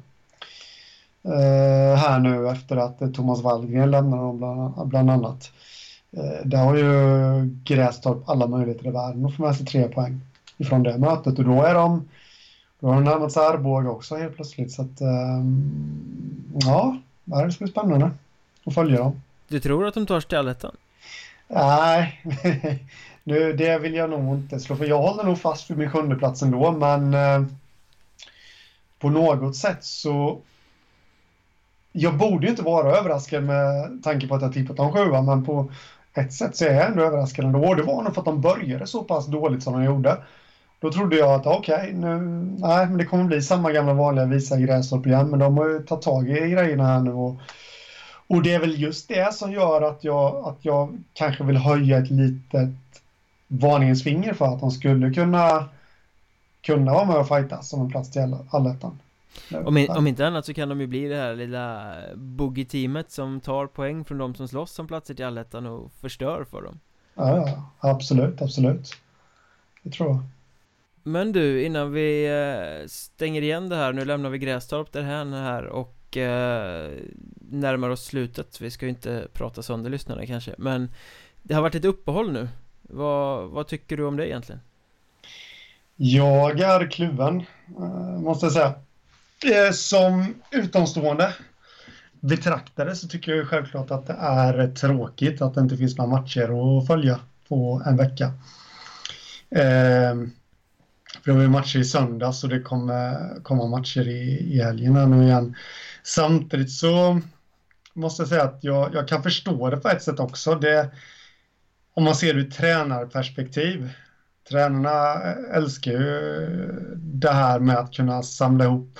Uh, 1.26 1.96
här 1.96 2.20
nu 2.20 2.48
efter 2.48 2.76
att 2.76 3.14
Thomas 3.14 3.42
Wallgren 3.42 3.90
lämnar 3.90 4.18
dem 4.18 4.38
bland, 4.38 4.88
bland 4.88 5.10
annat. 5.10 5.50
Uh, 6.16 6.46
där 6.46 6.64
har 6.64 6.76
ju 6.76 6.84
Grästorp 7.64 8.28
alla 8.28 8.46
möjligheter 8.46 8.86
i 8.86 8.90
världen 8.90 9.26
att 9.26 9.36
få 9.36 9.42
med 9.42 9.56
sig 9.56 9.66
tre 9.66 9.88
poäng 9.88 10.20
ifrån 10.58 10.82
det 10.82 10.98
mötet 10.98 11.38
och 11.38 11.44
då 11.44 11.62
är 11.62 11.74
de 11.74 12.08
då 12.80 12.86
har 12.86 12.94
de 12.94 13.04
närmat 13.04 13.32
sig 13.32 13.46
Arboga 13.46 13.90
också 13.90 14.16
helt 14.16 14.36
plötsligt 14.36 14.72
så 14.72 14.82
att 14.82 15.00
um, 15.00 16.52
ja, 16.64 16.96
det 17.24 17.52
ska 17.52 17.64
bli 17.64 17.72
spännande 17.72 18.10
att 18.64 18.74
följa 18.74 18.98
dem. 18.98 19.22
Du 19.48 19.60
tror 19.60 19.86
att 19.86 19.94
de 19.94 20.06
tar 20.06 20.20
Stallettan? 20.20 20.76
Nej, 21.48 22.24
nu, 23.24 23.52
det 23.52 23.78
vill 23.78 23.94
jag 23.94 24.10
nog 24.10 24.36
inte 24.36 24.60
slå 24.60 24.76
för 24.76 24.84
jag 24.84 25.02
håller 25.02 25.24
nog 25.24 25.38
fast 25.38 25.70
vid 25.70 25.78
min 25.78 25.90
sjunde 25.90 26.16
plats 26.16 26.42
ändå 26.42 26.72
men 26.72 27.14
eh, 27.14 27.42
på 28.98 29.10
något 29.10 29.56
sätt 29.56 29.84
så 29.84 30.40
jag 31.92 32.16
borde 32.18 32.46
ju 32.46 32.50
inte 32.50 32.62
vara 32.62 32.96
överraskad 32.96 33.44
med 33.44 34.00
tanke 34.02 34.28
på 34.28 34.34
att 34.34 34.42
jag 34.42 34.52
tippat 34.52 34.78
om 34.78 34.92
sjua 34.92 35.22
men 35.22 35.44
på 35.44 35.72
ett 36.14 36.32
sätt 36.32 36.56
så 36.56 36.64
är 36.64 36.74
jag 36.74 36.86
ändå 36.86 37.02
överraskad 37.02 37.44
ändå 37.44 37.64
och 37.68 37.76
det 37.76 37.82
var 37.82 38.02
nog 38.02 38.14
för 38.14 38.20
att 38.20 38.24
de 38.24 38.40
började 38.40 38.86
så 38.86 39.02
pass 39.02 39.26
dåligt 39.26 39.62
som 39.62 39.72
de 39.72 39.84
gjorde. 39.84 40.16
Då 40.80 40.92
trodde 40.92 41.16
jag 41.16 41.34
att 41.34 41.46
okej, 41.46 41.74
okay, 41.74 41.92
nu, 41.92 42.18
nej, 42.58 42.86
men 42.86 42.98
det 42.98 43.04
kommer 43.04 43.24
bli 43.24 43.42
samma 43.42 43.72
gamla 43.72 43.92
vanliga 43.92 44.24
visa 44.24 44.58
Grästorp 44.58 45.06
igen 45.06 45.30
men 45.30 45.38
de 45.38 45.56
har 45.56 45.66
ju 45.66 45.80
tagit 45.80 46.04
tag 46.04 46.28
i 46.28 46.50
grejerna 46.50 46.86
här 46.86 47.00
nu 47.00 47.10
och 47.10 47.40
och 48.30 48.42
det 48.42 48.54
är 48.54 48.58
väl 48.58 48.80
just 48.80 49.08
det 49.08 49.34
som 49.34 49.52
gör 49.52 49.82
att 49.82 50.04
jag, 50.04 50.48
att 50.48 50.58
jag 50.60 50.98
kanske 51.12 51.44
vill 51.44 51.56
höja 51.56 51.98
ett 51.98 52.10
litet 52.10 52.70
varningens 53.48 54.02
finger 54.02 54.32
för 54.32 54.44
att 54.44 54.60
de 54.60 54.70
skulle 54.70 55.10
kunna 55.10 55.68
kunna 56.62 56.92
vara 56.92 57.04
med 57.04 57.16
och 57.16 57.28
fightas 57.28 57.72
om 57.72 57.80
en 57.80 57.90
plats 57.90 58.10
till 58.10 58.36
allettan. 58.50 58.98
Om, 59.64 59.86
om 59.88 60.06
inte 60.06 60.26
annat 60.26 60.46
så 60.46 60.54
kan 60.54 60.68
de 60.68 60.80
ju 60.80 60.86
bli 60.86 61.08
det 61.08 61.16
här 61.16 61.34
lilla 61.34 61.94
boogie-teamet 62.14 63.10
som 63.10 63.40
tar 63.40 63.66
poäng 63.66 64.04
från 64.04 64.18
de 64.18 64.34
som 64.34 64.48
slåss 64.48 64.78
om 64.78 64.86
platser 64.86 65.14
till 65.14 65.24
allettan 65.24 65.66
och 65.66 65.92
förstör 66.00 66.44
för 66.44 66.62
dem. 66.62 66.80
Ja, 67.14 67.64
absolut, 67.78 68.42
absolut. 68.42 68.96
Det 69.82 69.90
tror 69.90 70.08
jag. 70.08 70.22
Men 71.02 71.32
du, 71.32 71.64
innan 71.64 71.92
vi 71.92 72.26
eh, 72.26 72.86
stänger 72.86 73.42
igen 73.42 73.68
det 73.68 73.76
här, 73.76 73.92
nu 73.92 74.04
lämnar 74.04 74.30
vi 74.30 74.38
Grästorp 74.38 74.92
därhän 74.92 75.32
här 75.32 75.64
och 75.64 76.16
eh, 76.16 76.90
närmar 77.50 77.88
oss 77.88 78.04
slutet 78.04 78.60
Vi 78.60 78.70
ska 78.70 78.86
ju 78.86 78.90
inte 78.90 79.28
prata 79.32 79.62
sönder 79.62 79.90
lyssnarna 79.90 80.26
kanske 80.26 80.54
Men 80.58 80.90
det 81.42 81.54
har 81.54 81.62
varit 81.62 81.74
ett 81.74 81.84
uppehåll 81.84 82.32
nu 82.32 82.48
vad, 82.82 83.50
vad 83.50 83.66
tycker 83.66 83.96
du 83.96 84.04
om 84.04 84.16
det 84.16 84.28
egentligen? 84.28 84.60
Jag 85.96 86.60
är 86.60 86.90
kluven 86.90 87.44
eh, 87.78 88.20
Måste 88.20 88.46
jag 88.46 88.52
säga 88.52 88.74
Eh, 89.44 89.72
som 89.72 90.34
utomstående 90.50 91.34
betraktare 92.20 92.96
så 92.96 93.08
tycker 93.08 93.32
jag 93.32 93.48
självklart 93.48 93.90
att 93.90 94.06
det 94.06 94.16
är 94.18 94.74
tråkigt 94.74 95.42
att 95.42 95.54
det 95.54 95.60
inte 95.60 95.76
finns 95.76 95.98
några 95.98 96.10
matcher 96.10 96.78
att 96.78 96.86
följa 96.86 97.20
på 97.48 97.82
en 97.86 97.96
vecka. 97.96 98.24
Eh, 99.50 100.14
för 101.22 101.24
det 101.24 101.32
var 101.32 101.42
ju 101.42 101.48
matcher 101.48 101.78
i 101.78 101.84
söndags 101.84 102.44
och 102.44 102.50
det 102.50 102.60
kommer 102.60 103.30
komma 103.42 103.66
matcher 103.66 104.08
i, 104.08 104.54
i 104.54 104.62
helgen 104.62 104.96
här 104.96 105.06
nu 105.06 105.24
igen. 105.24 105.56
Samtidigt 106.02 106.70
så 106.70 107.20
måste 107.94 108.22
jag 108.22 108.28
säga 108.28 108.42
att 108.42 108.58
jag, 108.60 108.94
jag 108.94 109.08
kan 109.08 109.22
förstå 109.22 109.70
det 109.70 109.76
på 109.76 109.88
ett 109.88 110.02
sätt 110.02 110.20
också. 110.20 110.54
Det, 110.54 110.90
om 111.94 112.04
man 112.04 112.14
ser 112.14 112.34
det 112.34 112.40
ur 112.40 112.50
tränarperspektiv. 112.50 113.90
Tränarna 114.48 115.22
älskar 115.32 115.92
ju 115.92 116.46
det 116.96 117.30
här 117.30 117.58
med 117.58 117.76
att 117.78 117.94
kunna 117.94 118.22
samla 118.22 118.64
ihop 118.64 118.98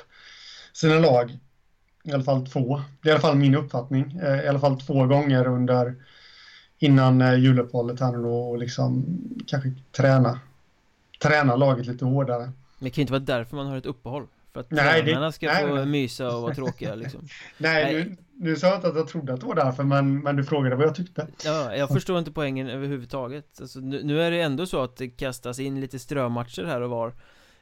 sina 0.81 0.99
lag. 0.99 1.39
I 2.05 2.13
alla 2.13 2.25
fall 2.25 2.47
två. 2.47 2.81
Det 3.03 3.09
är 3.09 3.11
i 3.11 3.13
alla 3.13 3.21
fall 3.21 3.37
min 3.37 3.55
uppfattning. 3.55 4.19
Eh, 4.23 4.45
I 4.45 4.49
alla 4.49 4.61
fall 4.61 4.81
två 4.81 5.07
gånger 5.07 5.47
under 5.47 5.95
innan 6.79 7.21
eh, 7.21 7.35
juluppehållet 7.35 8.01
här 8.01 8.13
nu 8.13 8.23
då 8.23 8.35
och 8.35 8.59
liksom 8.59 9.05
kanske 9.47 9.73
träna, 9.93 10.41
träna 11.23 11.57
laget 11.57 11.87
lite 11.87 12.05
hårdare. 12.05 12.43
Men 12.43 12.53
det 12.79 12.91
kan 12.91 12.97
ju 12.97 13.03
inte 13.03 13.13
vara 13.13 13.23
därför 13.23 13.57
man 13.57 13.67
har 13.67 13.77
ett 13.77 13.87
uppehåll. 13.87 14.27
För 14.53 14.61
att 14.61 14.71
nej, 14.71 15.03
tränarna 15.03 15.33
ska 15.33 15.47
nej, 15.47 15.69
få 15.69 15.75
nej. 15.75 15.87
mysa 15.87 16.37
och 16.37 16.43
vara 16.43 16.55
tråkiga 16.55 16.95
liksom 16.95 17.21
Nej, 17.59 17.95
Nu, 17.95 18.17
nu 18.35 18.57
sa 18.57 18.67
jag 18.67 18.77
inte 18.77 18.89
att 18.89 18.97
jag 18.97 19.09
trodde 19.09 19.33
att 19.33 19.41
det 19.41 19.47
var 19.47 19.55
därför 19.55 19.85
men, 19.85 20.19
men 20.19 20.37
du 20.37 20.45
frågade 20.45 20.77
vad 20.77 20.87
jag 20.87 20.95
tyckte 20.95 21.27
Ja, 21.45 21.77
jag 21.77 21.89
förstår 21.89 22.19
inte 22.19 22.33
poängen 22.33 22.69
överhuvudtaget 22.69 23.61
alltså, 23.61 23.81
nu, 23.81 24.03
nu 24.03 24.23
är 24.23 24.31
det 24.31 24.41
ändå 24.41 24.67
så 24.67 24.83
att 24.83 24.97
det 24.97 25.09
kastas 25.09 25.59
in 25.59 25.81
lite 25.81 25.99
strömatcher 25.99 26.65
här 26.65 26.81
och 26.81 26.91
var 26.91 27.13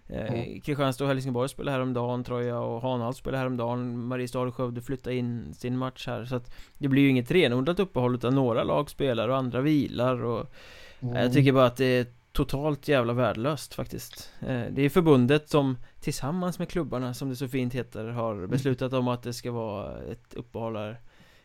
mm. 0.09 0.61
Kristianstad 0.61 1.04
och 1.04 1.11
Helsingborg 1.11 1.48
spelar 1.48 1.72
häromdagen 1.72 2.24
tror 2.24 2.42
jag 2.42 2.76
och 2.76 2.82
Hanhals 2.82 3.16
spelar 3.16 3.38
häromdagen 3.38 4.04
Mariestad 4.04 4.40
och 4.40 4.54
Skövde 4.54 4.80
flyttar 4.80 5.11
in 5.11 5.54
sin 5.54 5.78
match 5.78 6.06
här 6.06 6.24
så 6.24 6.36
att 6.36 6.50
Det 6.78 6.88
blir 6.88 7.02
ju 7.02 7.09
inget 7.09 7.30
renodlat 7.30 7.80
uppehåll 7.80 8.14
utan 8.14 8.34
några 8.34 8.64
lag 8.64 8.90
spelar 8.90 9.28
och 9.28 9.36
andra 9.36 9.61
vilar 9.61 10.24
och 10.24 10.52
mm. 11.00 11.16
Jag 11.16 11.32
tycker 11.32 11.52
bara 11.52 11.66
att 11.66 11.76
det 11.76 11.84
är 11.84 12.06
totalt 12.32 12.88
jävla 12.88 13.12
värdelöst 13.12 13.74
faktiskt 13.74 14.32
eh, 14.40 14.62
Det 14.70 14.82
är 14.82 14.88
förbundet 14.88 15.48
som 15.48 15.76
tillsammans 16.00 16.59
med 16.59 16.68
klubbarna 16.68 17.14
som 17.14 17.28
det 17.28 17.36
så 17.36 17.48
fint 17.48 17.74
heter 17.74 18.04
har 18.04 18.34
mm. 18.34 18.50
beslutat 18.50 18.92
om 18.92 19.09
att 19.09 19.22
det 19.22 19.32
ska 19.32 19.52
vara 19.52 20.02
ett 20.02 20.34
uppehåll 20.34 20.76
här 20.76 21.00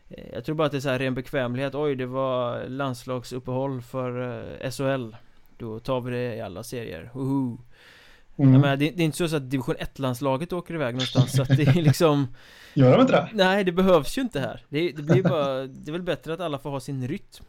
eh, 0.08 0.24
Jag 0.32 0.44
tror 0.44 0.54
bara 0.54 0.66
att 0.66 0.72
det 0.72 0.78
är 0.78 0.80
så 0.80 0.88
här 0.88 0.98
ren 0.98 1.14
bekvämlighet 1.14 1.74
Oj, 1.74 1.94
det 1.94 2.06
var 2.06 2.68
landslagsuppehåll 2.68 3.82
för 3.82 4.40
eh, 4.62 4.70
SHL 4.70 5.16
Då 5.58 5.80
tar 5.80 6.00
vi 6.00 6.10
det 6.10 6.34
i 6.34 6.40
alla 6.40 6.62
serier, 6.62 7.10
Woho! 7.14 7.58
Mm. 8.36 8.60
Menar, 8.60 8.76
det, 8.76 8.90
det, 8.90 9.02
är 9.02 9.04
inte 9.04 9.28
så 9.28 9.36
att 9.36 9.50
division 9.50 9.74
1-landslaget 9.74 10.52
åker 10.52 10.74
iväg 10.74 10.94
någonstans 10.94 11.32
så 11.32 11.42
att 11.42 11.48
det 11.48 11.62
är 11.62 11.82
liksom 11.82 12.28
Gör 12.74 12.92
de 12.92 13.00
inte 13.00 13.12
det? 13.12 13.28
Nej, 13.32 13.64
det 13.64 13.72
behövs 13.72 14.18
ju 14.18 14.22
inte 14.22 14.40
här 14.40 14.62
Det, 14.68 14.92
det 14.92 15.02
blir 15.02 15.22
bara 15.22 15.66
Det 15.66 15.90
är 15.90 15.92
väl 15.92 16.02
bättre 16.02 16.34
att 16.34 16.40
alla 16.40 16.58
får 16.58 16.70
ha 16.70 16.80
sin 16.80 17.08
rytm 17.08 17.44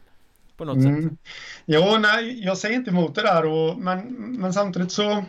på 0.56 0.64
något 0.64 0.76
mm. 0.76 1.02
sätt. 1.02 1.18
Jo, 1.66 1.98
nej, 2.00 2.44
jag 2.44 2.58
säger 2.58 2.74
inte 2.74 2.90
emot 2.90 3.14
det 3.14 3.22
där, 3.22 3.46
och, 3.46 3.78
men, 3.78 4.00
men 4.14 4.52
samtidigt 4.52 4.92
så... 4.92 5.24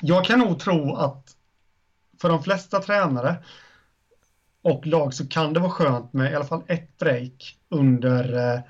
Jag 0.00 0.24
kan 0.24 0.38
nog 0.38 0.60
tro 0.60 0.94
att 0.94 1.36
för 2.20 2.28
de 2.28 2.42
flesta 2.42 2.80
tränare 2.80 3.36
och 4.62 4.86
lag 4.86 5.14
så 5.14 5.28
kan 5.28 5.52
det 5.52 5.60
vara 5.60 5.70
skönt 5.70 6.12
med 6.12 6.32
i 6.32 6.34
alla 6.34 6.44
fall 6.44 6.62
ett 6.66 6.98
break 6.98 7.58
under 7.68 8.52
eh, 8.54 8.60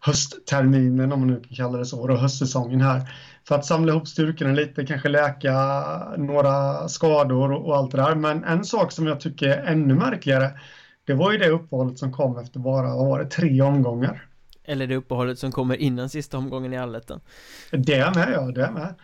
höstterminen, 0.00 1.12
om 1.12 1.20
man 1.20 1.28
nu 1.28 1.40
kan 1.40 1.56
kalla 1.56 1.78
det 1.78 1.86
så, 1.86 2.00
och 2.00 2.18
höstsäsongen 2.18 2.80
här. 2.80 3.14
För 3.48 3.54
att 3.54 3.64
samla 3.64 3.92
ihop 3.92 4.08
styrkorna 4.08 4.52
lite, 4.52 4.86
kanske 4.86 5.08
läka 5.08 5.54
några 6.16 6.88
skador 6.88 7.52
och, 7.52 7.66
och 7.66 7.76
allt 7.76 7.90
det 7.90 7.96
där. 7.96 8.14
Men 8.14 8.44
en 8.44 8.64
sak 8.64 8.92
som 8.92 9.06
jag 9.06 9.20
tycker 9.20 9.48
är 9.48 9.64
ännu 9.64 9.94
märkligare, 9.94 10.50
det 11.06 11.14
var 11.14 11.32
ju 11.32 11.38
det 11.38 11.48
uppehållet 11.48 11.98
som 11.98 12.12
kom 12.12 12.38
efter 12.38 12.60
bara, 12.60 12.96
vad 12.96 13.06
var 13.06 13.18
det, 13.18 13.26
tre 13.26 13.62
omgångar. 13.62 14.26
Eller 14.64 14.86
det 14.86 14.96
uppehållet 14.96 15.38
som 15.38 15.52
kommer 15.52 15.76
innan 15.76 16.08
sista 16.08 16.38
omgången 16.38 16.72
i 16.72 16.78
allettan. 16.78 17.20
Det 17.70 17.94
är 17.94 18.14
med, 18.14 18.28
ja, 18.32 18.40
det 18.40 18.70
med. 18.70 18.94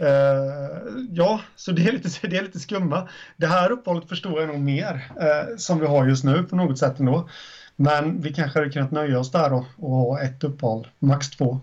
Uh, 0.00 0.88
Ja, 1.10 1.40
så 1.56 1.72
det 1.72 1.88
är, 1.88 1.92
lite, 1.92 2.08
det 2.28 2.36
är 2.36 2.42
lite 2.42 2.60
skumma. 2.60 3.08
Det 3.36 3.46
här 3.46 3.70
uppehållet 3.70 4.08
förstår 4.08 4.40
jag 4.40 4.48
nog 4.48 4.60
mer 4.60 4.94
uh, 4.94 5.56
Som 5.56 5.80
vi 5.80 5.86
har 5.86 6.06
just 6.06 6.24
nu 6.24 6.42
på 6.42 6.56
något 6.56 6.78
sätt 6.78 6.98
ändå. 6.98 7.28
Men 7.76 8.20
vi 8.20 8.32
kanske 8.32 8.58
hade 8.58 8.70
kunnat 8.70 8.90
nöja 8.90 9.18
oss 9.18 9.30
där 9.30 9.52
och, 9.52 9.64
och 9.76 9.90
ha 9.90 10.20
ett 10.20 10.44
uppehåll, 10.44 10.88
max 10.98 11.30
två 11.30 11.60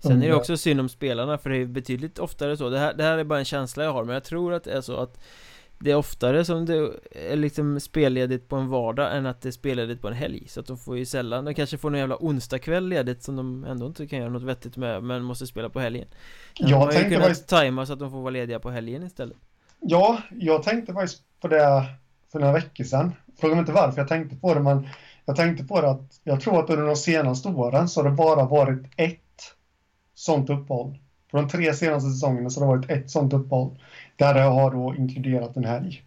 Sen 0.00 0.22
är 0.22 0.28
det 0.28 0.34
också 0.34 0.56
synd 0.56 0.80
om 0.80 0.88
spelarna 0.88 1.38
för 1.38 1.50
det 1.50 1.56
är 1.56 1.66
betydligt 1.66 2.18
oftare 2.18 2.56
så. 2.56 2.68
Det 2.70 2.78
här, 2.78 2.94
det 2.94 3.04
här 3.04 3.18
är 3.18 3.24
bara 3.24 3.38
en 3.38 3.44
känsla 3.44 3.84
jag 3.84 3.92
har 3.92 4.04
men 4.04 4.14
jag 4.14 4.24
tror 4.24 4.52
att 4.52 4.64
det 4.64 4.72
är 4.72 4.80
så 4.80 4.96
att 4.96 5.18
det 5.78 5.90
är 5.90 5.94
oftare 5.94 6.44
som 6.44 6.66
det 6.66 6.90
är 7.12 7.36
liksom 7.36 7.80
spelledigt 7.80 8.48
på 8.48 8.56
en 8.56 8.68
vardag 8.68 9.16
än 9.16 9.26
att 9.26 9.40
det 9.42 9.48
är 9.48 9.52
spelledigt 9.52 10.02
på 10.02 10.08
en 10.08 10.14
helg. 10.14 10.48
Så 10.48 10.60
att 10.60 10.66
de 10.66 10.78
får 10.78 10.98
ju 10.98 11.06
sällan, 11.06 11.44
de 11.44 11.54
kanske 11.54 11.78
får 11.78 11.90
någon 11.90 12.00
jävla 12.00 12.16
onsdagkväll 12.20 12.88
ledigt 12.88 13.22
som 13.22 13.36
de 13.36 13.64
ändå 13.64 13.86
inte 13.86 14.06
kan 14.06 14.18
göra 14.18 14.30
något 14.30 14.42
vettigt 14.42 14.76
med 14.76 15.04
Men 15.04 15.22
måste 15.22 15.46
spela 15.46 15.68
på 15.68 15.80
helgen. 15.80 16.08
Jag 16.54 16.68
de 16.68 16.74
har 16.74 16.92
ju 16.92 17.08
kunnat 17.08 17.22
faktiskt... 17.22 17.48
tajma 17.48 17.86
så 17.86 17.92
att 17.92 17.98
de 17.98 18.10
får 18.10 18.20
vara 18.20 18.30
lediga 18.30 18.60
på 18.60 18.70
helgen 18.70 19.02
istället. 19.02 19.36
Ja, 19.80 20.22
jag 20.30 20.62
tänkte 20.62 20.92
faktiskt 20.92 21.22
på 21.40 21.48
det 21.48 21.84
för 22.32 22.38
några 22.38 22.52
veckor 22.52 22.84
sedan. 22.84 23.12
Fråga 23.40 23.54
mig 23.54 23.60
inte 23.60 23.72
varför 23.72 24.00
jag 24.00 24.08
tänkte 24.08 24.36
på 24.36 24.54
det 24.54 24.60
men 24.60 24.88
Jag 25.24 25.36
tänkte 25.36 25.64
på 25.64 25.80
det 25.80 25.90
att 25.90 26.20
jag 26.24 26.40
tror 26.40 26.64
att 26.64 26.70
under 26.70 26.86
de 26.86 26.96
senaste 26.96 27.48
åren 27.48 27.88
så 27.88 28.02
har 28.02 28.10
det 28.10 28.16
bara 28.16 28.44
varit 28.44 28.86
ett 28.96 29.20
sånt 30.20 30.50
uppehåll 30.50 30.98
På 31.30 31.36
de 31.36 31.48
tre 31.48 31.74
senaste 31.74 32.10
säsongerna 32.10 32.50
så 32.50 32.60
har 32.60 32.76
det 32.76 32.78
varit 32.78 32.90
ett 32.90 33.10
sånt 33.10 33.32
uppehåll 33.32 33.78
där 34.16 34.38
jag 34.38 34.50
har 34.50 34.70
då 34.70 34.94
inkluderat 34.98 35.56
en 35.56 35.64
helg. 35.64 36.02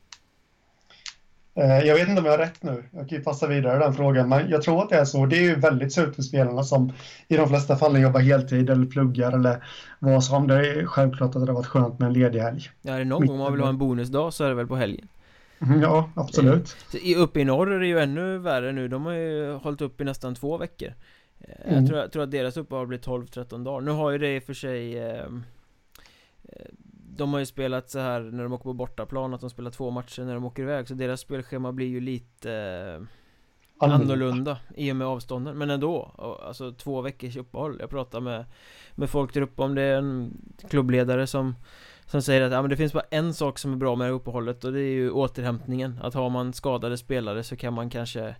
Eh, 1.55 1.79
jag 1.79 1.95
vet 1.95 2.07
inte 2.07 2.21
om 2.21 2.25
jag 2.25 2.33
har 2.33 2.37
rätt 2.37 2.63
nu, 2.63 2.83
jag 2.91 3.09
kan 3.09 3.17
ju 3.17 3.23
passa 3.23 3.47
vidare 3.47 3.79
den 3.79 3.93
frågan, 3.93 4.29
men 4.29 4.49
jag 4.49 4.61
tror 4.61 4.83
att 4.83 4.89
det 4.89 4.95
är 4.95 5.05
så. 5.05 5.25
Det 5.25 5.37
är 5.37 5.41
ju 5.41 5.55
väldigt 5.55 5.93
surt 5.93 6.15
för 6.15 6.21
spelarna 6.21 6.63
som 6.63 6.93
i 7.27 7.37
de 7.37 7.49
flesta 7.49 7.75
fallen 7.75 8.01
jobbar 8.01 8.19
heltid 8.19 8.69
eller 8.69 8.85
pluggar 8.85 9.31
eller 9.31 9.65
vad 9.99 10.23
som. 10.23 10.47
Det 10.47 10.69
är 10.69 10.85
självklart 10.85 11.35
att 11.35 11.45
det 11.45 11.51
har 11.51 11.57
varit 11.57 11.67
skönt 11.67 11.99
med 11.99 12.07
en 12.07 12.13
ledig 12.13 12.39
helg. 12.39 12.69
Ja, 12.81 12.93
är 12.93 12.99
det 12.99 13.05
någon 13.05 13.25
gång 13.25 13.37
man 13.37 13.53
vill 13.53 13.61
ha 13.61 13.69
en 13.69 13.77
bonusdag 13.77 14.33
så 14.33 14.43
är 14.43 14.49
det 14.49 14.55
väl 14.55 14.67
på 14.67 14.75
helgen. 14.75 15.07
Mm, 15.61 15.81
ja, 15.81 16.09
absolut. 16.15 16.75
Uppe 17.17 17.39
i 17.39 17.45
norr 17.45 17.71
är 17.71 17.79
det 17.79 17.87
ju 17.87 17.99
ännu 17.99 18.37
värre 18.37 18.71
nu, 18.71 18.87
de 18.87 19.05
har 19.05 19.13
ju 19.13 19.53
hållit 19.53 19.81
upp 19.81 20.01
i 20.01 20.03
nästan 20.03 20.35
två 20.35 20.57
veckor. 20.57 20.93
Mm. 21.47 21.75
jag, 21.75 21.87
tror, 21.87 21.99
jag 21.99 22.11
tror 22.11 22.23
att 22.23 22.31
deras 22.31 22.57
uppehåll 22.57 22.87
blir 22.87 22.99
12-13 22.99 23.63
dagar. 23.63 23.81
Nu 23.81 23.91
har 23.91 24.11
ju 24.11 24.17
det 24.17 24.35
i 24.35 24.39
och 24.39 24.43
för 24.43 24.53
sig 24.53 24.99
eh, 24.99 25.27
De 27.17 27.33
har 27.33 27.39
ju 27.39 27.45
spelat 27.45 27.89
så 27.89 27.99
här 27.99 28.21
när 28.21 28.43
de 28.43 28.53
åker 28.53 28.63
på 28.63 28.73
bortaplan 28.73 29.33
Att 29.33 29.41
de 29.41 29.49
spelar 29.49 29.71
två 29.71 29.91
matcher 29.91 30.23
när 30.23 30.33
de 30.33 30.45
åker 30.45 30.63
iväg. 30.63 30.87
Så 30.87 30.93
deras 30.93 31.21
spelschema 31.21 31.71
blir 31.71 31.87
ju 31.87 31.99
lite 31.99 32.53
eh, 32.53 33.07
annorlunda. 33.91 34.57
i 34.75 34.91
och 34.91 34.95
med 34.95 35.07
avstånden. 35.07 35.57
Men 35.57 35.69
ändå, 35.69 36.11
alltså 36.45 36.71
två 36.71 37.01
veckors 37.01 37.37
uppehåll. 37.37 37.77
Jag 37.79 37.89
pratar 37.89 38.19
med, 38.19 38.45
med 38.95 39.09
folk 39.09 39.33
där 39.33 39.41
uppe. 39.41 39.61
Om 39.61 39.75
det 39.75 39.81
är 39.81 39.97
en 39.97 40.37
klubbledare 40.69 41.27
som 41.27 41.55
Som 42.05 42.21
säger 42.21 42.41
att 42.41 42.51
ja, 42.51 42.61
men 42.61 42.69
det 42.69 42.77
finns 42.77 42.93
bara 42.93 43.05
en 43.09 43.33
sak 43.33 43.59
som 43.59 43.73
är 43.73 43.77
bra 43.77 43.95
med 43.95 44.07
det 44.07 44.11
uppehållet 44.11 44.63
och 44.63 44.73
det 44.73 44.79
är 44.79 44.93
ju 44.93 45.11
återhämtningen. 45.11 45.99
Att 46.01 46.13
har 46.13 46.29
man 46.29 46.53
skadade 46.53 46.97
spelare 46.97 47.43
så 47.43 47.55
kan 47.55 47.73
man 47.73 47.89
kanske 47.89 48.35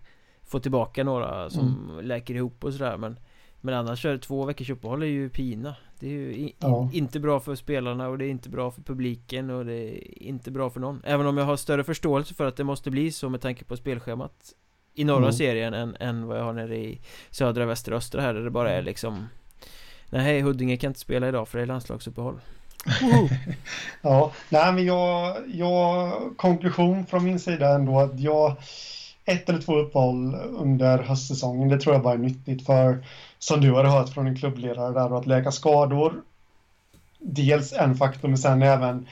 Få 0.45 0.59
tillbaka 0.59 1.03
några 1.03 1.49
som 1.49 1.91
mm. 1.91 2.05
läker 2.05 2.35
ihop 2.35 2.63
och 2.63 2.73
sådär 2.73 2.97
men 2.97 3.19
Men 3.61 3.73
annars 3.73 4.05
är 4.05 4.11
det 4.11 4.19
två 4.19 4.45
veckors 4.45 4.69
uppehåll 4.69 5.03
är 5.03 5.07
ju 5.07 5.29
pina 5.29 5.75
Det 5.99 6.07
är 6.07 6.11
ju 6.11 6.33
i, 6.33 6.55
ja. 6.59 6.89
inte 6.93 7.19
bra 7.19 7.39
för 7.39 7.55
spelarna 7.55 8.07
och 8.07 8.17
det 8.17 8.25
är 8.25 8.29
inte 8.29 8.49
bra 8.49 8.71
för 8.71 8.81
publiken 8.81 9.49
och 9.49 9.65
det 9.65 9.73
är 9.73 10.23
inte 10.23 10.51
bra 10.51 10.69
för 10.69 10.79
någon 10.79 11.01
Även 11.05 11.27
om 11.27 11.37
jag 11.37 11.45
har 11.45 11.55
större 11.55 11.83
förståelse 11.83 12.33
för 12.33 12.45
att 12.45 12.55
det 12.55 12.63
måste 12.63 12.91
bli 12.91 13.11
så 13.11 13.29
med 13.29 13.41
tanke 13.41 13.65
på 13.65 13.77
spelschemat 13.77 14.53
i 14.93 15.03
norra 15.03 15.17
mm. 15.17 15.33
serien 15.33 15.73
än, 15.73 15.97
än 15.99 16.27
vad 16.27 16.37
jag 16.37 16.43
har 16.43 16.53
nere 16.53 16.77
i 16.77 17.01
södra, 17.29 17.65
västra, 17.65 17.95
östra 17.95 18.21
här 18.21 18.33
där 18.33 18.41
det 18.41 18.49
bara 18.49 18.69
är 18.69 18.73
mm. 18.73 18.85
liksom 18.85 19.27
Nej, 20.09 20.41
Huddinge 20.41 20.77
kan 20.77 20.87
inte 20.87 20.99
spela 20.99 21.27
idag 21.27 21.47
för 21.47 21.57
det 21.57 21.63
är 21.63 21.67
landslagsuppehåll 21.67 22.39
Ja, 24.01 24.31
nej 24.49 24.73
men 24.73 24.85
jag, 24.85 25.37
jag 25.53 26.13
konklusion 26.37 27.05
från 27.05 27.23
min 27.23 27.39
sida 27.39 27.75
ändå 27.75 27.99
att 27.99 28.19
jag 28.19 28.55
ett 29.26 29.49
eller 29.49 29.61
två 29.61 29.76
uppehåll 29.76 30.36
under 30.36 30.97
höstsäsongen, 30.97 31.69
det 31.69 31.80
tror 31.80 31.95
jag 31.95 32.03
bara 32.03 32.13
är 32.13 32.17
nyttigt 32.17 32.65
för 32.65 33.05
som 33.39 33.61
du 33.61 33.71
har 33.71 33.84
hört 33.84 34.09
från 34.09 34.28
en 34.28 34.38
klubbledare 34.38 34.93
där 34.93 35.17
att 35.17 35.26
läka 35.26 35.51
skador 35.51 36.21
dels 37.24 37.74
en 37.74 37.95
faktor 37.95 38.28
men 38.28 38.38
sen 38.38 38.63
även 38.63 39.07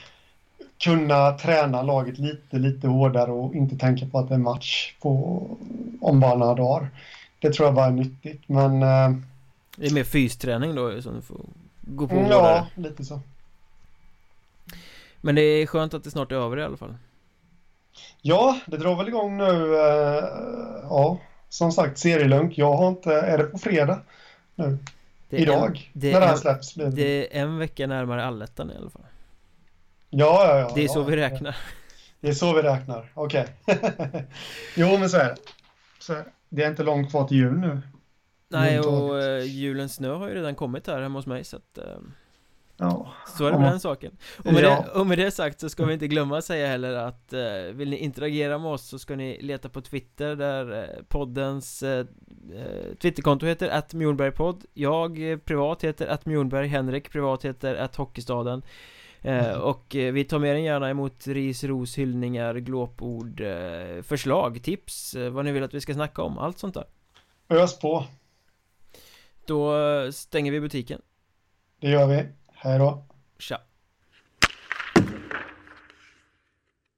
kunna 0.78 1.32
träna 1.32 1.82
laget 1.82 2.18
lite, 2.18 2.58
lite 2.58 2.88
hårdare 2.88 3.32
och 3.32 3.56
inte 3.56 3.78
tänka 3.78 4.06
på 4.06 4.20
att 4.20 4.30
det 4.30 4.34
är 4.34 4.40
match 4.40 4.94
på, 5.02 5.42
om 6.02 6.20
bara 6.20 6.36
några 6.36 6.56
dagar. 6.56 6.90
Det 7.40 7.54
tror 7.54 7.68
jag 7.68 7.76
bara 7.76 7.86
är 7.86 7.92
nyttigt, 7.92 8.44
men... 8.48 8.84
Eh, 8.84 9.18
det 9.78 9.88
är 9.88 9.94
mer 9.94 10.04
fysträning 10.04 10.76
då 10.76 11.02
som 11.02 11.16
du 11.16 11.22
får 11.22 11.40
gå 11.82 12.08
på 12.08 12.16
mm, 12.16 12.30
Ja, 12.30 12.68
lite 12.76 13.06
så. 13.06 13.20
Men 15.22 15.36
det 15.36 15.42
är 15.42 15.66
skönt 15.66 15.94
att 15.94 16.04
det 16.04 16.12
snart 16.12 16.32
är 16.32 16.36
över 16.36 16.58
i 16.58 16.64
alla 16.64 16.78
fall. 16.78 16.96
Ja, 18.22 18.60
det 18.66 18.78
drar 18.78 18.96
väl 18.96 19.08
igång 19.08 19.38
nu. 19.38 19.76
Eh, 19.76 20.24
ja, 20.84 21.20
som 21.50 21.72
sagt, 21.72 21.98
serielunk. 21.98 22.58
Jag 22.58 22.74
har 22.74 22.88
inte... 22.88 23.14
Är 23.14 23.38
det 23.38 23.44
på 23.44 23.58
fredag 23.58 24.02
nu? 24.56 24.78
Idag? 25.30 25.78
En, 25.94 26.00
det 26.02 26.12
när 26.12 26.20
det 26.20 26.26
här 26.26 26.36
släpps? 26.36 26.76
Blir 26.76 26.86
det. 26.86 26.92
det 26.92 27.38
är 27.38 27.42
en 27.42 27.58
vecka 27.58 27.88
närmare 27.88 28.26
allettan 28.26 28.72
i 28.72 28.76
alla 28.76 28.90
fall. 28.90 29.06
Ja, 30.10 30.48
ja, 30.48 30.60
ja. 30.60 30.72
Det 30.76 30.84
är 30.84 30.88
så 30.88 31.00
ja, 31.00 31.04
vi 31.04 31.16
räknar. 31.16 31.58
Det 32.20 32.30
är 32.30 32.34
så 32.34 32.54
vi 32.54 32.62
räknar, 32.62 33.12
okej. 33.14 33.48
Okay. 33.68 34.22
jo, 34.76 34.98
men 34.98 35.10
så 35.10 35.18
är 35.18 35.26
det. 35.26 35.36
Så 36.00 36.14
är 36.14 36.26
det. 36.50 36.64
är 36.64 36.70
inte 36.70 36.84
långt 36.84 37.10
kvar 37.10 37.28
till 37.28 37.38
jul 37.38 37.60
nu. 37.60 37.82
Nej, 38.48 38.80
och 38.80 39.14
uh, 39.14 39.44
julens 39.46 39.96
snö 39.96 40.14
har 40.14 40.28
ju 40.28 40.36
redan 40.36 40.56
kommit 40.56 40.88
här 40.88 41.02
hemma 41.02 41.20
hos 41.20 41.26
mig 41.26 41.44
så 41.44 41.58
att 41.58 41.78
uh, 41.78 42.02
Ja 42.82 43.14
Så 43.28 43.46
är 43.46 43.52
det 43.52 43.58
med 43.58 43.68
ja. 43.68 43.72
den 43.72 43.80
saken 43.80 44.18
och 44.38 44.54
med, 44.54 44.64
ja. 44.64 44.86
det, 44.94 45.00
och 45.00 45.08
med 45.08 45.18
det 45.18 45.32
sagt 45.32 45.60
så 45.60 45.70
ska 45.70 45.86
vi 45.86 45.94
inte 45.94 46.08
glömma 46.08 46.38
att 46.38 46.46
säga 46.46 46.68
heller 46.68 46.94
att 46.94 47.34
uh, 47.34 47.74
Vill 47.74 47.90
ni 47.90 47.98
interagera 47.98 48.58
med 48.58 48.72
oss 48.72 48.88
så 48.88 49.00
ska 49.00 49.16
ni 49.16 49.42
leta 49.42 49.70
på 49.70 49.82
Twitter 49.82 50.36
där 50.36 50.88
poddens 51.08 51.84
Twitterkonto 53.02 53.46
heter 53.46 53.70
att 53.70 53.94
Jag 54.74 55.40
privat 55.46 55.84
heter 55.84 56.08
att 56.08 56.26
Henrik 56.70 57.12
privat 57.12 57.46
heter 57.46 57.76
att 57.76 57.96
Hockeystaden 57.96 58.62
Eh, 59.22 59.54
och 59.54 59.96
eh, 59.96 60.14
vi 60.14 60.24
tar 60.24 60.40
mer 60.40 60.56
än 60.56 60.64
gärna 60.64 60.90
emot 60.90 61.28
ris, 61.28 61.64
ros, 61.64 61.98
hyllningar, 61.98 62.56
glåpord, 62.56 63.42
eh, 63.42 64.02
förslag, 64.02 64.64
tips, 64.64 65.16
vad 65.32 65.46
ni 65.46 65.52
vill 65.52 65.64
att 65.64 65.74
vi 65.74 65.82
ska 65.82 65.94
snacka 65.94 66.22
om, 66.22 66.38
allt 66.38 66.60
sånt 66.60 66.74
där. 66.74 66.86
Ös 67.50 67.80
på. 67.80 68.06
Då 69.46 69.74
stänger 70.12 70.52
vi 70.52 70.62
butiken. 70.62 71.02
Det 71.80 71.90
gör 71.90 72.08
vi. 72.08 72.26
Hej 72.64 72.80
då. 72.80 73.04
Tja. 73.40 73.62